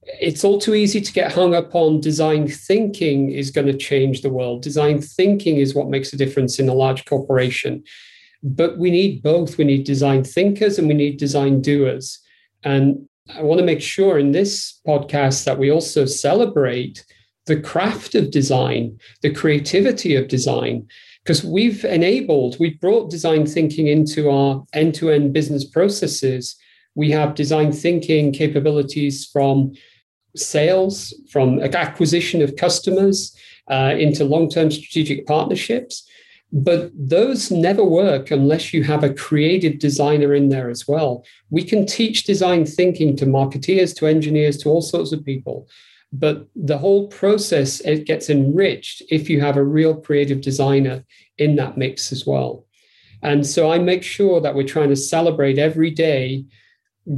it's 0.05 0.43
all 0.45 0.61
too 0.61 0.75
easy 0.75 1.01
to 1.01 1.13
get 1.13 1.33
hung 1.33 1.55
up 1.55 1.75
on 1.75 2.01
design 2.01 2.49
thinking 2.49 3.31
is 3.31 3.51
going 3.51 3.67
to 3.67 3.77
change 3.77 4.23
the 4.23 4.31
world. 4.31 4.63
Design 4.63 5.01
thinking 5.01 5.59
is 5.59 5.75
what 5.75 5.89
makes 5.89 6.13
a 6.13 6.17
difference 6.17 6.59
in 6.59 6.69
a 6.69 6.75
large 6.75 7.05
corporation. 7.05 7.85
But 8.43 8.79
we 8.79 8.91
need 8.91 9.23
both. 9.23 9.59
We 9.59 9.65
need 9.65 9.85
design 9.85 10.25
thinkers 10.25 10.79
and 10.79 10.89
we 10.89 10.95
need 10.95 11.19
design 11.19 11.61
doers. 11.61 12.19
And 12.65 13.09
I 13.37 13.43
want 13.43 13.61
to 13.61 13.65
make 13.65 13.81
sure 13.81 14.19
in 14.19 14.33
this 14.33 14.81
podcast 14.87 15.45
that 15.45 15.59
we 15.59 15.71
also 15.71 16.05
celebrate 16.05 17.05
the 17.47 17.61
craft 17.61 18.15
of 18.15 18.31
design, 18.31 18.99
the 19.23 19.33
creativity 19.33 20.17
of 20.17 20.29
design, 20.29 20.87
because 21.25 21.45
we've 21.45 21.85
enabled, 21.85 22.57
we've 22.59 22.81
brought 22.81 23.11
design 23.11 23.47
thinking 23.47 23.87
into 23.87 24.29
our 24.29 24.65
end 24.73 24.95
to 24.97 25.11
end 25.11 25.33
business 25.33 25.65
processes. 25.65 26.57
We 26.97 27.11
have 27.13 27.37
design 27.37 27.73
thinking 27.73 28.33
capabilities 28.33 29.27
from 29.33 29.73
sales, 30.37 31.15
from 31.31 31.61
acquisition 31.61 32.43
of 32.43 32.57
customers 32.57 33.37
uh, 33.71 33.95
into 33.99 34.25
long 34.25 34.49
term 34.49 34.71
strategic 34.71 35.27
partnerships. 35.27 36.09
But 36.55 36.91
those 36.95 37.51
never 37.51 37.83
work 37.83 38.31
unless 38.31 38.75
you 38.75 38.85
have 38.85 39.03
a 39.03 39.15
creative 39.15 39.79
designer 39.79 40.35
in 40.35 40.51
there 40.51 40.69
as 40.69 40.87
well. 40.87 41.25
We 41.49 41.65
can 41.65 41.87
teach 41.87 42.25
design 42.25 42.67
thinking 42.67 43.17
to 43.17 43.25
marketeers, 43.25 43.97
to 43.97 44.07
engineers, 44.07 44.59
to 44.59 44.69
all 44.69 44.83
sorts 44.83 45.13
of 45.13 45.25
people. 45.25 45.67
But 46.13 46.47
the 46.55 46.77
whole 46.77 47.09
process 47.09 47.81
it 47.81 48.05
gets 48.05 48.29
enriched 48.29 49.03
if 49.09 49.31
you 49.31 49.41
have 49.41 49.57
a 49.57 49.65
real 49.65 49.95
creative 49.95 50.43
designer 50.43 51.05
in 51.39 51.57
that 51.57 51.79
mix 51.79 52.13
as 52.13 52.27
well. 52.27 52.67
And 53.23 53.47
so 53.47 53.73
I 53.73 53.79
make 53.79 54.03
sure 54.03 54.41
that 54.41 54.55
we're 54.55 54.67
trying 54.67 54.91
to 54.91 54.97
celebrate 54.97 55.59
every 55.59 55.91
day 55.91 56.45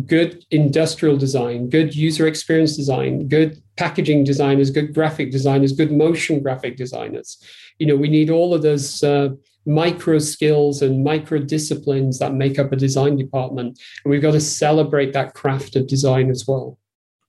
good 0.07 0.45
industrial 0.51 1.17
design, 1.17 1.69
good 1.69 1.95
user 1.95 2.27
experience 2.27 2.77
design, 2.77 3.29
good 3.29 3.63
packaging 3.77 4.25
designers, 4.25 4.71
good 4.71 4.95
graphic 4.95 5.31
designers, 5.31 5.73
good 5.73 5.93
motion 5.93 6.43
graphic 6.43 6.77
designers. 6.77 7.43
You 7.79 7.87
know, 7.87 7.97
we 7.97 8.09
need 8.09 8.31
all 8.31 8.55
of 8.55 8.63
those 8.63 9.03
uh, 9.03 9.31
micro 9.67 10.19
skills 10.19 10.83
and 10.83 11.05
micro 11.05 11.39
disciplines 11.39 12.19
that 12.19 12.35
make 12.35 12.59
up 12.59 12.73
a 12.73 12.77
design 12.77 13.17
department. 13.17 13.79
And 14.05 14.11
we've 14.11 14.23
got 14.23 14.33
to 14.33 14.41
celebrate 14.41 15.13
that 15.13 15.35
craft 15.35 15.77
of 15.77 15.87
design 15.87 16.31
as 16.31 16.47
well. 16.47 16.79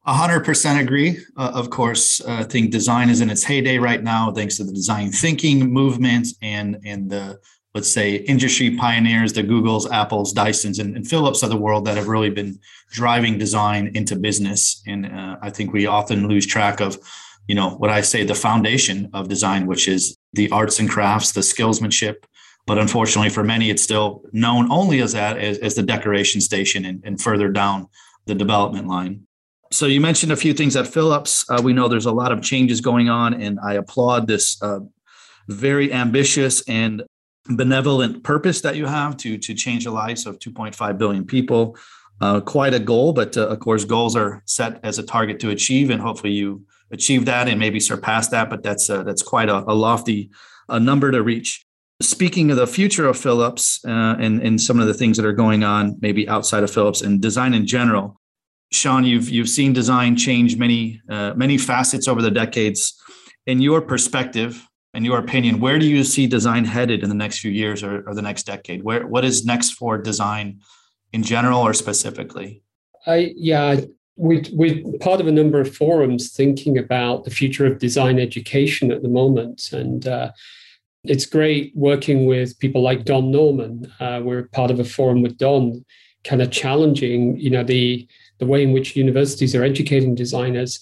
100% 0.08 0.80
agree. 0.80 1.18
Uh, 1.36 1.51
of 1.56 1.72
course, 1.72 2.22
uh, 2.22 2.38
I 2.39 2.43
think 2.43 2.70
design 2.70 3.10
is 3.10 3.22
in 3.22 3.30
its 3.32 3.43
heyday 3.43 3.80
right 3.80 4.03
now, 4.03 4.32
thanks 4.32 4.58
to 4.58 4.64
the 4.64 4.72
design 4.72 5.12
thinking 5.12 5.72
movement 5.72 6.28
and, 6.43 6.78
and 6.86 7.10
the 7.10 7.39
let's 7.76 7.91
say 7.91 8.15
industry 8.15 8.71
pioneers 8.71 9.34
the 9.34 9.43
googles 9.43 9.91
apples 9.91 10.34
dysons 10.34 10.80
and, 10.80 10.95
and, 10.95 11.07
philips 11.07 11.43
of 11.43 11.49
the 11.49 11.57
world 11.57 11.86
that 11.86 11.97
have 11.97 12.07
really 12.07 12.30
been 12.30 12.57
driving 12.91 13.38
design 13.38 13.91
into 13.93 14.15
business. 14.15 14.82
And 14.88 15.05
uh, 15.05 15.36
i 15.41 15.49
think 15.51 15.73
we 15.73 15.86
often 15.86 16.28
lose 16.28 16.47
track 16.47 16.80
of 16.80 16.97
you 17.47 17.53
know 17.53 17.71
what 17.71 17.91
i 17.91 18.01
say 18.01 18.23
the 18.23 18.34
foundation 18.34 19.09
of 19.13 19.28
design 19.28 19.67
which 19.67 19.88
is 19.88 20.17
the 20.34 20.49
arts 20.49 20.80
and 20.80 20.89
crafts 20.89 21.34
the 21.34 21.41
skillsmanship. 21.41 22.15
But 22.65 22.80
unfortunately 22.80 23.30
for 23.30 23.43
many 23.43 23.69
it's 23.69 23.84
still 23.84 24.23
known 24.32 24.71
only 24.71 25.01
as 25.01 25.11
that 25.11 25.38
as, 25.38 25.59
as 25.59 25.76
the 25.76 25.84
decoration 25.84 26.41
station 26.41 26.86
and, 26.86 27.03
and, 27.05 27.21
further 27.21 27.49
down 27.49 27.88
the 28.26 28.34
development 28.34 28.88
line. 28.88 29.28
So 29.71 29.86
you 29.86 30.01
mentioned 30.01 30.32
a 30.32 30.38
few 30.38 30.53
things 30.53 30.76
at 30.76 30.88
philips. 30.88 31.45
Uh, 31.49 31.61
we 31.63 31.73
know 31.73 31.88
there's 31.88 32.07
a 32.07 32.19
lot 32.23 32.32
of 32.32 32.41
changes 32.41 32.80
going 32.82 33.09
on 33.09 33.34
and 33.34 33.59
i 33.59 33.73
applaud 33.73 34.28
this 34.28 34.45
uh, 34.63 34.80
very 35.47 35.93
ambitious 35.93 36.63
and 36.67 37.03
benevolent 37.49 38.23
purpose 38.23 38.61
that 38.61 38.75
you 38.75 38.85
have 38.85 39.17
to 39.17 39.37
to 39.37 39.53
change 39.53 39.83
the 39.83 39.91
lives 39.91 40.25
of 40.25 40.39
2.5 40.39 40.97
billion 40.97 41.25
people. 41.25 41.77
Uh, 42.21 42.39
quite 42.39 42.73
a 42.73 42.79
goal, 42.79 43.11
but 43.11 43.35
uh, 43.35 43.47
of 43.47 43.59
course, 43.59 43.83
goals 43.83 44.15
are 44.15 44.41
set 44.45 44.79
as 44.83 44.97
a 44.97 45.03
target 45.03 45.37
to 45.37 45.49
achieve, 45.49 45.89
and 45.89 46.01
hopefully 46.01 46.31
you 46.31 46.65
achieve 46.91 47.25
that 47.25 47.49
and 47.49 47.59
maybe 47.59 47.79
surpass 47.79 48.29
that. 48.29 48.49
But 48.49 48.63
that's 48.63 48.89
uh, 48.89 49.03
that's 49.03 49.21
quite 49.21 49.49
a, 49.49 49.69
a 49.69 49.75
lofty 49.75 50.29
uh, 50.69 50.79
number 50.79 51.11
to 51.11 51.21
reach. 51.21 51.65
Speaking 52.01 52.51
of 52.51 52.57
the 52.57 52.67
future 52.67 53.05
of 53.05 53.17
Philips 53.17 53.83
uh, 53.85 54.15
and 54.17 54.41
and 54.41 54.61
some 54.61 54.79
of 54.79 54.87
the 54.87 54.93
things 54.93 55.17
that 55.17 55.25
are 55.25 55.33
going 55.33 55.65
on, 55.65 55.97
maybe 55.99 56.27
outside 56.29 56.63
of 56.63 56.71
Philips 56.71 57.01
and 57.01 57.21
design 57.21 57.53
in 57.53 57.67
general, 57.67 58.19
Sean, 58.71 59.03
you've 59.03 59.29
you've 59.29 59.49
seen 59.49 59.73
design 59.73 60.15
change 60.15 60.57
many 60.57 61.01
uh, 61.09 61.33
many 61.35 61.57
facets 61.57 62.07
over 62.07 62.21
the 62.21 62.31
decades. 62.31 62.93
In 63.45 63.61
your 63.61 63.81
perspective, 63.81 64.65
in 64.95 65.03
your 65.03 65.19
opinion, 65.19 65.59
where 65.59 65.77
do 65.77 65.85
you 65.85 66.03
see 66.03 66.25
design 66.25 66.63
headed 66.63 67.03
in 67.03 67.09
the 67.09 67.15
next 67.15 67.39
few 67.39 67.51
years 67.51 67.83
or, 67.83 68.07
or 68.07 68.15
the 68.15 68.21
next 68.21 68.43
decade? 68.43 68.83
Where 68.83 69.05
what 69.05 69.25
is 69.25 69.45
next 69.45 69.73
for 69.73 69.97
design 69.97 70.61
in 71.11 71.21
general 71.21 71.59
or 71.59 71.73
specifically? 71.73 72.63
I 73.05 73.33
yeah, 73.35 73.81
we 74.15 74.43
we're 74.53 74.81
part 74.99 75.19
of 75.19 75.27
a 75.27 75.31
number 75.31 75.59
of 75.59 75.75
forums 75.75 76.31
thinking 76.31 76.77
about 76.77 77.25
the 77.25 77.29
future 77.29 77.65
of 77.65 77.79
design 77.79 78.19
education 78.19 78.91
at 78.91 79.01
the 79.01 79.09
moment, 79.09 79.73
and 79.73 80.07
uh, 80.07 80.31
it's 81.03 81.25
great 81.25 81.73
working 81.75 82.25
with 82.25 82.57
people 82.59 82.81
like 82.81 83.03
Don 83.03 83.31
Norman. 83.31 83.91
Uh, 83.99 84.21
we're 84.23 84.47
part 84.47 84.71
of 84.71 84.79
a 84.79 84.85
forum 84.85 85.21
with 85.21 85.37
Don, 85.37 85.83
kind 86.23 86.41
of 86.41 86.51
challenging 86.51 87.37
you 87.37 87.49
know 87.49 87.63
the 87.63 88.07
the 88.39 88.45
way 88.45 88.63
in 88.63 88.71
which 88.71 88.95
universities 88.95 89.53
are 89.55 89.63
educating 89.63 90.15
designers, 90.15 90.79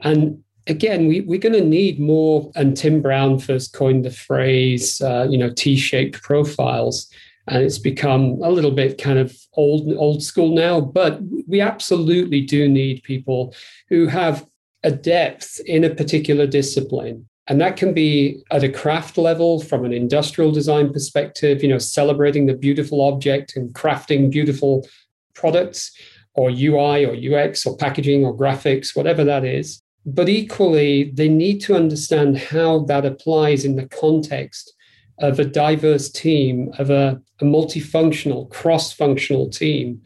and 0.00 0.43
again, 0.66 1.06
we, 1.06 1.20
we're 1.20 1.38
going 1.38 1.54
to 1.54 1.64
need 1.64 2.00
more. 2.00 2.50
And 2.54 2.76
Tim 2.76 3.02
Brown 3.02 3.38
first 3.38 3.72
coined 3.72 4.04
the 4.04 4.10
phrase, 4.10 5.00
uh, 5.00 5.26
you 5.28 5.38
know, 5.38 5.50
T-shaped 5.50 6.22
profiles, 6.22 7.08
and 7.46 7.62
it's 7.62 7.78
become 7.78 8.40
a 8.42 8.50
little 8.50 8.70
bit 8.70 8.98
kind 8.98 9.18
of 9.18 9.36
old 9.54 9.92
old 9.94 10.22
school 10.22 10.54
now. 10.54 10.80
But 10.80 11.20
we 11.46 11.60
absolutely 11.60 12.40
do 12.40 12.68
need 12.68 13.02
people 13.02 13.54
who 13.88 14.06
have 14.06 14.46
a 14.82 14.90
depth 14.90 15.60
in 15.66 15.84
a 15.84 15.94
particular 15.94 16.46
discipline. 16.46 17.28
And 17.46 17.60
that 17.60 17.76
can 17.76 17.92
be 17.92 18.42
at 18.50 18.64
a 18.64 18.70
craft 18.70 19.18
level 19.18 19.60
from 19.60 19.84
an 19.84 19.92
industrial 19.92 20.50
design 20.50 20.92
perspective, 20.92 21.62
you 21.62 21.68
know, 21.68 21.78
celebrating 21.78 22.46
the 22.46 22.54
beautiful 22.54 23.02
object 23.02 23.54
and 23.56 23.74
crafting 23.74 24.30
beautiful 24.30 24.88
products 25.34 25.92
or 26.34 26.48
UI 26.50 27.04
or 27.04 27.14
UX 27.14 27.66
or 27.66 27.76
packaging 27.76 28.24
or 28.24 28.34
graphics, 28.34 28.96
whatever 28.96 29.24
that 29.24 29.44
is. 29.44 29.82
But 30.06 30.28
equally, 30.28 31.10
they 31.14 31.28
need 31.28 31.60
to 31.62 31.74
understand 31.74 32.36
how 32.36 32.80
that 32.84 33.06
applies 33.06 33.64
in 33.64 33.76
the 33.76 33.86
context 33.86 34.74
of 35.18 35.38
a 35.38 35.44
diverse 35.44 36.10
team, 36.10 36.70
of 36.78 36.90
a, 36.90 37.20
a 37.40 37.44
multifunctional, 37.44 38.50
cross 38.50 38.92
functional 38.92 39.48
team. 39.48 40.02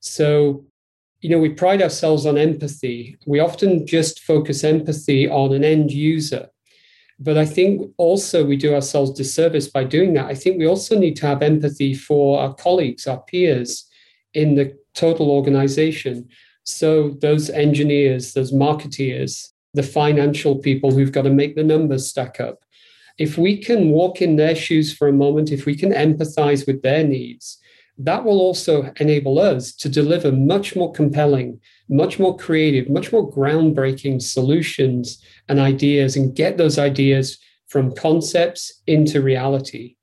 So, 0.00 0.64
you 1.20 1.30
know, 1.30 1.38
we 1.38 1.50
pride 1.50 1.82
ourselves 1.82 2.26
on 2.26 2.38
empathy. 2.38 3.16
We 3.26 3.40
often 3.40 3.86
just 3.86 4.20
focus 4.20 4.62
empathy 4.62 5.28
on 5.28 5.52
an 5.52 5.64
end 5.64 5.90
user. 5.90 6.48
But 7.18 7.36
I 7.36 7.44
think 7.44 7.92
also 7.98 8.44
we 8.44 8.56
do 8.56 8.74
ourselves 8.74 9.12
disservice 9.12 9.68
by 9.68 9.84
doing 9.84 10.14
that. 10.14 10.26
I 10.26 10.34
think 10.34 10.58
we 10.58 10.66
also 10.66 10.98
need 10.98 11.16
to 11.16 11.26
have 11.26 11.42
empathy 11.42 11.92
for 11.92 12.40
our 12.40 12.54
colleagues, 12.54 13.06
our 13.06 13.20
peers 13.22 13.86
in 14.32 14.54
the 14.54 14.78
total 14.94 15.30
organization. 15.30 16.28
So 16.72 17.10
those 17.20 17.50
engineers, 17.50 18.32
those 18.32 18.52
marketeers, 18.52 19.48
the 19.74 19.82
financial 19.82 20.58
people 20.58 20.90
who've 20.90 21.12
got 21.12 21.22
to 21.22 21.30
make 21.30 21.54
the 21.54 21.64
numbers 21.64 22.08
stack 22.08 22.40
up, 22.40 22.64
if 23.18 23.36
we 23.36 23.58
can 23.58 23.90
walk 23.90 24.22
in 24.22 24.36
their 24.36 24.54
shoes 24.54 24.92
for 24.94 25.08
a 25.08 25.12
moment, 25.12 25.52
if 25.52 25.66
we 25.66 25.76
can 25.76 25.92
empathize 25.92 26.66
with 26.66 26.82
their 26.82 27.04
needs, 27.04 27.58
that 27.98 28.24
will 28.24 28.40
also 28.40 28.90
enable 28.98 29.38
us 29.38 29.72
to 29.74 29.88
deliver 29.88 30.32
much 30.32 30.74
more 30.74 30.90
compelling, 30.90 31.60
much 31.90 32.18
more 32.18 32.34
creative, 32.36 32.88
much 32.88 33.12
more 33.12 33.30
groundbreaking 33.30 34.22
solutions 34.22 35.22
and 35.48 35.60
ideas 35.60 36.16
and 36.16 36.34
get 36.34 36.56
those 36.56 36.78
ideas 36.78 37.38
from 37.68 37.94
concepts 37.94 38.80
into 38.86 39.20
reality. 39.20 39.96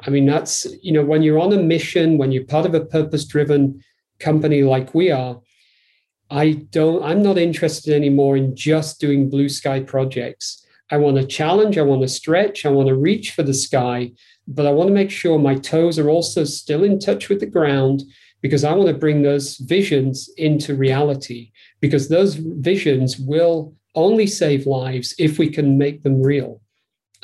I 0.00 0.10
mean, 0.10 0.26
that's, 0.26 0.66
you 0.82 0.92
know, 0.92 1.04
when 1.04 1.22
you're 1.22 1.38
on 1.38 1.52
a 1.54 1.62
mission, 1.62 2.18
when 2.18 2.32
you're 2.32 2.44
part 2.44 2.66
of 2.66 2.74
a 2.74 2.84
purpose 2.84 3.24
driven 3.24 3.82
company 4.18 4.62
like 4.62 4.94
we 4.94 5.10
are, 5.10 5.40
I 6.32 6.52
don't, 6.70 7.04
I'm 7.04 7.22
not 7.22 7.36
interested 7.36 7.92
anymore 7.92 8.38
in 8.38 8.56
just 8.56 8.98
doing 8.98 9.28
blue 9.28 9.50
sky 9.50 9.80
projects. 9.80 10.64
I 10.90 10.96
want 10.96 11.18
to 11.18 11.26
challenge, 11.26 11.76
I 11.76 11.82
want 11.82 12.00
to 12.00 12.08
stretch, 12.08 12.64
I 12.64 12.70
want 12.70 12.88
to 12.88 12.96
reach 12.96 13.32
for 13.32 13.42
the 13.42 13.52
sky, 13.52 14.12
but 14.48 14.66
I 14.66 14.70
want 14.70 14.88
to 14.88 14.94
make 14.94 15.10
sure 15.10 15.38
my 15.38 15.56
toes 15.56 15.98
are 15.98 16.08
also 16.08 16.44
still 16.44 16.84
in 16.84 16.98
touch 16.98 17.28
with 17.28 17.40
the 17.40 17.46
ground 17.46 18.02
because 18.40 18.64
I 18.64 18.72
want 18.72 18.88
to 18.88 18.94
bring 18.94 19.20
those 19.20 19.58
visions 19.58 20.30
into 20.38 20.74
reality 20.74 21.52
because 21.82 22.08
those 22.08 22.34
visions 22.36 23.18
will 23.18 23.74
only 23.94 24.26
save 24.26 24.66
lives 24.66 25.14
if 25.18 25.38
we 25.38 25.50
can 25.50 25.76
make 25.76 26.02
them 26.02 26.22
real. 26.22 26.62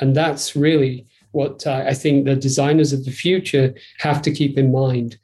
And 0.01 0.15
that's 0.15 0.55
really 0.55 1.07
what 1.33 1.67
uh, 1.67 1.83
I 1.87 1.95
think 1.95 2.27
the 2.27 2.37
designers 2.37 2.93
of 2.93 3.07
the 3.07 3.11
future 3.11 3.75
have 4.01 4.21
to 4.21 4.31
keep 4.31 4.59
in 4.59 4.71
mind. 4.71 5.17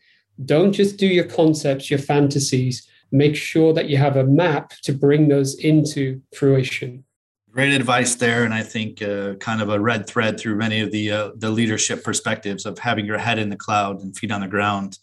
Don't 0.42 0.72
just 0.72 0.96
do 0.96 1.06
your 1.06 1.24
concepts, 1.24 1.90
your 1.90 1.98
fantasies, 2.00 2.88
make 3.14 3.36
sure 3.36 3.72
that 3.72 3.88
you 3.88 3.96
have 3.96 4.16
a 4.16 4.24
map 4.24 4.70
to 4.82 4.92
bring 4.92 5.28
those 5.28 5.54
into 5.54 6.20
fruition. 6.36 7.04
Great 7.52 7.72
advice 7.72 8.16
there, 8.16 8.42
and 8.44 8.52
I 8.52 8.64
think 8.64 9.00
uh, 9.00 9.34
kind 9.34 9.62
of 9.62 9.68
a 9.68 9.78
red 9.78 10.08
thread 10.08 10.40
through 10.40 10.56
many 10.56 10.80
of 10.80 10.90
the 10.90 11.12
uh, 11.12 11.30
the 11.36 11.50
leadership 11.50 12.02
perspectives 12.02 12.66
of 12.66 12.80
having 12.80 13.06
your 13.06 13.18
head 13.18 13.38
in 13.38 13.48
the 13.48 13.56
cloud 13.56 14.02
and 14.02 14.16
feet 14.16 14.32
on 14.32 14.40
the 14.40 14.48
ground, 14.48 14.98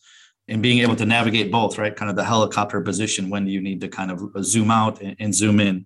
and 0.49 0.61
being 0.61 0.79
able 0.79 0.97
to 0.97 1.05
navigate 1.05 1.49
both. 1.49 1.77
Right, 1.77 1.95
kind 1.95 2.09
of 2.11 2.17
the 2.17 2.25
helicopter 2.25 2.81
position 2.81 3.29
when 3.29 3.47
you 3.47 3.61
need 3.61 3.79
to 3.79 3.87
kind 3.87 4.11
of 4.11 4.19
zoom 4.43 4.69
out 4.69 5.01
and, 5.01 5.15
and 5.17 5.33
zoom 5.33 5.61
in. 5.61 5.85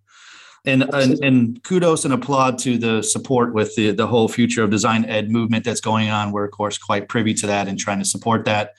And, 0.67 0.81
and, 0.95 1.23
and 1.23 1.63
kudos 1.63 2.05
and 2.05 2.13
applaud 2.15 2.57
to 2.59 2.79
the 2.79 3.03
support 3.03 3.53
with 3.53 3.75
the 3.75 3.91
the 3.91 4.07
whole 4.07 4.27
future 4.27 4.63
of 4.63 4.71
design 4.71 5.05
ed 5.05 5.29
movement 5.29 5.63
that's 5.63 5.81
going 5.81 6.09
on. 6.09 6.31
We're 6.31 6.45
of 6.45 6.51
course 6.51 6.79
quite 6.79 7.07
privy 7.07 7.35
to 7.35 7.45
that 7.45 7.67
and 7.67 7.77
trying 7.77 7.99
to 7.99 8.05
support 8.05 8.45
that. 8.45 8.73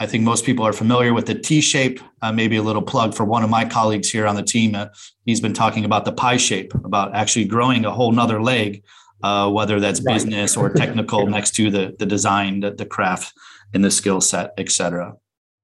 I 0.00 0.06
think 0.06 0.24
most 0.24 0.44
people 0.44 0.66
are 0.66 0.72
familiar 0.72 1.14
with 1.14 1.26
the 1.26 1.34
T 1.34 1.60
shape. 1.60 2.00
Uh, 2.20 2.32
maybe 2.32 2.56
a 2.56 2.62
little 2.62 2.82
plug 2.82 3.14
for 3.14 3.24
one 3.24 3.44
of 3.44 3.50
my 3.50 3.64
colleagues 3.64 4.10
here 4.10 4.26
on 4.26 4.34
the 4.34 4.42
team. 4.42 4.74
Uh, 4.74 4.86
he's 5.24 5.40
been 5.40 5.54
talking 5.54 5.84
about 5.84 6.04
the 6.04 6.12
pie 6.12 6.36
shape, 6.36 6.74
about 6.74 7.14
actually 7.14 7.44
growing 7.44 7.84
a 7.84 7.90
whole 7.90 8.12
nother 8.12 8.42
leg, 8.42 8.82
uh, 9.22 9.50
whether 9.50 9.78
that's 9.78 10.00
right. 10.02 10.14
business 10.14 10.56
or 10.56 10.70
technical 10.74 11.26
next 11.26 11.52
to 11.56 11.70
the 11.70 11.94
the 11.98 12.06
design, 12.06 12.60
the, 12.60 12.72
the 12.72 12.86
craft, 12.86 13.32
and 13.72 13.84
the 13.84 13.90
skill 13.90 14.20
set, 14.20 14.52
etc. 14.58 15.14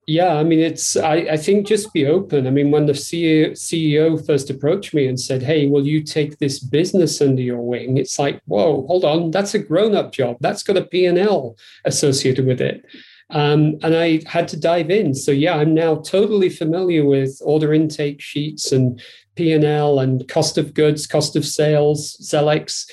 Yeah, 0.06 0.34
I 0.34 0.42
mean, 0.42 0.58
it's, 0.58 0.96
I, 0.96 1.14
I 1.14 1.36
think 1.36 1.68
just 1.68 1.92
be 1.92 2.04
open. 2.04 2.48
I 2.48 2.50
mean, 2.50 2.72
when 2.72 2.86
the 2.86 2.94
CEO, 2.94 3.52
CEO 3.52 4.26
first 4.26 4.50
approached 4.50 4.92
me 4.92 5.06
and 5.06 5.20
said, 5.20 5.40
Hey, 5.40 5.68
will 5.68 5.86
you 5.86 6.02
take 6.02 6.38
this 6.38 6.58
business 6.58 7.20
under 7.20 7.42
your 7.42 7.60
wing? 7.60 7.96
It's 7.96 8.18
like, 8.18 8.40
whoa, 8.46 8.84
hold 8.88 9.04
on. 9.04 9.30
That's 9.30 9.54
a 9.54 9.60
grown 9.60 9.94
up 9.94 10.10
job. 10.10 10.38
That's 10.40 10.64
got 10.64 10.76
a 10.78 10.84
P&L 10.84 11.56
associated 11.84 12.44
with 12.44 12.60
it. 12.60 12.84
Um, 13.30 13.78
and 13.82 13.96
I 13.96 14.22
had 14.26 14.48
to 14.48 14.56
dive 14.58 14.90
in. 14.90 15.14
So 15.14 15.30
yeah, 15.32 15.56
I'm 15.56 15.74
now 15.74 15.96
totally 15.96 16.48
familiar 16.48 17.04
with 17.04 17.40
order 17.42 17.72
intake 17.72 18.20
sheets 18.20 18.72
and 18.72 19.00
P&L 19.36 20.00
and 20.00 20.26
cost 20.28 20.58
of 20.58 20.74
goods, 20.74 21.06
cost 21.06 21.36
of 21.36 21.46
sales, 21.46 22.16
Zelex, 22.22 22.90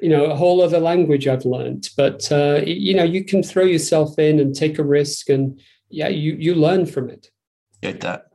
you 0.00 0.08
know, 0.08 0.26
a 0.26 0.36
whole 0.36 0.60
other 0.60 0.80
language 0.80 1.26
I've 1.26 1.44
learned. 1.44 1.88
But, 1.96 2.30
uh, 2.30 2.60
you 2.66 2.94
know, 2.94 3.04
you 3.04 3.24
can 3.24 3.42
throw 3.42 3.64
yourself 3.64 4.18
in 4.18 4.40
and 4.40 4.54
take 4.54 4.78
a 4.78 4.84
risk 4.84 5.30
and, 5.30 5.58
yeah, 5.88 6.08
you 6.08 6.34
you 6.38 6.54
learn 6.54 6.86
from 6.86 7.10
it. 7.10 7.30
Get 7.82 8.00
that. 8.00 8.26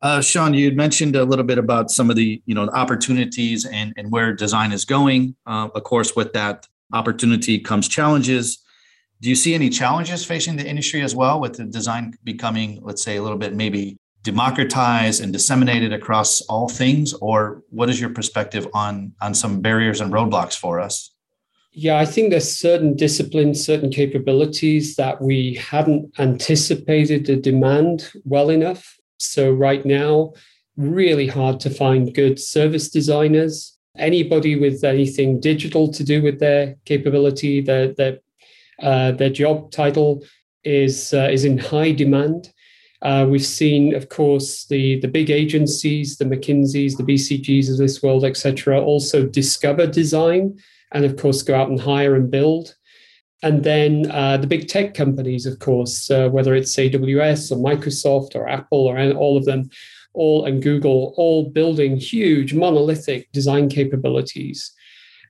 Uh, 0.00 0.20
Sean, 0.20 0.54
you 0.54 0.72
mentioned 0.72 1.14
a 1.14 1.24
little 1.24 1.44
bit 1.44 1.58
about 1.58 1.90
some 1.90 2.10
of 2.10 2.16
the 2.16 2.42
you 2.46 2.54
know 2.54 2.68
opportunities 2.68 3.64
and 3.64 3.92
and 3.96 4.10
where 4.10 4.32
design 4.32 4.72
is 4.72 4.84
going. 4.84 5.34
Uh, 5.46 5.68
of 5.74 5.82
course, 5.84 6.14
with 6.16 6.32
that 6.32 6.66
opportunity 6.92 7.58
comes 7.58 7.88
challenges. 7.88 8.61
Do 9.22 9.28
you 9.28 9.36
see 9.36 9.54
any 9.54 9.70
challenges 9.70 10.24
facing 10.24 10.56
the 10.56 10.68
industry 10.68 11.00
as 11.00 11.14
well, 11.14 11.38
with 11.38 11.54
the 11.54 11.64
design 11.64 12.14
becoming, 12.24 12.80
let's 12.82 13.04
say, 13.04 13.16
a 13.16 13.22
little 13.22 13.38
bit 13.38 13.54
maybe 13.54 13.96
democratized 14.24 15.22
and 15.22 15.32
disseminated 15.32 15.92
across 15.92 16.40
all 16.42 16.68
things, 16.68 17.14
or 17.14 17.62
what 17.70 17.88
is 17.88 18.00
your 18.00 18.10
perspective 18.10 18.66
on 18.74 19.12
on 19.20 19.32
some 19.32 19.60
barriers 19.60 20.00
and 20.00 20.12
roadblocks 20.12 20.58
for 20.58 20.80
us? 20.80 21.14
Yeah, 21.72 21.98
I 21.98 22.04
think 22.04 22.30
there's 22.30 22.50
certain 22.50 22.96
disciplines, 22.96 23.64
certain 23.64 23.90
capabilities 23.90 24.96
that 24.96 25.22
we 25.22 25.54
hadn't 25.54 26.12
anticipated 26.18 27.26
the 27.26 27.36
demand 27.36 28.10
well 28.24 28.50
enough. 28.50 28.98
So, 29.18 29.52
right 29.52 29.86
now, 29.86 30.32
really 30.76 31.28
hard 31.28 31.60
to 31.60 31.70
find 31.70 32.12
good 32.12 32.40
service 32.40 32.90
designers. 32.90 33.78
Anybody 33.96 34.56
with 34.56 34.82
anything 34.82 35.38
digital 35.38 35.92
to 35.92 36.02
do 36.02 36.22
with 36.22 36.40
their 36.40 36.74
capability, 36.86 37.60
their 37.60 37.92
their 37.92 38.18
uh, 38.82 39.12
their 39.12 39.30
job 39.30 39.70
title 39.70 40.24
is 40.64 41.14
uh, 41.14 41.28
is 41.30 41.44
in 41.44 41.58
high 41.58 41.92
demand. 41.92 42.52
Uh, 43.00 43.26
we've 43.28 43.44
seen, 43.44 43.94
of 43.94 44.08
course, 44.08 44.66
the 44.66 45.00
the 45.00 45.08
big 45.08 45.30
agencies, 45.30 46.16
the 46.18 46.24
McKinseys, 46.24 46.96
the 46.96 47.02
BCGs 47.04 47.70
of 47.70 47.78
this 47.78 48.02
world, 48.02 48.24
etc., 48.24 48.80
also 48.80 49.26
discover 49.26 49.86
design 49.86 50.58
and 50.92 51.04
of 51.04 51.16
course 51.16 51.42
go 51.42 51.54
out 51.54 51.68
and 51.68 51.80
hire 51.80 52.14
and 52.14 52.30
build. 52.30 52.76
And 53.42 53.64
then 53.64 54.08
uh, 54.10 54.36
the 54.36 54.46
big 54.46 54.68
tech 54.68 54.94
companies, 54.94 55.46
of 55.46 55.58
course, 55.58 56.10
uh, 56.10 56.28
whether 56.28 56.54
it's 56.54 56.76
AWS 56.76 57.50
or 57.50 57.56
Microsoft 57.56 58.36
or 58.36 58.48
Apple 58.48 58.86
or 58.86 58.98
all 59.14 59.36
of 59.36 59.44
them, 59.46 59.68
all 60.14 60.44
and 60.44 60.62
Google, 60.62 61.12
all 61.16 61.50
building 61.50 61.96
huge 61.96 62.54
monolithic 62.54 63.32
design 63.32 63.68
capabilities. 63.68 64.72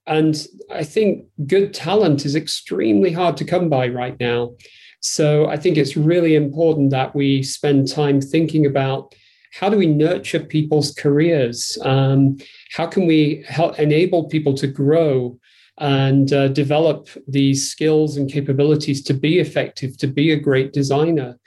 And 0.06 0.46
I 0.70 0.84
think 0.84 1.26
good 1.46 1.72
talent 1.72 2.24
is 2.24 2.34
extremely 2.34 3.12
hard 3.12 3.36
to 3.36 3.44
come 3.44 3.68
by 3.68 3.88
right 3.88 4.18
now. 4.18 4.54
So 5.00 5.46
I 5.46 5.56
think 5.56 5.76
it's 5.76 5.96
really 5.96 6.34
important 6.34 6.90
that 6.90 7.14
we 7.14 7.42
spend 7.42 7.88
time 7.88 8.20
thinking 8.20 8.66
about 8.66 9.14
how 9.52 9.68
do 9.68 9.76
we 9.76 9.86
nurture 9.86 10.40
people's 10.40 10.94
careers? 10.94 11.76
Um, 11.82 12.38
how 12.72 12.86
can 12.86 13.06
we 13.06 13.44
help 13.46 13.78
enable 13.78 14.28
people 14.28 14.54
to 14.54 14.66
grow 14.66 15.38
and 15.78 16.32
uh, 16.32 16.48
develop 16.48 17.08
these 17.26 17.70
skills 17.70 18.16
and 18.16 18.30
capabilities 18.30 19.02
to 19.02 19.14
be 19.14 19.38
effective, 19.38 19.96
to 19.98 20.06
be 20.06 20.32
a 20.32 20.38
great 20.38 20.72
designer. 20.72 21.38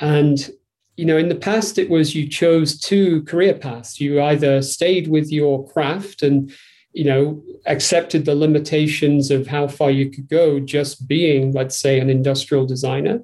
And 0.00 0.50
you 0.96 1.06
know, 1.06 1.16
in 1.16 1.30
the 1.30 1.34
past, 1.34 1.78
it 1.78 1.88
was 1.88 2.14
you 2.14 2.28
chose 2.28 2.78
two 2.78 3.22
career 3.22 3.54
paths. 3.54 3.98
You 3.98 4.20
either 4.20 4.60
stayed 4.60 5.08
with 5.08 5.32
your 5.32 5.66
craft 5.68 6.22
and 6.22 6.52
you 6.92 7.04
know 7.04 7.42
accepted 7.66 8.24
the 8.24 8.34
limitations 8.34 9.30
of 9.30 9.46
how 9.46 9.66
far 9.66 9.90
you 9.90 10.10
could 10.10 10.28
go 10.28 10.60
just 10.60 11.06
being 11.06 11.52
let's 11.52 11.76
say 11.76 12.00
an 12.00 12.10
industrial 12.10 12.66
designer 12.66 13.20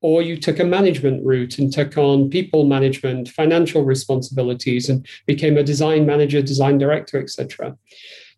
or 0.00 0.22
you 0.22 0.36
took 0.36 0.60
a 0.60 0.64
management 0.64 1.24
route 1.26 1.58
and 1.58 1.72
took 1.72 1.96
on 1.98 2.30
people 2.30 2.64
management 2.64 3.28
financial 3.28 3.84
responsibilities 3.84 4.88
and 4.88 5.06
became 5.26 5.56
a 5.56 5.62
design 5.62 6.06
manager 6.06 6.42
design 6.42 6.78
director 6.78 7.20
etc 7.20 7.76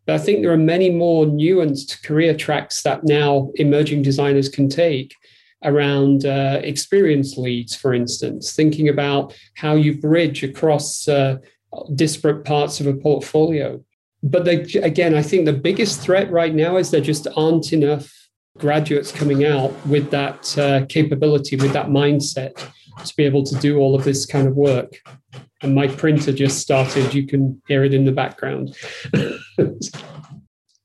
but 0.06 0.14
I 0.14 0.18
think 0.18 0.42
there 0.42 0.52
are 0.52 0.56
many 0.56 0.90
more 0.90 1.26
nuanced 1.26 2.02
career 2.02 2.34
tracks 2.34 2.82
that 2.82 3.04
now 3.04 3.50
emerging 3.56 4.02
designers 4.02 4.48
can 4.48 4.68
take 4.68 5.14
around 5.62 6.24
uh, 6.24 6.60
experience 6.62 7.36
leads, 7.36 7.76
for 7.76 7.92
instance, 7.92 8.54
thinking 8.54 8.88
about 8.88 9.34
how 9.56 9.74
you 9.74 9.98
bridge 9.98 10.42
across 10.42 11.06
uh, 11.06 11.36
disparate 11.94 12.44
parts 12.44 12.80
of 12.80 12.86
a 12.86 12.94
portfolio. 12.94 13.82
But 14.22 14.44
they, 14.44 14.62
again, 14.82 15.14
I 15.14 15.22
think 15.22 15.46
the 15.46 15.52
biggest 15.52 16.00
threat 16.00 16.30
right 16.30 16.54
now 16.54 16.76
is 16.76 16.90
there 16.90 17.00
just 17.00 17.26
aren't 17.36 17.72
enough 17.72 18.12
graduates 18.58 19.12
coming 19.12 19.44
out 19.44 19.74
with 19.86 20.10
that 20.10 20.58
uh, 20.58 20.84
capability, 20.86 21.56
with 21.56 21.72
that 21.72 21.86
mindset 21.86 22.54
to 23.04 23.16
be 23.16 23.24
able 23.24 23.44
to 23.44 23.54
do 23.56 23.78
all 23.78 23.94
of 23.94 24.04
this 24.04 24.26
kind 24.26 24.46
of 24.46 24.56
work 24.56 25.00
and 25.62 25.74
my 25.74 25.86
printer 25.86 26.32
just 26.32 26.58
started. 26.58 27.12
You 27.14 27.26
can 27.26 27.60
hear 27.68 27.84
it 27.84 27.94
in 27.94 28.04
the 28.04 28.12
background. 28.12 28.76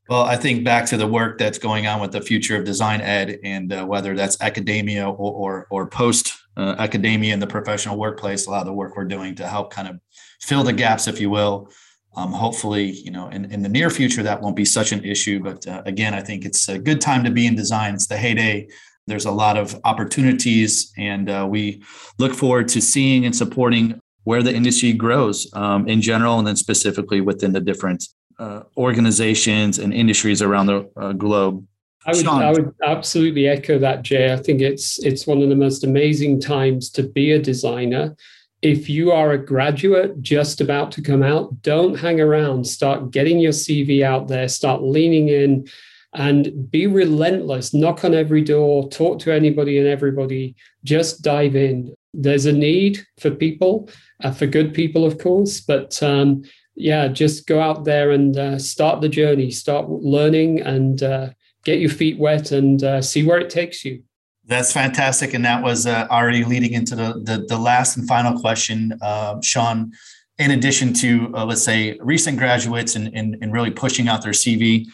well, 0.10 0.24
I 0.24 0.36
think 0.36 0.64
back 0.64 0.86
to 0.88 0.98
the 0.98 1.08
work 1.08 1.38
that's 1.38 1.58
going 1.58 1.88
on 1.88 2.02
with 2.02 2.12
the 2.12 2.22
future 2.22 2.58
of 2.58 2.66
design 2.66 3.02
ed, 3.02 3.40
and 3.44 3.72
uh, 3.72 3.86
whether 3.86 4.16
that's 4.16 4.42
academia 4.42 5.08
or 5.10 5.16
or, 5.16 5.68
or 5.70 5.88
post 5.88 6.34
uh, 6.58 6.76
academia 6.78 7.34
in 7.34 7.40
the 7.40 7.48
professional 7.48 7.98
workplace, 7.98 8.48
a 8.48 8.52
lot 8.52 8.62
of 8.62 8.66
the 8.66 8.74
work 8.74 8.96
we're 8.96 9.06
doing 9.06 9.36
to 9.36 9.48
help 9.48 9.72
kind 9.72 9.88
of 9.88 10.00
fill 10.42 10.64
the 10.64 10.74
gaps, 10.74 11.08
if 11.08 11.20
you 11.22 11.30
will. 11.30 11.70
Um, 12.18 12.32
hopefully, 12.32 12.92
you 12.92 13.12
know, 13.12 13.28
in, 13.30 13.52
in 13.52 13.62
the 13.62 13.70
near 13.70 13.90
future, 13.90 14.24
that 14.24 14.42
won't 14.42 14.56
be 14.56 14.66
such 14.66 14.92
an 14.92 15.04
issue. 15.04 15.40
But 15.42 15.68
uh, 15.68 15.82
again, 15.86 16.14
I 16.14 16.22
think 16.22 16.46
it's 16.46 16.70
a 16.70 16.80
good 16.80 17.02
time 17.02 17.24
to 17.26 17.32
be 17.32 17.46
in 17.46 17.56
design. 17.56 17.94
It's 17.94 18.08
the 18.08 18.18
heyday 18.18 18.68
there's 19.08 19.26
a 19.26 19.32
lot 19.32 19.58
of 19.58 19.80
opportunities, 19.84 20.92
and 20.98 21.30
uh, 21.30 21.46
we 21.48 21.84
look 22.18 22.34
forward 22.34 22.68
to 22.70 22.82
seeing 22.82 23.26
and 23.26 23.36
supporting 23.36 24.00
where 24.24 24.42
the 24.42 24.54
industry 24.54 24.94
grows 24.94 25.48
um, 25.54 25.88
in 25.88 26.02
general, 26.02 26.40
and 26.40 26.48
then 26.48 26.56
specifically 26.56 27.22
within 27.22 27.54
the 27.54 27.60
different 27.60 28.08
uh, 28.40 28.64
organizations 28.78 29.78
and 29.78 29.94
industries 29.94 30.42
around 30.42 30.66
the 30.66 30.90
uh, 30.98 31.14
globe. 31.14 31.66
I 32.08 32.12
would, 32.12 32.28
I 32.28 32.52
would 32.52 32.76
absolutely 32.84 33.48
echo 33.48 33.80
that, 33.80 34.04
Jay. 34.04 34.32
I 34.32 34.38
think 34.38 34.62
it's 34.62 35.00
it's 35.04 35.26
one 35.26 35.42
of 35.42 35.50
the 35.50 35.56
most 35.56 35.84
amazing 35.84 36.40
times 36.40 36.90
to 36.92 37.04
be 37.04 37.32
a 37.32 37.40
designer. 37.40 38.16
If 38.62 38.90
you 38.90 39.12
are 39.12 39.32
a 39.32 39.38
graduate 39.38 40.22
just 40.22 40.62
about 40.62 40.92
to 40.94 41.02
come 41.02 41.22
out, 41.22 41.62
don't 41.62 42.00
hang 42.00 42.20
around. 42.20 42.66
Start 42.66 43.12
getting 43.12 43.40
your 43.40 43.52
CV 43.52 44.02
out 44.02 44.28
there. 44.28 44.48
Start 44.48 44.82
leaning 44.82 45.30
in 45.30 45.68
and 46.14 46.72
be 46.72 46.88
relentless. 46.88 47.74
Knock 47.74 48.06
on 48.06 48.16
every 48.16 48.42
door. 48.42 48.90
Talk 48.90 49.20
to 49.20 49.32
anybody 49.34 49.78
and 49.78 49.88
everybody. 49.88 50.56
Just 50.84 51.22
dive 51.22 51.56
in. 51.56 51.94
There's 52.14 52.46
a 52.46 52.54
need 52.54 53.06
for 53.20 53.30
people, 53.30 53.90
uh, 54.24 54.32
for 54.32 54.48
good 54.48 54.74
people, 54.74 55.06
of 55.06 55.18
course, 55.18 55.60
but 55.60 56.02
um, 56.02 56.44
yeah, 56.76 57.10
just 57.10 57.48
go 57.48 57.60
out 57.60 57.84
there 57.84 58.12
and 58.12 58.38
uh, 58.38 58.58
start 58.58 59.02
the 59.02 59.10
journey, 59.10 59.52
start 59.52 59.90
learning, 59.90 60.62
and 60.62 61.04
uh, 61.04 61.30
get 61.66 61.80
your 61.80 61.90
feet 61.90 62.18
wet 62.18 62.52
and 62.52 62.82
uh, 62.84 63.02
see 63.02 63.26
where 63.26 63.40
it 63.40 63.50
takes 63.50 63.84
you. 63.84 64.04
That's 64.48 64.72
fantastic, 64.72 65.34
and 65.34 65.44
that 65.46 65.64
was 65.64 65.88
uh, 65.88 66.08
already 66.12 66.44
leading 66.44 66.74
into 66.74 66.96
the, 66.96 67.14
the, 67.24 67.46
the 67.48 67.58
last 67.58 67.98
and 67.98 68.08
final 68.08 68.40
question, 68.40 68.98
uh, 69.02 69.42
Sean. 69.42 69.92
In 70.38 70.52
addition 70.52 70.94
to 70.96 71.30
let's 71.30 71.64
say 71.64 71.98
recent 72.02 72.38
graduates 72.38 72.96
and, 72.96 73.10
and 73.16 73.38
and 73.42 73.54
really 73.54 73.72
pushing 73.72 74.10
out 74.10 74.22
their 74.22 74.34
CV, 74.34 74.86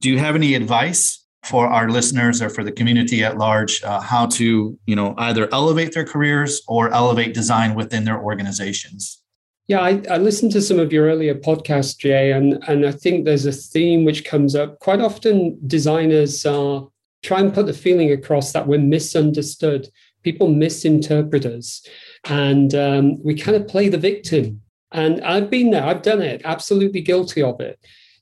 do 0.00 0.10
you 0.10 0.18
have 0.18 0.34
any 0.34 0.54
advice 0.54 1.26
for 1.44 1.66
our 1.66 1.88
listeners 1.88 2.42
or 2.42 2.50
for 2.50 2.64
the 2.64 2.72
community 2.72 3.24
at 3.24 3.38
large 3.38 3.82
uh, 3.82 4.00
how 4.00 4.26
to 4.26 4.78
you 4.86 4.96
know 4.96 5.14
either 5.18 5.48
elevate 5.52 5.92
their 5.92 6.04
careers 6.04 6.62
or 6.68 6.92
elevate 6.92 7.32
design 7.34 7.74
within 7.74 8.04
their 8.04 8.20
organizations 8.20 9.22
Yeah, 9.68 9.80
I, 9.80 10.02
I, 10.10 10.16
listened 10.16 10.52
to 10.52 10.62
some 10.62 10.78
of 10.78 10.92
your 10.92 11.06
earlier 11.06 11.34
podcasts, 11.34 11.98
Jay, 11.98 12.32
and, 12.32 12.58
and 12.68 12.86
I 12.86 12.92
think 12.92 13.24
there's 13.24 13.44
a 13.44 13.52
theme 13.52 14.06
which 14.06 14.24
comes 14.24 14.54
up. 14.54 14.78
Quite 14.78 15.02
often, 15.02 15.58
designers 15.66 16.46
are 16.46 16.88
try 17.22 17.40
and 17.40 17.52
put 17.52 17.66
the 17.66 17.72
feeling 17.72 18.12
across 18.12 18.52
that 18.52 18.66
we're 18.66 18.78
misunderstood. 18.78 19.88
People 20.22 20.48
misinterpret 20.48 21.46
us, 21.46 21.86
and 22.24 22.74
um, 22.74 23.22
we 23.22 23.34
kind 23.34 23.56
of 23.56 23.68
play 23.68 23.88
the 23.88 23.98
victim. 23.98 24.62
And 24.92 25.20
I've 25.22 25.50
been 25.50 25.70
there, 25.70 25.84
I've 25.84 26.02
done 26.02 26.22
it, 26.22 26.42
absolutely 26.44 27.02
guilty 27.02 27.42
of 27.42 27.60
it. 27.60 27.78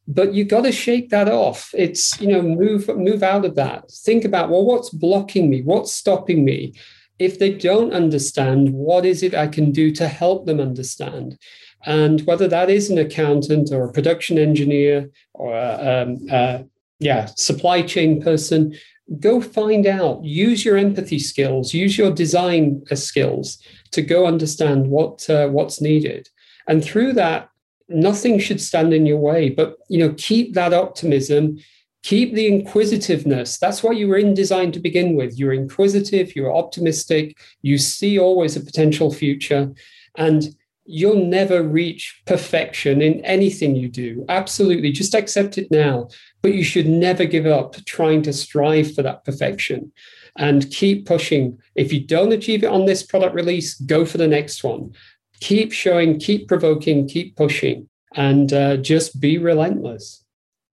But 0.09 0.35
you've 0.35 0.49
got 0.49 0.63
to 0.63 0.73
shake 0.73 1.11
that 1.11 1.29
off. 1.29 1.73
It's, 1.77 2.21
you 2.21 2.29
know, 2.29 2.43
move 2.43 2.89
move 2.89 3.23
out 3.23 3.45
of 3.45 3.55
that. 3.57 3.91
Think 3.91 4.25
about, 4.25 4.51
well, 4.51 4.65
what's 4.65 4.91
blocking 4.91 5.51
me? 5.51 5.63
What's 5.63 5.93
stopping 5.93 6.45
me? 6.45 6.75
if 7.19 7.39
they 7.39 7.53
don't 7.53 7.93
understand, 7.93 8.73
what 8.73 9.07
is 9.07 9.23
it 9.23 9.35
I 9.35 9.47
can 9.47 9.73
do 9.73 9.91
to 9.93 10.09
help 10.09 10.47
them 10.47 10.61
understand? 10.61 11.39
And 11.85 12.21
whether 12.23 12.49
that 12.49 12.69
is 12.69 12.91
an 12.91 12.99
accountant 12.99 13.71
or 13.73 13.85
a 13.85 13.93
production 13.93 14.39
engineer 14.39 15.11
or 15.33 15.57
a, 15.57 16.05
um, 16.05 16.19
a 16.31 16.65
yeah, 16.99 17.27
supply 17.37 17.83
chain 17.83 18.23
person, 18.23 18.75
go 19.21 19.41
find 19.41 19.87
out. 19.87 20.25
Use 20.25 20.65
your 20.65 20.77
empathy 20.77 21.19
skills, 21.19 21.75
use 21.75 21.97
your 21.97 22.11
design 22.11 22.83
skills 22.95 23.59
to 23.93 24.03
go 24.03 24.27
understand 24.27 24.89
what 24.89 25.29
uh, 25.31 25.49
what's 25.49 25.81
needed. 25.81 26.29
And 26.69 26.85
through 26.85 27.13
that, 27.15 27.49
nothing 27.89 28.39
should 28.39 28.61
stand 28.61 28.93
in 28.93 29.07
your 29.07 29.19
way. 29.19 29.51
But 29.51 29.77
you 29.89 29.99
know, 29.99 30.15
keep 30.17 30.55
that 30.55 30.73
optimism 30.73 31.59
keep 32.07 32.35
the 32.35 32.47
inquisitiveness. 32.47 33.59
That's 33.59 33.83
what 33.83 33.97
you 33.97 34.07
were 34.07 34.17
in 34.17 34.33
design 34.33 34.71
to 34.73 34.79
begin 34.79 35.17
with. 35.17 35.37
You're 35.37 35.53
inquisitive, 35.53 36.37
you're 36.37 36.55
optimistic, 36.55 37.37
you 37.63 37.79
see 37.79 38.17
always 38.17 38.55
a 38.55 38.61
potential 38.61 39.13
future, 39.13 39.73
and 40.17 40.55
you'll 40.85 41.27
never 41.27 41.65
reach 41.65 42.23
perfection 42.25 43.03
in 43.03 43.25
anything 43.25 43.75
you 43.75 43.89
do. 43.89 44.25
Absolutely. 44.29 44.93
Just 44.93 45.17
accept 45.17 45.59
it 45.59 45.69
now. 45.73 46.09
But 46.47 46.55
you 46.55 46.63
should 46.63 46.87
never 46.87 47.25
give 47.25 47.45
up 47.45 47.75
trying 47.87 48.23
to 48.23 48.33
strive 48.33 48.95
for 48.95 49.03
that 49.03 49.25
perfection 49.25 49.91
and 50.39 50.71
keep 50.71 51.05
pushing. 51.05 51.59
If 51.75 51.93
you 51.93 51.99
don't 51.99 52.31
achieve 52.31 52.63
it 52.63 52.69
on 52.69 52.85
this 52.85 53.03
product 53.03 53.35
release, 53.35 53.75
go 53.81 54.05
for 54.05 54.19
the 54.19 54.29
next 54.29 54.63
one. 54.63 54.93
Keep 55.41 55.73
showing, 55.73 56.21
keep 56.21 56.47
provoking, 56.47 57.09
keep 57.09 57.35
pushing, 57.35 57.89
and 58.15 58.53
uh, 58.53 58.77
just 58.77 59.21
be 59.21 59.39
relentless. 59.39 60.25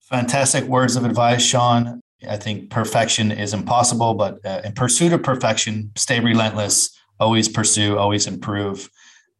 Fantastic 0.01 0.65
words 0.65 0.95
of 0.95 1.05
advice, 1.05 1.43
Sean. 1.43 1.99
I 2.29 2.37
think 2.37 2.69
perfection 2.69 3.31
is 3.31 3.51
impossible, 3.55 4.13
but 4.13 4.45
uh, 4.45 4.61
in 4.63 4.73
pursuit 4.73 5.11
of 5.11 5.23
perfection, 5.23 5.91
stay 5.95 6.19
relentless, 6.19 6.95
always 7.19 7.49
pursue, 7.49 7.97
always 7.97 8.27
improve, 8.27 8.91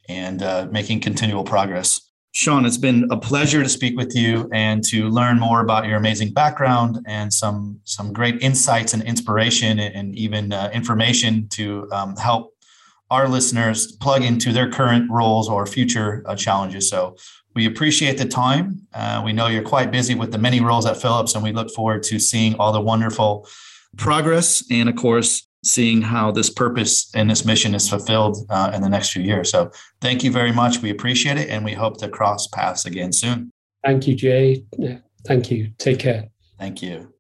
and 0.10 0.42
uh, 0.42 0.68
making 0.72 1.02
continual 1.02 1.44
progress. 1.44 2.02
Sean, 2.36 2.66
it's 2.66 2.78
been 2.78 3.08
a 3.12 3.18
pleasure 3.18 3.62
to 3.62 3.70
speak 3.70 3.96
with 3.96 4.16
you 4.16 4.50
and 4.52 4.84
to 4.86 5.08
learn 5.10 5.40
more 5.40 5.62
about 5.62 5.86
your 5.86 5.98
amazing 5.98 6.34
background 6.34 6.98
and 7.06 7.32
some 7.32 7.80
some 7.84 8.12
great 8.12 8.42
insights 8.42 8.92
and 8.92 9.04
inspiration 9.04 9.78
and 9.78 10.16
even 10.18 10.52
uh, 10.52 10.72
information 10.74 11.48
to 11.50 11.88
um, 11.92 12.16
help 12.16 12.56
our 13.12 13.28
listeners 13.28 13.92
plug 13.98 14.24
into 14.24 14.52
their 14.52 14.68
current 14.72 15.12
roles 15.12 15.48
or 15.48 15.68
future 15.68 16.24
uh, 16.26 16.36
challenges. 16.36 16.90
So 16.90 17.16
we 17.54 17.68
appreciate 17.68 18.18
the 18.18 18.26
time. 18.26 18.88
Uh, 18.96 19.22
we 19.24 19.32
know 19.32 19.46
you're 19.46 19.62
quite 19.62 19.92
busy 19.92 20.16
with 20.16 20.32
the 20.32 20.40
many 20.40 20.60
roles 20.60 20.88
at 20.88 20.98
Philips, 20.98 21.36
and 21.36 21.44
we 21.44 21.52
look 21.52 21.70
forward 21.70 22.02
to 22.04 22.18
seeing 22.18 22.56
all 22.56 22.72
the 22.74 22.82
wonderful 22.82 23.48
progress 23.96 24.64
and, 24.72 24.90
of 24.90 24.96
course, 24.96 25.48
seeing 25.64 26.02
how 26.02 26.32
this 26.32 26.50
purpose 26.50 27.10
and 27.16 27.30
this 27.30 27.46
mission 27.46 27.74
is 27.74 27.90
fulfilled 27.90 28.38
uh, 28.50 28.72
in 28.74 28.82
the 28.82 28.90
next 28.90 29.12
few 29.12 29.22
years. 29.22 29.50
So, 29.50 29.72
thank 30.02 30.24
you 30.24 30.32
very 30.32 30.52
much. 30.52 30.82
We 30.82 30.90
appreciate 30.90 31.38
it, 31.38 31.50
and 31.50 31.66
we 31.66 31.74
hope 31.74 31.98
to 31.98 32.10
cross 32.10 32.48
paths 32.48 32.86
again 32.86 33.14
soon. 33.14 33.52
Thank 33.84 34.08
you, 34.08 34.16
Jay. 34.16 34.64
Thank 35.26 35.52
you. 35.52 35.72
Take 35.78 36.00
care. 36.00 36.30
Thank 36.60 36.82
you. 36.82 37.14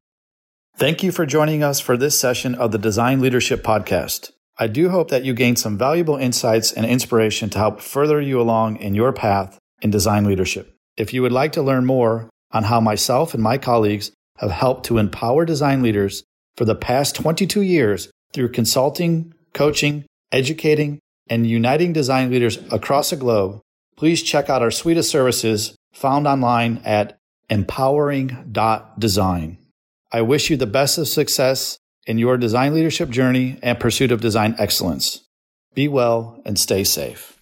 Thank 0.77 1.03
you 1.03 1.11
for 1.11 1.25
joining 1.25 1.63
us 1.63 1.79
for 1.79 1.97
this 1.97 2.19
session 2.19 2.55
of 2.55 2.71
the 2.71 2.77
Design 2.77 3.21
Leadership 3.21 3.63
Podcast. 3.63 4.31
I 4.57 4.67
do 4.67 4.89
hope 4.89 5.09
that 5.09 5.23
you 5.23 5.33
gained 5.33 5.59
some 5.59 5.77
valuable 5.77 6.15
insights 6.15 6.71
and 6.71 6.85
inspiration 6.85 7.49
to 7.51 7.57
help 7.57 7.81
further 7.81 8.21
you 8.21 8.39
along 8.39 8.77
in 8.77 8.95
your 8.95 9.13
path 9.13 9.59
in 9.81 9.91
design 9.91 10.25
leadership. 10.25 10.75
If 10.95 11.13
you 11.13 11.21
would 11.21 11.31
like 11.31 11.51
to 11.53 11.61
learn 11.61 11.85
more 11.85 12.29
on 12.51 12.63
how 12.63 12.79
myself 12.79 13.33
and 13.33 13.41
my 13.41 13.57
colleagues 13.57 14.11
have 14.37 14.51
helped 14.51 14.85
to 14.85 14.97
empower 14.97 15.45
design 15.45 15.81
leaders 15.81 16.23
for 16.55 16.65
the 16.65 16.75
past 16.75 17.15
22 17.15 17.61
years 17.61 18.09
through 18.33 18.49
consulting, 18.49 19.33
coaching, 19.53 20.03
educating, 20.31 20.99
and 21.29 21.47
uniting 21.47 21.93
design 21.93 22.29
leaders 22.31 22.57
across 22.71 23.11
the 23.11 23.15
globe, 23.15 23.61
please 23.95 24.23
check 24.23 24.49
out 24.49 24.61
our 24.61 24.71
suite 24.71 24.97
of 24.97 25.05
services 25.05 25.75
found 25.93 26.27
online 26.27 26.81
at 26.83 27.17
empowering.design. 27.49 29.57
I 30.11 30.21
wish 30.21 30.49
you 30.49 30.57
the 30.57 30.65
best 30.65 30.97
of 30.97 31.07
success 31.07 31.77
in 32.05 32.17
your 32.17 32.35
design 32.37 32.73
leadership 32.73 33.09
journey 33.09 33.57
and 33.63 33.79
pursuit 33.79 34.11
of 34.11 34.19
design 34.21 34.55
excellence. 34.57 35.23
Be 35.73 35.87
well 35.87 36.41
and 36.45 36.59
stay 36.59 36.83
safe. 36.83 37.32